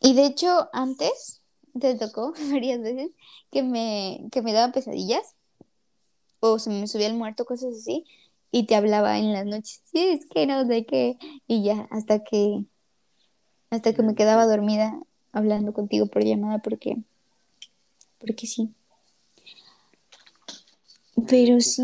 Y 0.00 0.14
de 0.14 0.26
hecho, 0.26 0.68
antes 0.72 1.40
te 1.78 1.94
tocó 1.96 2.32
varias 2.50 2.80
veces 2.80 3.12
que 3.50 3.62
me, 3.62 4.28
que 4.30 4.42
me 4.42 4.52
daba 4.52 4.72
pesadillas 4.72 5.34
o 6.40 6.58
se 6.58 6.70
me 6.70 6.86
subía 6.86 7.06
el 7.08 7.14
muerto, 7.14 7.44
cosas 7.44 7.72
así, 7.78 8.04
y 8.50 8.66
te 8.66 8.76
hablaba 8.76 9.18
en 9.18 9.32
las 9.32 9.46
noches. 9.46 9.82
Sí, 9.92 9.98
es 10.08 10.26
que 10.26 10.46
no 10.46 10.66
sé 10.66 10.84
qué. 10.86 11.18
Y 11.46 11.62
ya, 11.64 11.88
hasta 11.90 12.22
que, 12.22 12.64
hasta 13.70 13.94
que 13.94 14.02
me 14.02 14.14
quedaba 14.14 14.46
dormida 14.46 14.98
hablando 15.32 15.72
contigo 15.72 16.06
por 16.06 16.24
llamada, 16.24 16.58
porque, 16.58 16.96
porque 18.18 18.46
sí. 18.46 18.74
Pero 21.28 21.60
sí. 21.60 21.82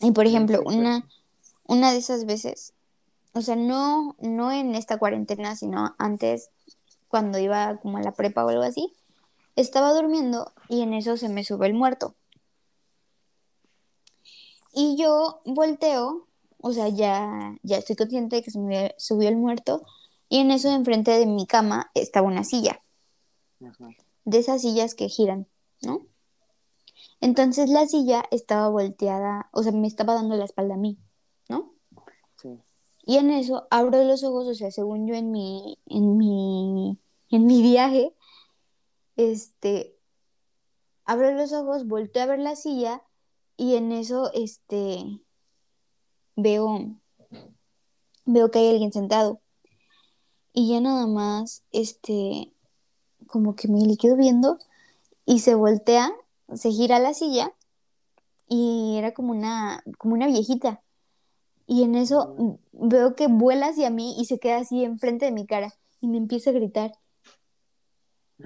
Y 0.00 0.12
por 0.12 0.26
ejemplo, 0.26 0.62
una, 0.64 1.08
una 1.64 1.92
de 1.92 1.98
esas 1.98 2.26
veces, 2.26 2.74
o 3.32 3.40
sea, 3.40 3.56
no, 3.56 4.16
no 4.20 4.52
en 4.52 4.74
esta 4.74 4.98
cuarentena, 4.98 5.56
sino 5.56 5.94
antes, 5.98 6.50
cuando 7.08 7.38
iba 7.38 7.78
como 7.78 7.98
a 7.98 8.02
la 8.02 8.12
prepa 8.12 8.44
o 8.44 8.48
algo 8.48 8.62
así, 8.62 8.92
estaba 9.56 9.92
durmiendo 9.92 10.52
y 10.68 10.82
en 10.82 10.94
eso 10.94 11.16
se 11.16 11.28
me 11.28 11.44
sube 11.44 11.66
el 11.66 11.74
muerto. 11.74 12.14
Y 14.72 14.96
yo 14.96 15.40
volteo, 15.44 16.26
o 16.58 16.72
sea, 16.72 16.88
ya, 16.88 17.56
ya 17.62 17.76
estoy 17.76 17.96
consciente 17.96 18.36
de 18.36 18.42
que 18.42 18.50
se 18.50 18.58
me 18.58 18.94
subió 18.96 19.28
el 19.28 19.36
muerto, 19.36 19.84
y 20.28 20.38
en 20.38 20.50
eso 20.50 20.70
enfrente 20.72 21.10
de 21.10 21.26
mi 21.26 21.46
cama 21.46 21.90
estaba 21.94 22.26
una 22.26 22.42
silla, 22.42 22.82
Ajá. 23.62 23.90
de 24.24 24.38
esas 24.38 24.62
sillas 24.62 24.94
que 24.94 25.10
giran, 25.10 25.46
¿no? 25.82 26.06
Entonces 27.22 27.70
la 27.70 27.86
silla 27.86 28.24
estaba 28.32 28.68
volteada, 28.68 29.48
o 29.52 29.62
sea, 29.62 29.70
me 29.70 29.86
estaba 29.86 30.14
dando 30.14 30.34
la 30.34 30.44
espalda 30.44 30.74
a 30.74 30.76
mí, 30.76 30.98
¿no? 31.48 31.72
Sí. 32.34 32.60
Y 33.06 33.18
en 33.18 33.30
eso 33.30 33.68
abro 33.70 34.02
los 34.02 34.24
ojos, 34.24 34.48
o 34.48 34.54
sea, 34.54 34.72
según 34.72 35.06
yo 35.06 35.14
en 35.14 35.30
mi, 35.30 35.78
en 35.86 36.16
mi, 36.16 36.98
en 37.30 37.46
mi 37.46 37.62
viaje, 37.62 38.12
este, 39.14 39.96
abro 41.04 41.30
los 41.30 41.52
ojos, 41.52 41.86
volteo 41.86 42.24
a 42.24 42.26
ver 42.26 42.40
la 42.40 42.56
silla 42.56 43.04
y 43.56 43.76
en 43.76 43.92
eso, 43.92 44.32
este, 44.34 45.20
veo, 46.34 46.96
veo 48.26 48.50
que 48.50 48.58
hay 48.58 48.70
alguien 48.70 48.92
sentado. 48.92 49.40
Y 50.52 50.70
ya 50.72 50.80
nada 50.80 51.06
más, 51.06 51.62
este, 51.70 52.52
como 53.28 53.54
que 53.54 53.68
me 53.68 53.80
le 53.86 53.96
quedo 53.96 54.16
viendo 54.16 54.58
y 55.24 55.38
se 55.38 55.54
voltea, 55.54 56.12
se 56.54 56.70
gira 56.70 56.98
la 56.98 57.14
silla 57.14 57.52
y 58.48 58.96
era 58.98 59.12
como 59.14 59.32
una, 59.32 59.82
como 59.98 60.14
una 60.14 60.26
viejita. 60.26 60.82
Y 61.66 61.84
en 61.84 61.94
eso 61.94 62.34
Mm. 62.38 62.88
veo 62.88 63.14
que 63.14 63.26
vuela 63.28 63.68
hacia 63.68 63.88
mí 63.90 64.16
y 64.18 64.24
se 64.26 64.38
queda 64.38 64.58
así 64.58 64.84
enfrente 64.84 65.24
de 65.26 65.32
mi 65.32 65.46
cara 65.46 65.72
y 66.00 66.08
me 66.08 66.18
empieza 66.18 66.50
a 66.50 66.54
gritar. 66.54 66.92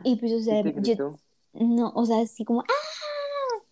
Y 0.05 0.17
pues, 0.17 0.33
o 0.33 0.37
¿Qué 0.37 0.43
sea, 0.43 0.63
yo, 0.97 1.17
no, 1.55 1.91
o 1.95 2.05
sea, 2.05 2.21
así 2.21 2.45
como, 2.45 2.61
¡ah! 2.61 3.63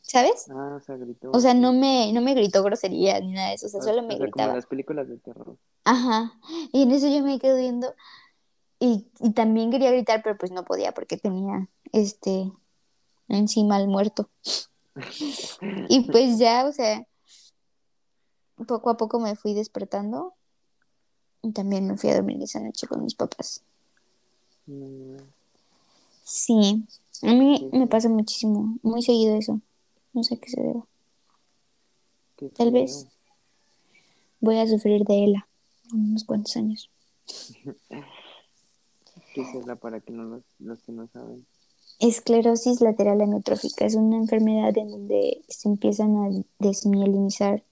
¿Sabes? 0.00 0.46
Ah, 0.50 0.74
o 0.76 0.80
sea, 0.80 0.96
gritó. 0.96 1.30
O 1.32 1.40
sea, 1.40 1.54
no 1.54 1.72
me, 1.72 2.12
no 2.12 2.20
me 2.22 2.34
gritó 2.34 2.62
grosería 2.62 3.20
ni 3.20 3.32
nada 3.32 3.48
de 3.48 3.54
eso, 3.54 3.66
o 3.66 3.68
sea, 3.70 3.80
O, 3.80 3.82
solo 3.82 3.98
o 4.00 4.02
me 4.02 4.10
sea, 4.10 4.18
como 4.18 4.22
gritaba. 4.32 4.54
las 4.54 4.66
películas 4.66 5.08
de 5.08 5.18
terror. 5.18 5.58
Ajá. 5.84 6.38
Y 6.72 6.82
en 6.82 6.92
eso 6.92 7.08
yo 7.08 7.22
me 7.22 7.38
quedo 7.38 7.56
viendo 7.56 7.94
y, 8.78 9.06
y 9.20 9.32
también 9.32 9.70
quería 9.70 9.90
gritar, 9.90 10.22
pero 10.22 10.38
pues 10.38 10.52
no 10.52 10.64
podía 10.64 10.92
porque 10.92 11.16
tenía, 11.16 11.68
este, 11.92 12.50
encima 13.28 13.76
al 13.76 13.88
muerto. 13.88 14.28
Y 15.88 16.00
pues 16.10 16.38
ya, 16.38 16.66
o 16.66 16.72
sea, 16.72 17.06
poco 18.66 18.90
a 18.90 18.96
poco 18.96 19.18
me 19.18 19.34
fui 19.34 19.54
despertando 19.54 20.34
y 21.42 21.52
también 21.52 21.86
me 21.86 21.96
fui 21.96 22.10
a 22.10 22.14
dormir 22.14 22.42
esa 22.42 22.60
noche 22.60 22.86
con 22.86 23.02
mis 23.02 23.14
papás. 23.14 23.62
Mm, 24.66 25.16
Sí, 26.24 26.84
a 27.22 27.34
mí 27.34 27.68
me 27.72 27.86
pasa 27.86 28.08
muchísimo, 28.08 28.78
muy 28.82 29.02
seguido 29.02 29.36
eso. 29.36 29.60
No 30.14 30.24
sé 30.24 30.38
qué 30.38 30.48
se 30.48 30.60
deba. 30.60 30.86
qué 32.36 32.48
Tal 32.48 32.70
vez 32.70 33.06
voy 34.40 34.58
a 34.58 34.66
sufrir 34.66 35.04
de 35.04 35.24
ELA 35.24 35.46
en 35.92 36.00
unos 36.08 36.24
cuantos 36.24 36.56
años. 36.56 36.90
¿Qué 39.34 39.44
será 39.44 39.76
para 39.76 40.00
que 40.00 40.12
no 40.12 40.24
los, 40.24 40.42
los 40.60 40.80
que 40.82 40.92
no 40.92 41.06
saben? 41.08 41.44
Esclerosis 42.00 42.80
lateral 42.80 43.20
amiotrófica 43.20 43.84
es 43.86 43.94
una 43.94 44.16
enfermedad 44.16 44.76
en 44.76 44.88
donde 44.90 45.42
se 45.48 45.68
empiezan 45.68 46.16
a 46.16 46.28
desmielinizar 46.58 47.62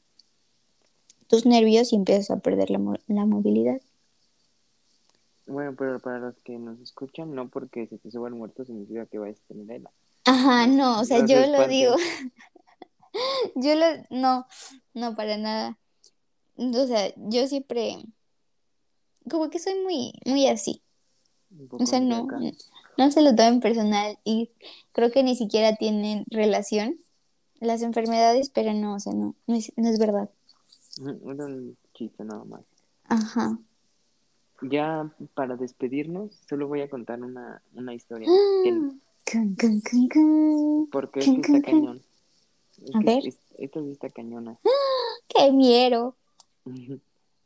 tus 1.28 1.46
nervios 1.46 1.92
y 1.92 1.96
empiezas 1.96 2.30
a 2.30 2.40
perder 2.40 2.70
la, 2.70 2.78
mo- 2.78 2.98
la 3.08 3.26
movilidad. 3.26 3.80
Bueno, 5.46 5.74
pero 5.76 5.98
para 5.98 6.18
los 6.18 6.36
que 6.44 6.58
nos 6.58 6.78
escuchan, 6.80 7.34
no 7.34 7.48
porque 7.48 7.86
se 7.86 7.98
te 7.98 8.10
suba 8.10 8.28
el 8.28 8.34
muerto 8.34 8.64
significa 8.64 9.06
que 9.06 9.18
vayas 9.18 9.38
a 9.40 9.48
tener 9.48 9.76
ELA. 9.76 9.90
Ajá, 10.24 10.66
No, 10.66 11.00
o 11.00 11.04
sea, 11.04 11.18
no 11.18 11.26
se 11.26 11.34
yo 11.34 11.46
lo 11.46 11.68
digo. 11.68 11.94
Yo 13.56 13.74
lo, 13.74 13.84
no, 14.08 14.46
no, 14.94 15.14
para 15.14 15.36
nada. 15.36 15.78
O 16.56 16.86
sea, 16.86 17.12
yo 17.16 17.46
siempre, 17.46 17.96
como 19.30 19.50
que 19.50 19.58
soy 19.58 19.74
muy, 19.82 20.12
muy 20.24 20.46
así. 20.46 20.82
O 21.78 21.84
sea, 21.84 22.00
no. 22.00 22.26
No 22.98 23.10
se 23.10 23.22
lo 23.22 23.34
tomen 23.34 23.60
personal 23.60 24.18
y 24.24 24.50
creo 24.92 25.10
que 25.10 25.22
ni 25.22 25.36
siquiera 25.36 25.76
tienen 25.76 26.24
relación 26.30 26.96
las 27.60 27.82
enfermedades, 27.82 28.50
pero 28.50 28.72
no, 28.74 28.94
o 28.96 29.00
sea, 29.00 29.12
no, 29.12 29.34
no 29.46 29.54
es, 29.54 29.72
no 29.76 29.88
es 29.88 29.98
verdad. 29.98 30.28
Era 31.00 31.46
un 31.46 31.76
chiste 31.94 32.24
nada 32.24 32.44
más. 32.44 32.62
Ajá. 33.04 33.58
Ya 34.62 35.10
para 35.34 35.56
despedirnos, 35.56 36.30
solo 36.48 36.68
voy 36.68 36.82
a 36.82 36.90
contar 36.90 37.22
una, 37.22 37.62
una 37.74 37.94
historia. 37.94 38.28
que- 38.64 38.70
cun. 40.10 40.88
porque 40.90 41.20
es 41.20 41.26
Cun, 41.26 41.42
que 41.42 41.56
está 41.56 41.70
cañón. 41.70 42.02
A 42.94 42.98
ver. 43.00 43.26
es- 43.26 43.38
esta 43.58 43.80
sí 43.80 43.90
está 43.92 44.08
cañona. 44.10 44.56
¡Qué 45.28 45.52
miedo! 45.52 46.16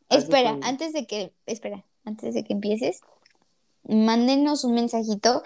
Espera, 0.09 0.59
antes 0.63 0.93
de 0.93 1.07
que, 1.07 1.33
espera, 1.47 1.85
antes 2.05 2.35
de 2.35 2.45
que 2.45 2.53
empieces, 2.53 3.01
mándenos 3.89 4.65
un 4.65 4.75
mensajito 4.75 5.43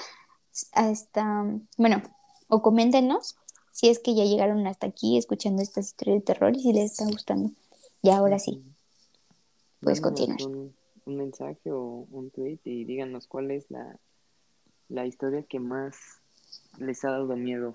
hasta, 0.72 1.44
bueno, 1.76 2.02
o 2.48 2.62
coméntenos 2.62 3.36
si 3.72 3.88
es 3.88 3.98
que 3.98 4.14
ya 4.14 4.24
llegaron 4.24 4.66
hasta 4.66 4.86
aquí 4.88 5.16
escuchando 5.16 5.62
estas 5.62 5.88
historias 5.88 6.18
de 6.18 6.24
terror 6.24 6.56
y 6.56 6.60
si 6.60 6.72
les 6.72 6.92
está 6.92 7.04
gustando. 7.04 7.50
Y 8.02 8.10
ahora 8.10 8.38
sí, 8.38 8.62
puedes 9.80 10.00
continuar. 10.00 10.42
Un, 10.42 10.74
un 11.06 11.16
mensaje 11.16 11.70
o 11.70 12.06
un 12.10 12.30
tweet 12.30 12.58
y 12.64 12.84
díganos 12.84 13.26
cuál 13.26 13.50
es 13.50 13.70
la, 13.70 13.98
la 14.88 15.06
historia 15.06 15.42
que 15.42 15.60
más 15.60 15.96
les 16.78 17.04
ha 17.04 17.10
dado 17.10 17.36
miedo. 17.36 17.74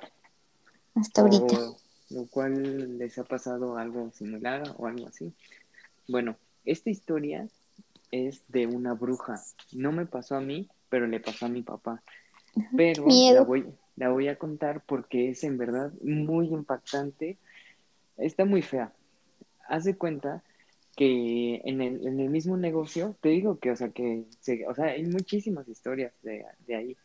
Hasta 0.96 1.22
ahorita. 1.22 1.70
O, 1.70 1.78
o 2.22 2.28
cuál 2.28 2.98
les 2.98 3.18
ha 3.18 3.24
pasado 3.24 3.78
algo 3.78 4.12
similar 4.12 4.76
o 4.78 4.88
algo 4.88 5.08
así. 5.08 5.34
Bueno, 6.08 6.36
esta 6.66 6.90
historia 6.90 7.48
es 8.16 8.44
de 8.48 8.68
una 8.68 8.94
bruja. 8.94 9.42
No 9.74 9.92
me 9.92 10.06
pasó 10.06 10.36
a 10.36 10.42
mí, 10.42 10.68
pero 10.90 11.08
le 11.08 11.20
pasó 11.20 11.46
a 11.46 11.50
mi 11.50 11.62
papá. 11.64 12.02
Pero 12.78 13.06
miedo. 13.08 13.40
la 13.42 13.42
voy, 13.46 13.66
la 13.96 14.10
voy 14.10 14.28
a 14.28 14.38
contar 14.38 14.84
porque 14.86 15.30
es 15.30 15.44
en 15.44 15.58
verdad 15.58 15.92
muy 16.02 16.48
impactante. 16.48 17.38
Está 18.18 18.46
muy 18.46 18.62
fea. 18.62 18.94
Haz 19.68 19.84
de 19.84 19.98
cuenta 19.98 20.44
que 20.96 21.62
en 21.66 21.82
el, 21.82 22.08
en 22.08 22.20
el 22.22 22.30
mismo 22.30 22.56
negocio, 22.56 23.16
te 23.22 23.30
digo 23.30 23.60
que, 23.60 23.72
o 23.72 23.76
sea, 23.76 23.90
que, 23.90 24.24
se- 24.40 24.66
o 24.68 24.74
sea, 24.74 24.86
hay 24.86 25.04
muchísimas 25.04 25.68
historias 25.68 26.14
de, 26.24 26.46
de 26.66 26.76
ahí. 26.76 26.98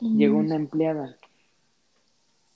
Llegó 0.00 0.38
Mm, 0.38 0.46
una 0.46 0.54
empleada, 0.56 1.16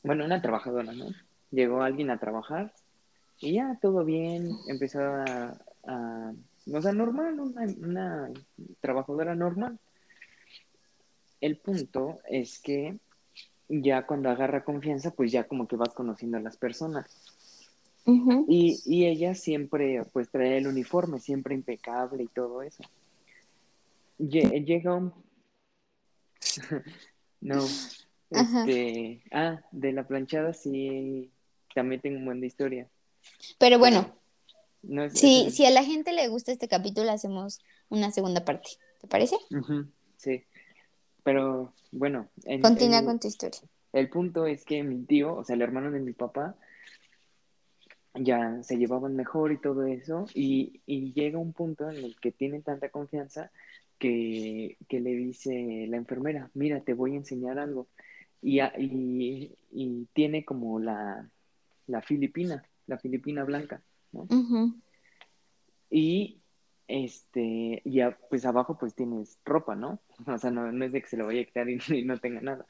bueno, 0.02 0.24
una 0.24 0.42
trabajadora, 0.42 0.92
¿no? 0.92 1.06
Llegó 1.50 1.82
alguien 1.82 2.10
a 2.10 2.18
trabajar 2.18 2.72
y 3.40 3.54
ya 3.54 3.78
todo 3.80 4.04
bien, 4.04 4.50
empezó 4.68 5.00
a, 5.00 5.56
a- 5.86 6.32
o 6.72 6.82
sea, 6.82 6.92
normal, 6.92 7.38
una, 7.40 7.62
una 7.78 8.30
trabajadora 8.80 9.34
normal. 9.34 9.78
El 11.40 11.58
punto 11.58 12.18
es 12.28 12.58
que 12.58 12.96
ya 13.68 14.06
cuando 14.06 14.30
agarra 14.30 14.64
confianza, 14.64 15.10
pues 15.10 15.30
ya 15.32 15.44
como 15.44 15.66
que 15.68 15.76
vas 15.76 15.92
conociendo 15.94 16.38
a 16.38 16.40
las 16.40 16.56
personas. 16.56 17.68
Y, 18.48 18.80
y 18.86 19.06
ella 19.06 19.34
siempre, 19.34 20.02
pues 20.12 20.30
trae 20.30 20.58
el 20.58 20.66
uniforme, 20.68 21.18
siempre 21.18 21.54
impecable 21.54 22.22
y 22.22 22.28
todo 22.28 22.62
eso. 22.62 22.84
Lle- 24.18 24.64
Llega 24.64 24.94
un... 24.94 25.12
no, 27.40 27.64
este... 28.30 29.22
Ah, 29.32 29.60
de 29.72 29.92
la 29.92 30.06
planchada 30.06 30.52
sí, 30.52 31.30
también 31.74 32.00
tengo 32.00 32.18
un 32.18 32.24
buen 32.24 32.40
de 32.40 32.46
historia. 32.46 32.88
Pero 33.58 33.78
bueno, 33.78 34.15
No 34.88 35.04
es, 35.04 35.12
si, 35.18 35.46
es- 35.46 35.54
si 35.54 35.64
a 35.66 35.70
la 35.70 35.84
gente 35.84 36.12
le 36.12 36.28
gusta 36.28 36.52
este 36.52 36.68
capítulo, 36.68 37.10
hacemos 37.10 37.60
una 37.88 38.10
segunda 38.12 38.44
parte. 38.44 38.70
¿Te 39.00 39.06
parece? 39.08 39.36
Sí, 40.16 40.44
pero 41.22 41.72
bueno, 41.92 42.28
en- 42.44 42.62
Continúa 42.62 43.00
el, 43.00 43.04
con 43.04 43.20
tu 43.20 43.28
historia. 43.28 43.60
el 43.92 44.08
punto 44.08 44.46
es 44.46 44.64
que 44.64 44.82
mi 44.82 45.04
tío, 45.04 45.34
o 45.36 45.44
sea, 45.44 45.54
el 45.56 45.62
hermano 45.62 45.90
de 45.90 46.00
mi 46.00 46.12
papá, 46.12 46.56
ya 48.14 48.62
se 48.62 48.76
llevaban 48.78 49.14
mejor 49.14 49.52
y 49.52 49.58
todo 49.58 49.84
eso, 49.84 50.26
y, 50.34 50.80
y 50.86 51.12
llega 51.12 51.38
un 51.38 51.52
punto 51.52 51.90
en 51.90 51.96
el 51.98 52.16
que 52.18 52.32
tienen 52.32 52.62
tanta 52.62 52.88
confianza 52.88 53.50
que, 53.98 54.76
que 54.88 55.00
le 55.00 55.10
dice 55.10 55.86
la 55.88 55.96
enfermera, 55.98 56.50
mira, 56.54 56.80
te 56.80 56.94
voy 56.94 57.12
a 57.12 57.16
enseñar 57.16 57.58
algo. 57.58 57.88
Y, 58.42 58.60
y, 58.60 59.52
y 59.72 60.06
tiene 60.14 60.44
como 60.44 60.78
la, 60.78 61.28
la 61.86 62.00
filipina, 62.02 62.64
la 62.86 62.98
filipina 62.98 63.44
blanca, 63.44 63.82
Y 65.90 66.40
este, 66.88 67.82
ya 67.84 68.16
pues 68.30 68.44
abajo 68.44 68.76
pues 68.78 68.94
tienes 68.94 69.38
ropa, 69.44 69.74
¿no? 69.74 70.00
O 70.26 70.38
sea, 70.38 70.50
no, 70.50 70.70
no 70.72 70.84
es 70.84 70.92
de 70.92 71.02
que 71.02 71.08
se 71.08 71.16
lo 71.16 71.26
vaya 71.26 71.42
a 71.42 71.44
quitar 71.44 71.68
y, 71.68 71.78
y 71.88 72.04
no 72.04 72.18
tenga 72.18 72.40
nada. 72.40 72.66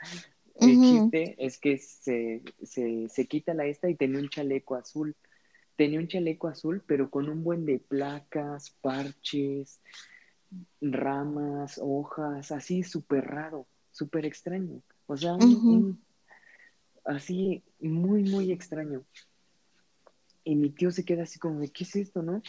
El 0.59 0.81
chiste 0.81 1.35
es 1.39 1.59
que 1.59 1.77
se, 1.79 2.43
se, 2.63 3.09
se 3.09 3.27
quita 3.27 3.53
la 3.55 3.67
esta 3.67 3.91
y 3.91 3.95
tenía 3.95 4.21
un 4.21 4.29
chaleco 4.29 4.75
azul. 4.75 5.15
Tenía 5.77 6.01
un 6.01 6.09
chaleco 6.09 6.49
azul, 6.49 6.83
pero 6.87 7.11
con 7.11 7.29
un 7.29 7.45
buen 7.45 7.67
de 7.67 7.79
placas, 7.79 8.71
parches, 8.81 9.81
ramas, 10.81 11.79
hojas, 11.83 12.53
así 12.53 12.83
súper 12.83 13.25
raro, 13.27 13.67
súper 13.91 14.25
extraño. 14.25 14.81
O 15.07 15.17
sea, 15.17 15.35
un, 15.35 15.53
ujú. 15.53 15.71
un- 15.71 16.05
así 17.05 17.63
muy, 17.81 18.23
muy 18.23 18.51
extraño. 18.53 19.05
Y 20.47 20.55
mi 20.55 20.71
tío 20.71 20.93
se 20.93 21.05
queda 21.05 21.25
así 21.25 21.41
como 21.41 21.59
de, 21.59 21.71
¿qué 21.71 21.83
es 21.83 21.97
esto, 21.97 22.23
no? 22.23 22.41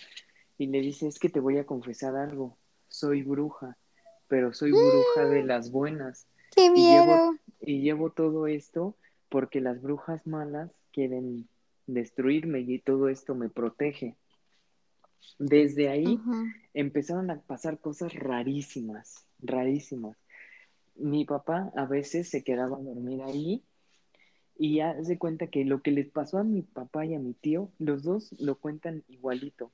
Y 0.60 0.68
le 0.68 0.82
dice, 0.82 1.08
es 1.08 1.18
que 1.18 1.30
te 1.30 1.39
voy 1.39 1.58
a 1.58 1.66
confesar 1.66 2.16
algo, 2.16 2.56
soy 2.89 3.24
bruja, 3.24 3.76
pero 4.28 4.54
soy 4.54 4.72
bruja 4.72 5.26
de 5.28 5.43
las 5.43 5.72
buenas. 5.72 6.28
¡Qué 6.56 6.68
Y 6.68 6.91
llevo, 6.91 7.08
miedo! 7.08 7.36
y 7.60 7.82
llevo 7.82 8.12
todo 8.12 8.45
esto 8.45 8.95
porque 9.30 9.62
las 9.62 9.82
brujas 9.82 10.28
malas 10.28 10.70
quieren 10.93 11.48
destruirme 11.88 12.60
y 12.60 12.78
todo 12.78 13.10
esto 13.10 13.34
me 13.34 13.50
protege. 13.50 14.16
Desde 15.39 15.89
ahí 15.89 16.20
empezaron 16.76 17.32
a 17.32 17.39
pasar 17.41 17.80
cosas 17.80 18.14
rarísimas, 18.14 19.26
rarísimas. 19.39 20.16
Mi 20.95 21.26
papá 21.26 21.72
a 21.76 21.86
veces 21.86 22.30
se 22.30 22.43
quedaba 22.43 22.78
a 22.78 22.82
dormir 22.82 23.24
ahí 23.24 23.64
y 24.58 24.80
haz 24.80 25.08
de 25.08 25.18
cuenta 25.18 25.47
que 25.47 25.66
lo 25.66 25.82
que 25.82 25.91
les 25.91 26.10
pasó 26.10 26.38
a 26.38 26.43
mi 26.43 26.62
papá 26.62 27.05
y 27.05 27.14
a 27.14 27.20
mi 27.20 27.34
tío, 27.34 27.70
los 27.80 28.03
dos 28.03 28.34
lo 28.39 28.55
cuentan 28.55 29.03
igualito. 29.08 29.72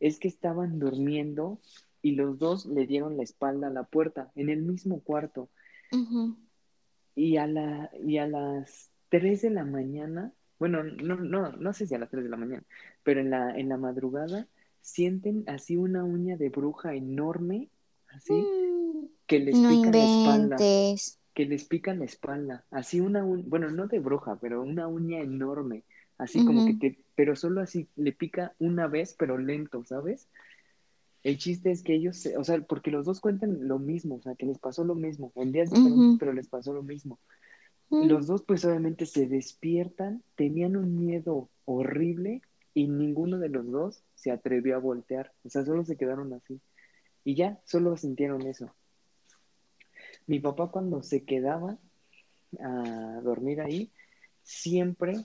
Es 0.00 0.18
que 0.18 0.28
estaban 0.28 0.78
durmiendo 0.78 1.60
y 2.02 2.12
los 2.12 2.38
dos 2.38 2.66
le 2.66 2.86
dieron 2.86 3.16
la 3.16 3.22
espalda 3.22 3.68
a 3.68 3.70
la 3.70 3.84
puerta 3.84 4.30
en 4.34 4.48
el 4.50 4.62
mismo 4.62 5.00
cuarto. 5.00 5.48
Y 7.14 7.36
a, 7.36 7.46
la, 7.46 7.90
y 8.04 8.18
a 8.18 8.26
las 8.26 8.90
3 9.08 9.42
de 9.42 9.50
la 9.50 9.64
mañana, 9.64 10.32
bueno, 10.58 10.82
no, 10.82 11.16
no, 11.16 11.52
no 11.52 11.72
sé 11.72 11.86
si 11.86 11.94
a 11.94 11.98
las 11.98 12.10
3 12.10 12.24
de 12.24 12.30
la 12.30 12.36
mañana, 12.36 12.64
pero 13.04 13.20
en 13.20 13.30
la, 13.30 13.56
en 13.56 13.68
la 13.68 13.76
madrugada 13.76 14.48
sienten 14.80 15.44
así 15.46 15.76
una 15.76 16.04
uña 16.04 16.36
de 16.36 16.48
bruja 16.48 16.94
enorme, 16.94 17.68
así, 18.08 18.32
Mm, 18.32 19.06
que 19.26 19.38
les 19.38 19.56
No 19.56 19.68
pica 19.68 19.90
la 19.90 20.04
espalda. 20.04 20.56
Que 21.34 21.46
les 21.46 21.64
pica 21.66 21.94
la 21.94 22.04
espalda, 22.04 22.66
así 22.70 23.00
una 23.00 23.24
uña, 23.24 23.44
bueno, 23.48 23.70
no 23.70 23.86
de 23.88 23.98
bruja, 24.00 24.38
pero 24.40 24.62
una 24.62 24.88
uña 24.88 25.20
enorme, 25.20 25.84
así 26.18 26.44
como 26.44 26.64
que 26.64 26.74
te, 26.74 26.98
pero 27.16 27.36
solo 27.36 27.60
así 27.60 27.88
le 27.96 28.12
pica 28.12 28.54
una 28.58 28.86
vez, 28.88 29.14
pero 29.18 29.38
lento, 29.38 29.84
¿sabes? 29.84 30.28
El 31.24 31.38
chiste 31.38 31.70
es 31.72 31.82
que 31.82 31.94
ellos, 31.94 32.18
se- 32.18 32.36
o 32.36 32.44
sea, 32.44 32.60
porque 32.62 32.90
los 32.90 33.06
dos 33.06 33.20
cuentan 33.20 33.66
lo 33.68 33.78
mismo, 33.78 34.16
o 34.16 34.22
sea, 34.22 34.34
que 34.36 34.46
les 34.46 34.58
pasó 34.58 34.84
lo 34.84 34.94
mismo, 34.94 35.32
en 35.36 35.52
días 35.52 35.70
diferentes, 35.70 36.14
ujú, 36.14 36.18
pero 36.18 36.32
les 36.32 36.48
pasó 36.48 36.72
lo 36.74 36.82
mismo. 36.82 37.18
Los 37.98 38.26
dos 38.26 38.44
pues 38.44 38.64
obviamente 38.64 39.06
se 39.06 39.26
despiertan, 39.26 40.22
tenían 40.36 40.76
un 40.76 40.98
miedo 40.98 41.50
horrible 41.64 42.42
y 42.74 42.88
ninguno 42.88 43.38
de 43.38 43.48
los 43.50 43.70
dos 43.70 44.04
se 44.14 44.30
atrevió 44.32 44.76
a 44.76 44.80
voltear, 44.80 45.32
o 45.44 45.50
sea, 45.50 45.64
solo 45.64 45.84
se 45.84 45.96
quedaron 45.96 46.32
así. 46.34 46.60
Y 47.24 47.36
ya, 47.36 47.60
solo 47.66 47.96
sintieron 47.96 48.42
eso. 48.46 48.74
Mi 50.26 50.40
papá 50.40 50.68
cuando 50.70 51.02
se 51.02 51.24
quedaba 51.24 51.78
a 52.60 53.20
dormir 53.22 53.60
ahí, 53.60 53.90
siempre, 54.42 55.16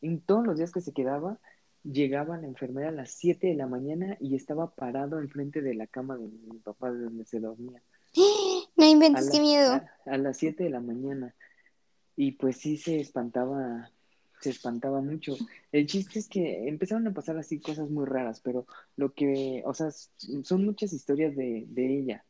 en 0.00 0.20
todos 0.20 0.46
los 0.46 0.58
días 0.58 0.72
que 0.72 0.80
se 0.80 0.92
quedaba, 0.92 1.38
llegaba 1.84 2.36
la 2.36 2.46
enfermera 2.46 2.88
a 2.88 2.92
las 2.92 3.10
7 3.12 3.48
de 3.48 3.54
la 3.54 3.66
mañana 3.66 4.16
y 4.20 4.36
estaba 4.36 4.70
parado 4.74 5.18
enfrente 5.18 5.62
de 5.62 5.74
la 5.74 5.86
cama 5.86 6.16
de 6.16 6.28
mi 6.28 6.58
papá 6.58 6.92
de 6.92 7.04
donde 7.04 7.24
se 7.24 7.40
dormía. 7.40 7.82
No 8.74 8.84
A, 8.84 8.88
inventes, 8.88 9.30
qué 9.30 9.40
miedo. 9.40 9.72
a, 9.74 9.90
a 10.06 10.16
las 10.18 10.38
7 10.38 10.64
de 10.64 10.70
la 10.70 10.80
mañana. 10.80 11.34
Y 12.16 12.32
pues 12.32 12.56
sí 12.56 12.76
se 12.76 12.98
espantaba, 13.00 13.90
se 14.40 14.50
espantaba 14.50 15.00
mucho. 15.00 15.36
El 15.70 15.86
chiste 15.86 16.18
es 16.18 16.28
que 16.28 16.68
empezaron 16.68 17.06
a 17.06 17.12
pasar 17.14 17.36
así 17.38 17.60
cosas 17.60 17.90
muy 17.90 18.06
raras, 18.06 18.40
pero 18.40 18.66
lo 18.96 19.12
que, 19.12 19.62
o 19.66 19.74
sea, 19.74 19.90
son 19.90 20.64
muchas 20.64 20.92
historias 20.92 21.36
de, 21.36 21.64
de 21.68 21.98
ella. 21.98 22.24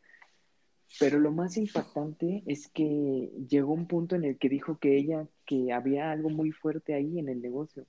Pero 1.00 1.18
lo 1.18 1.32
más 1.32 1.56
impactante 1.56 2.42
es 2.46 2.68
que 2.68 3.30
llegó 3.48 3.72
un 3.72 3.86
punto 3.86 4.14
en 4.14 4.24
el 4.24 4.38
que 4.38 4.48
dijo 4.48 4.78
que 4.78 4.96
ella, 4.96 5.26
que 5.46 5.72
había 5.72 6.10
algo 6.12 6.28
muy 6.30 6.52
fuerte 6.52 6.94
ahí 6.94 7.18
en 7.18 7.28
el 7.28 7.40
negocio, 7.40 7.86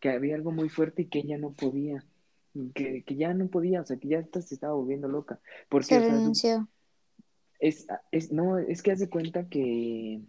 que 0.00 0.10
había 0.10 0.36
algo 0.36 0.52
muy 0.52 0.68
fuerte 0.68 1.02
y 1.02 1.06
que 1.06 1.18
ella 1.20 1.38
no 1.38 1.52
podía, 1.52 2.04
que, 2.74 3.02
que 3.02 3.16
ya 3.16 3.34
no 3.34 3.48
podía, 3.48 3.80
o 3.80 3.84
sea, 3.86 3.96
que 3.96 4.08
ya 4.08 4.24
se 4.32 4.54
estaba 4.54 4.74
volviendo 4.74 5.08
loca. 5.08 5.40
Porque, 5.68 5.86
Se 5.86 5.98
o 5.98 6.00
sea, 6.00 6.08
su- 6.10 6.16
renunció. 6.18 6.68
es, 7.58 7.86
es, 8.12 8.32
no, 8.32 8.58
es 8.58 8.82
que 8.82 8.92
hace 8.92 9.08
cuenta 9.10 9.48
que, 9.48 10.20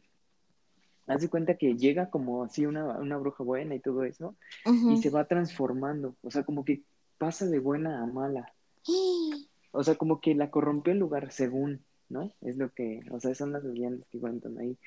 hace 1.06 1.30
cuenta 1.30 1.56
que 1.56 1.76
llega 1.78 2.10
como 2.10 2.44
así 2.44 2.66
una, 2.66 2.98
una 2.98 3.18
bruja 3.18 3.44
buena 3.44 3.76
y 3.76 3.80
todo 3.80 4.04
eso, 4.04 4.36
y 4.66 4.98
se 4.98 5.10
va 5.10 5.26
transformando, 5.26 6.16
o 6.24 6.32
sea, 6.32 6.44
como 6.44 6.66
que 6.66 6.82
pasa 7.18 7.46
de 7.46 7.60
buena 7.60 8.02
a 8.02 8.06
mala. 8.08 8.52
O 9.72 9.84
sea, 9.84 9.96
como 9.96 10.22
que 10.22 10.34
la 10.34 10.50
corrompió 10.50 10.92
el 10.94 10.98
lugar 11.00 11.32
según, 11.32 11.84
¿no? 12.10 12.32
Es 12.42 12.58
lo 12.58 12.70
que, 12.74 13.02
o 13.12 13.20
sea, 13.20 13.34
son 13.36 13.52
las 13.54 13.64
leyendas 13.64 14.08
que 14.10 14.20
cuentan 14.20 14.58
ahí. 14.58 14.78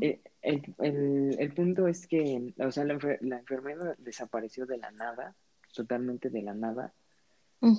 Eh, 0.00 0.20
El, 0.42 0.74
el- 0.78 1.36
el 1.38 1.54
punto 1.54 1.88
es 1.88 2.06
que, 2.06 2.52
o 2.58 2.70
sea, 2.70 2.84
la, 2.84 2.94
enfer- 2.94 3.20
la 3.22 3.38
enfermera 3.38 3.94
desapareció 3.98 4.66
de 4.66 4.76
la 4.78 4.90
nada, 4.90 5.34
totalmente 5.74 6.28
de 6.30 6.42
la 6.42 6.54
nada. 6.54 6.92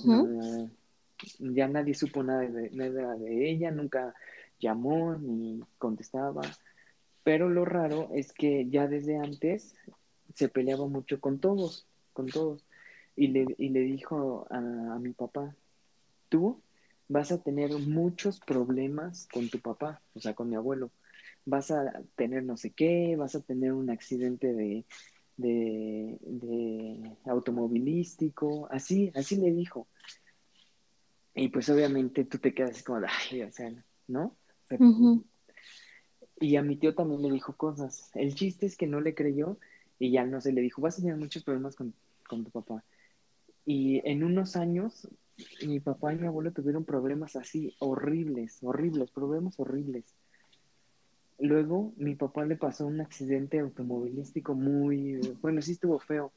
No, 0.04 0.70
ya 1.40 1.68
nadie 1.68 1.94
supo 1.94 2.24
nada 2.24 2.42
de, 2.42 2.70
nada 2.72 3.16
de 3.16 3.50
ella, 3.52 3.72
nunca 3.72 4.14
llamó 4.60 5.16
ni 5.16 5.62
contestaba. 5.78 6.42
Pero 7.24 7.50
lo 7.50 7.66
raro 7.66 8.10
es 8.14 8.34
que 8.34 8.68
ya 8.70 8.88
desde 8.88 9.18
antes 9.18 9.76
se 10.34 10.50
peleaba 10.50 10.88
mucho 10.88 11.20
con 11.20 11.40
todos, 11.40 11.88
con 12.14 12.28
todos. 12.28 12.66
Y 13.16 13.28
le, 13.28 13.46
y 13.58 13.70
le 13.70 13.80
dijo 13.82 14.46
a, 14.50 14.58
a 14.58 15.00
mi 15.00 15.14
papá, 15.14 15.56
tú 16.30 16.62
vas 17.08 17.32
a 17.32 17.42
tener 17.42 17.72
muchos 17.72 18.40
problemas 18.40 19.28
con 19.32 19.50
tu 19.50 19.60
papá, 19.60 20.02
o 20.14 20.20
sea, 20.20 20.34
con 20.34 20.50
mi 20.50 20.56
abuelo. 20.56 20.92
Vas 21.46 21.72
a 21.72 22.02
tener 22.16 22.44
no 22.44 22.58
sé 22.58 22.72
qué, 22.72 23.16
vas 23.18 23.36
a 23.36 23.42
tener 23.42 23.74
un 23.74 23.90
accidente 23.90 24.54
de, 24.54 24.86
de, 25.38 26.18
de 26.22 27.18
automovilístico, 27.26 28.68
así, 28.72 29.12
así 29.16 29.36
le 29.36 29.52
dijo. 29.52 29.88
Y 31.36 31.50
pues 31.50 31.70
obviamente 31.70 32.26
tú 32.26 32.38
te 32.40 32.54
quedas 32.54 32.82
como, 32.82 33.02
ay, 33.32 33.44
o 33.44 33.52
sea, 33.52 33.72
¿no? 34.08 34.24
O 34.64 34.68
sea, 34.68 34.78
Ujú. 34.80 35.26
y 36.40 36.56
a 36.56 36.64
mi 36.64 36.78
tío 36.78 36.96
también 36.96 37.22
le 37.22 37.32
dijo 37.32 37.56
cosas. 37.56 38.10
El 38.16 38.34
chiste 38.34 38.66
es 38.66 38.78
que 38.78 38.88
no 38.88 39.02
le 39.02 39.14
creyó 39.14 39.58
y 40.00 40.12
ya 40.12 40.26
no 40.26 40.42
se 40.42 40.52
le 40.54 40.62
dijo, 40.62 40.82
vas 40.82 40.98
a 40.98 41.02
tener 41.02 41.18
muchos 41.18 41.44
problemas 41.44 41.76
con, 41.76 41.94
con 42.28 42.44
tu 42.44 42.52
papá. 42.52 42.84
Y 43.66 44.02
en 44.10 44.24
unos 44.24 44.56
años, 44.56 45.08
mi 45.66 45.80
papá 45.80 46.14
y 46.14 46.18
mi 46.18 46.28
abuelo 46.28 46.52
tuvieron 46.52 46.86
problemas 46.86 47.36
así, 47.36 47.76
horribles, 47.80 48.60
horribles, 48.62 49.12
problemas 49.12 49.60
horribles. 49.60 50.06
Luego, 51.40 51.92
mi 51.98 52.16
papá 52.16 52.46
le 52.46 52.56
pasó 52.56 52.88
un 52.88 53.02
accidente 53.02 53.60
automovilístico 53.60 54.54
muy, 54.54 55.20
bueno, 55.42 55.62
sí 55.62 55.74
estuvo 55.74 56.00
feo, 56.00 56.32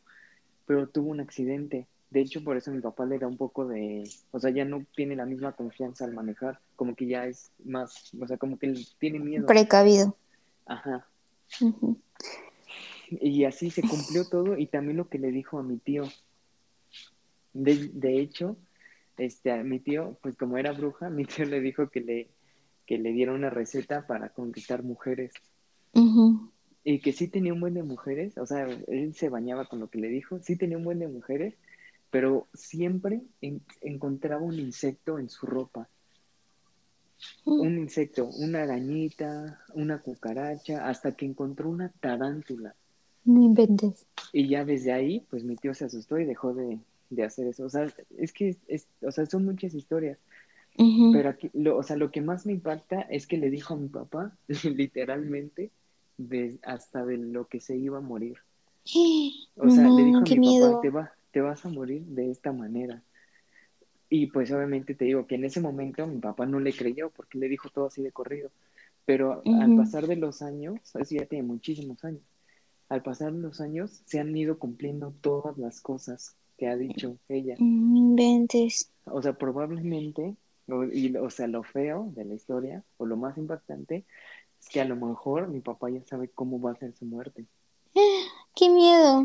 pero 0.66 0.88
tuvo 0.88 1.11
un 1.11 1.20
accidente. 1.20 1.86
De 2.11 2.20
hecho, 2.20 2.42
por 2.42 2.57
eso 2.57 2.72
mi 2.72 2.80
papá 2.80 3.05
le 3.05 3.18
da 3.18 3.28
un 3.28 3.36
poco 3.36 3.66
de, 3.66 4.11
o 4.32 4.40
sea, 4.40 4.51
ya 4.51 4.64
no 4.64 4.84
tiene 4.96 5.14
la 5.14 5.26
misma 5.26 5.53
confianza 5.53 6.05
al 6.05 6.14
manejar, 6.14 6.59
como 6.74 6.96
que 6.96 7.07
ya 7.07 7.26
es 7.26 7.53
más, 7.64 8.12
o 8.18 8.26
sea, 8.26 8.38
como 8.38 8.59
que 8.59 8.66
él 8.66 8.86
tiene 8.99 9.20
miedo. 9.20 9.46
Precavido. 9.46 10.16
Ajá. 10.66 11.07
Y 13.11 13.44
así 13.44 13.70
se 13.70 13.82
cumplió 13.82 14.28
todo 14.28 14.59
y 14.59 14.66
también 14.66 14.96
lo 14.96 15.09
que 15.09 15.18
le 15.18 15.30
dijo 15.30 15.59
a 15.59 15.62
mi 15.62 15.78
tío. 15.78 16.05
De, 17.55 17.88
de 17.92 18.20
hecho, 18.20 18.57
este, 19.18 19.52
a 19.52 19.62
mi 19.62 19.80
tío, 19.80 20.18
pues 20.22 20.36
como 20.36 20.58
era 20.58 20.72
bruja, 20.72 21.10
mi 21.10 21.24
tío 21.24 21.44
le 21.44 21.60
dijo 21.60 21.88
que 21.90 22.00
le, 22.00 22.28
que 22.86 22.98
le 22.98 23.12
diera 23.12 23.32
una 23.32 23.50
receta 23.50 24.06
para 24.06 24.30
conquistar 24.30 24.82
mujeres. 24.82 25.32
Y 26.84 27.00
que 27.00 27.12
sí 27.12 27.28
tenía 27.28 27.52
un 27.52 27.60
buen 27.60 27.74
de 27.74 27.82
mujeres, 27.82 28.38
o 28.38 28.46
sea, 28.46 28.66
él 28.86 29.14
se 29.14 29.28
bañaba 29.28 29.66
con 29.66 29.80
lo 29.80 29.88
que 29.88 29.98
le 29.98 30.08
dijo, 30.08 30.38
sí 30.40 30.56
tenía 30.56 30.78
un 30.78 30.84
buen 30.84 30.98
de 31.00 31.08
mujeres, 31.08 31.54
pero 32.10 32.46
siempre 32.54 33.20
en- 33.42 33.60
encontraba 33.82 34.40
un 34.42 34.58
insecto 34.58 35.18
en 35.18 35.28
su 35.28 35.44
ropa. 35.46 35.88
Un 37.44 37.78
insecto, 37.78 38.26
una 38.26 38.62
arañita, 38.62 39.60
una 39.74 39.98
cucaracha, 39.98 40.88
hasta 40.88 41.12
que 41.12 41.26
encontró 41.26 41.68
una 41.68 41.90
tarántula. 42.00 42.74
No 43.24 43.42
inventes. 43.42 44.06
Y 44.32 44.48
ya 44.48 44.64
desde 44.64 44.92
ahí, 44.92 45.26
pues 45.28 45.42
mi 45.42 45.56
tío 45.56 45.74
se 45.74 45.84
asustó 45.84 46.18
y 46.18 46.24
dejó 46.24 46.54
de, 46.54 46.78
de 47.11 47.24
hacer 47.24 47.46
eso. 47.46 47.64
O 47.64 47.70
sea, 47.70 47.86
es 48.16 48.32
que, 48.32 48.56
es, 48.66 48.86
o 49.02 49.11
sea, 49.11 49.26
son 49.26 49.44
muchas 49.44 49.74
historias. 49.74 50.18
Pero 51.12 51.30
aquí, 51.30 51.50
lo, 51.54 51.76
o 51.76 51.82
sea, 51.82 51.96
lo 51.96 52.12
que 52.12 52.20
más 52.20 52.46
me 52.46 52.52
impacta 52.52 53.00
es 53.00 53.26
que 53.26 53.36
le 53.36 53.50
dijo 53.50 53.74
a 53.74 53.76
mi 53.76 53.88
papá, 53.88 54.36
literalmente, 54.62 55.72
de, 56.18 56.61
hasta 56.62 57.04
de 57.04 57.16
lo 57.16 57.48
que 57.48 57.61
se 57.61 57.76
iba 57.76 57.98
a 57.98 58.02
morir. 58.02 58.38
O 59.56 59.68
sea, 59.70 59.88
le 59.88 60.04
dijo 60.04 60.18
a 60.18 60.22
mi 60.22 60.38
miedo. 60.38 60.70
papá, 60.70 60.80
te, 60.82 60.90
va, 60.90 61.12
te 61.32 61.40
vas 61.40 61.66
a 61.66 61.68
morir 61.68 62.02
de 62.02 62.30
esta 62.30 62.52
manera. 62.52 63.02
Y 64.09 64.28
pues 64.28 64.52
obviamente 64.52 64.94
te 64.94 65.04
digo 65.04 65.26
que 65.26 65.34
en 65.34 65.44
ese 65.44 65.61
momento 65.61 66.06
mi 66.06 66.20
papá 66.20 66.46
no 66.46 66.61
le 66.61 66.72
creyó 66.72 67.11
porque 67.11 67.38
le 67.38 67.48
dijo 67.48 67.68
todo 67.70 67.86
así 67.86 68.02
de 68.02 68.12
corrido. 68.12 68.50
Pero 69.04 69.42
al 69.44 69.74
pasar 69.74 70.06
de 70.06 70.16
los 70.16 70.42
años, 70.42 70.80
eso 70.94 71.14
ya 71.14 71.26
tiene 71.26 71.42
muchísimos 71.42 72.04
años, 72.04 72.22
al 72.88 73.02
pasar 73.02 73.32
de 73.32 73.40
los 73.40 73.61
años 73.61 74.02
se 74.04 74.20
han 74.20 74.36
ido 74.36 74.59
cumpliendo 74.59 75.12
todas 75.20 75.59
las 75.59 75.80
cosas 75.80 76.36
que 76.59 76.68
ha 76.68 76.76
dicho 76.76 77.16
ella. 77.28 77.54
Inventes. 77.59 78.90
O 79.04 79.22
sea, 79.22 79.32
probablemente, 79.32 80.36
o, 80.68 80.84
y, 80.84 81.16
o 81.16 81.30
sea, 81.30 81.46
lo 81.46 81.62
feo 81.62 82.12
de 82.14 82.24
la 82.26 82.34
historia, 82.34 82.84
o 82.98 83.06
lo 83.06 83.16
más 83.16 83.38
impactante, 83.38 84.04
es 84.61 84.68
que 84.68 84.80
a 84.80 84.84
lo 84.84 84.96
mejor 84.96 85.48
mi 85.48 85.61
papá 85.61 85.88
ya 85.88 86.04
sabe 86.04 86.28
cómo 86.28 86.61
va 86.61 86.72
a 86.72 86.76
ser 86.76 86.92
su 86.94 87.06
muerte. 87.06 87.46
Qué 88.54 88.68
miedo. 88.68 89.24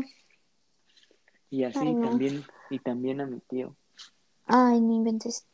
Y 1.50 1.64
así 1.64 1.78
Ay, 1.80 1.94
no. 1.94 2.08
también, 2.08 2.42
y 2.70 2.78
también 2.78 3.20
a 3.20 3.26
mi 3.26 3.40
tío, 3.40 3.76
Ay, 4.46 4.80
no 4.80 4.94
inventes. 4.94 5.46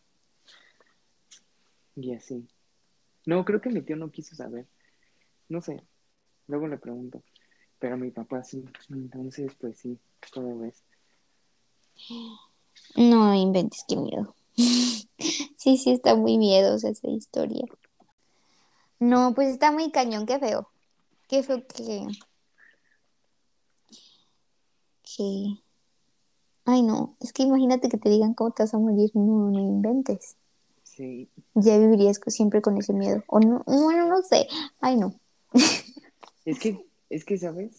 y 1.97 2.14
así. 2.14 2.47
No, 3.26 3.45
creo 3.45 3.61
que 3.61 3.70
mi 3.70 3.83
tío 3.83 3.97
no 3.97 4.11
quiso 4.11 4.35
saber. 4.35 4.66
No 5.49 5.61
sé, 5.61 5.83
luego 6.47 6.68
le 6.68 6.78
pregunto. 6.78 7.22
Pero 7.78 7.97
mi 7.97 8.11
papá 8.11 8.43
sí. 8.45 8.64
Entonces, 8.91 9.55
pues 9.61 9.78
sí, 9.78 9.99
¿cómo 10.33 10.59
ves? 10.59 10.83
No 12.96 13.34
inventes, 13.34 13.84
qué 13.88 13.96
miedo. 13.96 14.34
Sí, 15.57 15.76
sí, 15.76 15.90
está 15.92 16.14
muy 16.14 16.38
miedosa 16.38 16.88
esa 16.88 17.09
historia. 17.09 17.66
No, 18.98 19.34
pues 19.34 19.51
está 19.51 19.70
muy 19.70 19.90
cañón, 19.90 20.24
qué 20.24 20.38
feo. 20.38 20.70
Qué 21.28 21.42
feo 21.42 21.66
que. 21.66 22.07
Que. 25.03 25.59
Ay, 26.64 26.82
no, 26.82 27.16
es 27.20 27.34
que 27.34 27.42
imagínate 27.42 27.90
que 27.90 27.98
te 27.98 28.09
digan 28.09 28.32
cómo 28.32 28.53
te 28.53 28.62
vas 28.62 28.72
a 28.72 28.78
morir. 28.78 29.11
No, 29.12 29.51
no 29.51 29.59
inventes. 29.59 30.36
Sí, 30.82 31.28
Ya 31.55 31.76
vivirías 31.78 32.20
siempre 32.28 32.62
con 32.62 32.78
ese 32.78 32.94
miedo. 32.94 33.22
O 33.26 33.38
no, 33.38 33.62
bueno, 33.66 34.07
no 34.07 34.22
sé. 34.22 34.48
Ay, 34.80 34.96
no. 34.96 35.14
es 36.46 36.59
que, 36.59 36.86
es 37.11 37.24
que, 37.26 37.36
¿sabes? 37.36 37.76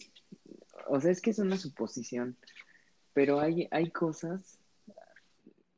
O 0.88 1.02
sea, 1.02 1.12
es 1.12 1.20
que 1.20 1.32
es 1.32 1.40
una 1.40 1.58
suposición. 1.58 2.38
Pero 3.14 3.40
hay, 3.40 3.68
hay 3.72 3.90
cosas, 3.92 4.58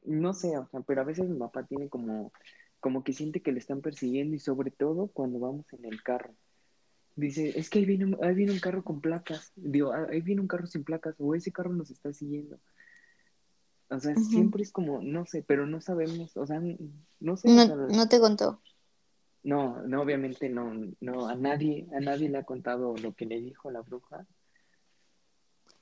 no 0.03 0.33
sé, 0.33 0.57
o 0.57 0.67
sea, 0.67 0.81
pero 0.81 1.01
a 1.01 1.05
veces 1.05 1.27
mi 1.29 1.39
papá 1.39 1.63
tiene 1.63 1.89
como, 1.89 2.31
como 2.79 3.03
que 3.03 3.13
siente 3.13 3.41
que 3.41 3.51
le 3.51 3.59
están 3.59 3.81
persiguiendo 3.81 4.35
y 4.35 4.39
sobre 4.39 4.71
todo 4.71 5.07
cuando 5.07 5.39
vamos 5.39 5.65
en 5.73 5.85
el 5.85 6.03
carro. 6.03 6.33
Dice, 7.15 7.57
es 7.57 7.69
que 7.69 7.79
ahí 7.79 7.85
viene, 7.85 8.05
un- 8.05 8.23
ahí 8.23 8.33
viene 8.33 8.51
un 8.53 8.59
carro 8.59 8.83
con 8.83 8.99
placas. 8.99 9.51
Digo, 9.55 9.91
"Ah, 9.93 10.07
ahí 10.11 10.21
viene 10.21 10.41
un 10.41 10.47
carro 10.47 10.65
sin 10.67 10.83
placas 10.83 11.15
o 11.19 11.35
ese 11.35 11.51
carro 11.51 11.71
nos 11.73 11.91
está 11.91 12.11
siguiendo. 12.11 12.59
O 13.89 13.99
sea, 13.99 14.15
siempre 14.15 14.63
es 14.63 14.71
como, 14.71 15.01
no 15.01 15.25
sé, 15.27 15.43
pero 15.43 15.67
no 15.67 15.79
sabemos, 15.79 16.35
o 16.35 16.45
sea, 16.47 16.59
no 17.19 17.37
sé, 17.37 17.49
No, 17.49 17.65
no 17.87 18.07
te 18.09 18.19
contó. 18.19 18.59
no, 19.43 19.81
no, 19.83 20.01
obviamente 20.01 20.49
no, 20.49 20.73
no, 21.01 21.27
a 21.27 21.35
nadie, 21.35 21.85
a 21.95 21.99
nadie 21.99 22.29
le 22.29 22.39
ha 22.39 22.43
contado 22.43 22.95
lo 22.97 23.13
que 23.13 23.25
le 23.27 23.39
dijo 23.39 23.69
la 23.69 23.81
bruja, 23.81 24.25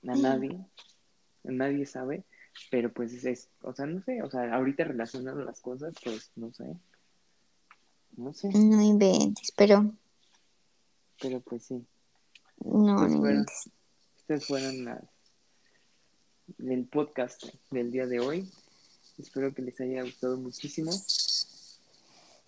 a 0.08 0.16
nadie, 0.16 0.60
nadie 1.44 1.86
sabe, 1.86 2.24
pero 2.70 2.92
pues 2.92 3.14
es, 3.14 3.26
es, 3.26 3.50
o 3.62 3.74
sea, 3.74 3.86
no 3.86 4.02
sé, 4.04 4.22
o 4.24 4.30
sea, 4.30 4.54
ahorita 4.54 4.84
relacionando 4.84 5.44
las 5.44 5.60
cosas, 5.62 5.94
pues 6.04 6.32
no 6.36 6.54
sé, 6.54 6.66
no 8.18 8.34
sé, 8.34 8.50
No 8.50 8.82
inventes, 8.82 9.52
pero 9.56 9.94
pero 11.22 11.40
pues 11.42 11.64
sí, 11.66 11.76
no, 12.66 12.96
Pues 12.98 13.12
no 13.12 13.20
bueno. 13.20 13.30
inventes. 13.30 13.70
estas 14.18 14.46
fueron 14.46 14.86
las 14.86 15.04
del 16.58 16.86
podcast 16.86 17.44
del 17.70 17.92
día 17.92 18.06
de 18.08 18.20
hoy. 18.20 18.50
Espero 19.18 19.54
que 19.54 19.62
les 19.62 19.80
haya 19.80 20.04
gustado 20.04 20.38
muchísimo. 20.38 20.92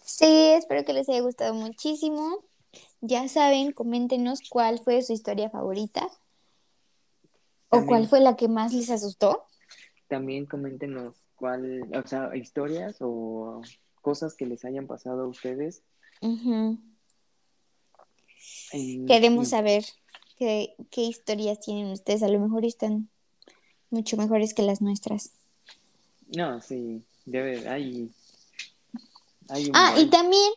Sí, 0.04 0.26
espero 0.58 0.84
que 0.84 0.94
les 0.94 1.08
haya 1.10 1.22
gustado 1.22 1.54
muchísimo. 1.54 2.44
Ya 3.02 3.28
saben, 3.30 3.72
coméntenos 3.72 4.41
cuál 4.50 4.80
fue 4.80 5.02
su 5.04 5.14
historia 5.14 5.50
favorita 5.50 6.10
o 7.74 7.86
cuál 7.86 8.08
fue 8.08 8.20
la 8.20 8.36
que 8.36 8.48
más 8.48 8.74
les 8.74 8.90
asustó. 8.90 9.46
También 10.08 10.46
coméntenos 10.46 11.16
cuál, 11.36 11.90
o 11.94 12.08
sea, 12.08 12.36
historias 12.36 12.98
o 13.00 13.62
cosas 14.02 14.36
que 14.36 14.46
les 14.46 14.64
hayan 14.66 14.88
pasado 14.88 15.24
a 15.24 15.28
ustedes. 15.28 15.82
Queremos 19.08 19.50
saber 19.50 19.84
qué, 20.38 20.76
qué 20.90 21.02
historias 21.02 21.60
tienen 21.60 21.92
ustedes. 21.92 22.24
A 22.24 22.30
lo 22.30 22.40
mejor 22.40 22.66
están 22.66 23.10
mucho 23.90 24.18
mejores 24.18 24.54
que 24.54 24.62
las 24.62 24.82
nuestras. 24.82 25.32
No, 26.36 26.62
sí, 26.62 27.04
debe, 27.26 27.68
hay, 27.68 28.12
hay 29.50 29.66
un 29.66 29.72
Ah, 29.74 29.96
y 29.98 30.10
también 30.10 30.52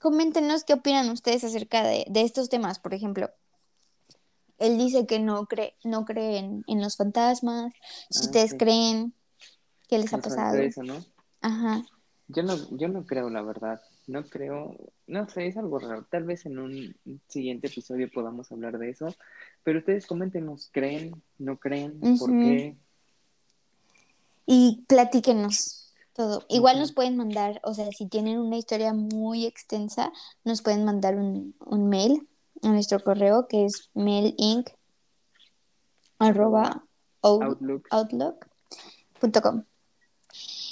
coméntenos 0.00 0.64
qué 0.64 0.74
opinan 0.74 1.10
ustedes 1.10 1.44
acerca 1.44 1.82
de, 1.84 2.04
de 2.08 2.22
estos 2.22 2.48
temas. 2.48 2.78
Por 2.78 2.94
ejemplo, 2.94 3.30
él 4.58 4.78
dice 4.78 5.06
que 5.06 5.18
no 5.18 5.46
cree, 5.46 5.74
no 5.84 6.04
creen 6.04 6.64
en 6.66 6.80
los 6.80 6.96
fantasmas. 6.96 7.72
Si 8.10 8.18
Ah, 8.18 8.24
ustedes 8.26 8.50
sí. 8.52 8.56
creen, 8.56 9.14
¿qué 9.88 9.98
les 9.98 10.12
ha 10.12 10.18
pasado? 10.18 10.56
eso, 10.58 10.82
¿no? 10.82 11.04
Ajá. 11.40 11.84
Yo 12.28 12.42
no, 12.42 12.56
yo 12.76 12.88
no 12.88 13.06
creo, 13.06 13.30
la 13.30 13.42
verdad. 13.42 13.80
No 14.06 14.24
creo, 14.24 14.74
no 15.06 15.28
sé, 15.28 15.46
es 15.46 15.56
algo 15.56 15.78
raro. 15.78 16.06
Tal 16.10 16.24
vez 16.24 16.46
en 16.46 16.58
un 16.58 16.96
siguiente 17.28 17.66
episodio 17.68 18.10
podamos 18.10 18.50
hablar 18.52 18.78
de 18.78 18.90
eso. 18.90 19.14
Pero 19.64 19.78
ustedes 19.80 20.06
coméntenos, 20.06 20.70
¿creen? 20.72 21.22
¿No 21.38 21.58
creen? 21.58 22.00
¿Por 22.18 22.30
qué? 22.30 22.76
Y 24.46 24.84
platíquenos 24.88 25.94
todo. 26.14 26.44
Igual 26.48 26.78
nos 26.78 26.92
pueden 26.92 27.16
mandar, 27.16 27.60
o 27.64 27.74
sea, 27.74 27.90
si 27.92 28.06
tienen 28.06 28.38
una 28.38 28.56
historia 28.56 28.92
muy 28.94 29.46
extensa, 29.46 30.10
nos 30.44 30.62
pueden 30.62 30.84
mandar 30.84 31.16
un, 31.16 31.54
un 31.66 31.88
mail 31.88 32.26
a 32.62 32.68
nuestro 32.68 33.00
correo 33.00 33.46
que 33.48 33.64
es 33.64 33.90
mailinc 33.94 34.70
arroba 36.18 36.84
out- 37.22 37.42
Outlook. 37.90 38.46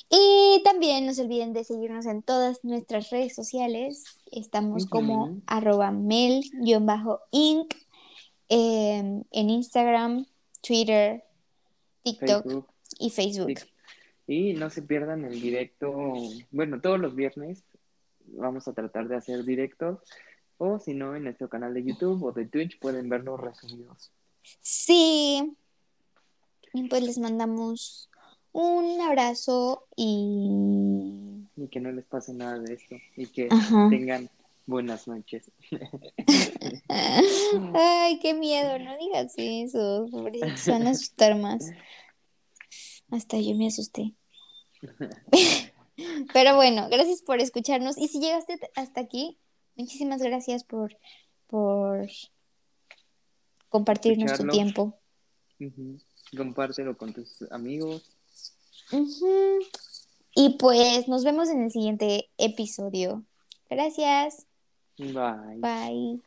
Y 0.09 0.63
también 0.65 1.05
no 1.07 1.13
se 1.13 1.23
olviden 1.23 1.53
de 1.53 1.65
seguirnos 1.65 2.07
en 2.07 2.23
todas 2.23 2.63
nuestras 2.65 3.11
redes 3.11 3.35
sociales. 3.35 4.05
Estamos 4.31 4.87
como 4.87 5.41
arroba 5.47 5.91
mail-inc 5.91 7.75
em, 8.49 9.25
en 9.31 9.51
Instagram, 9.51 10.27
Twitter, 10.63 11.25
TikTok 12.05 12.45
Facebook. 12.45 12.67
y 13.01 13.11
Facebook. 13.11 13.55
Y 14.29 14.53
no 14.55 14.71
se 14.71 14.83
pierdan 14.83 15.25
el 15.25 15.41
directo, 15.41 15.93
bueno, 16.53 16.81
todos 16.81 17.01
los 17.01 17.15
viernes 17.15 17.65
vamos 18.27 18.67
a 18.69 18.73
tratar 18.73 19.09
de 19.09 19.17
hacer 19.17 19.45
directos, 19.45 19.99
o 20.59 20.79
si 20.79 20.95
no, 20.95 21.15
en 21.15 21.25
nuestro 21.25 21.49
canal 21.49 21.75
de 21.75 21.85
YouTube 21.85 22.23
o 22.25 22.33
de 22.33 22.47
Twitch 22.47 22.79
pueden 22.79 23.09
verlos 23.09 23.41
resumidos. 23.41 24.13
Sí. 24.61 25.57
Y 26.73 26.89
pues 26.89 27.03
les 27.03 27.19
mandamos 27.19 28.11
un 28.53 29.01
abrazo 29.01 29.87
y... 29.97 31.49
Y 31.57 31.69
que 31.69 31.81
no 31.81 31.91
les 31.93 32.05
pase 32.07 32.35
nada 32.35 32.59
de 32.59 32.75
esto, 32.75 32.97
y 33.17 33.27
que 33.27 33.49
Ajá. 33.51 33.89
tengan 33.91 34.29
buenas 34.67 35.09
noches. 35.09 35.51
Ay, 36.89 38.19
qué 38.21 38.35
miedo, 38.35 38.79
no 38.79 38.97
digas 38.99 39.35
eso, 39.37 40.07
se 40.57 40.71
van 40.71 40.87
a 40.87 40.91
asustar 40.91 41.39
más. 41.39 41.71
Hasta 43.11 43.39
yo 43.39 43.55
me 43.55 43.69
asusté. 43.69 44.15
Pero 46.33 46.57
bueno, 46.57 46.89
gracias 46.91 47.23
por 47.23 47.41
escucharnos. 47.41 47.97
Y 47.97 48.09
si 48.09 48.21
llegaste 48.21 48.59
hasta 48.75 49.01
aquí, 49.01 49.39
muchísimas 49.77 50.23
gracias 50.23 50.65
por, 50.65 50.97
por 51.47 52.09
compartirnos 53.69 54.37
tu 54.39 54.47
tiempo. 54.49 54.99
Ujú. 55.61 55.99
Compártelo 56.37 56.97
con 56.97 57.13
tus 57.13 57.43
amigos. 57.51 58.03
Y 60.35 60.51
pues 60.59 61.09
nos 61.09 61.25
vemos 61.25 61.49
en 61.49 61.63
el 61.63 61.71
siguiente 61.71 62.29
episodio. 62.37 63.25
Gracias. 63.71 64.47
Bye. 64.99 65.59
Bye. 65.59 66.23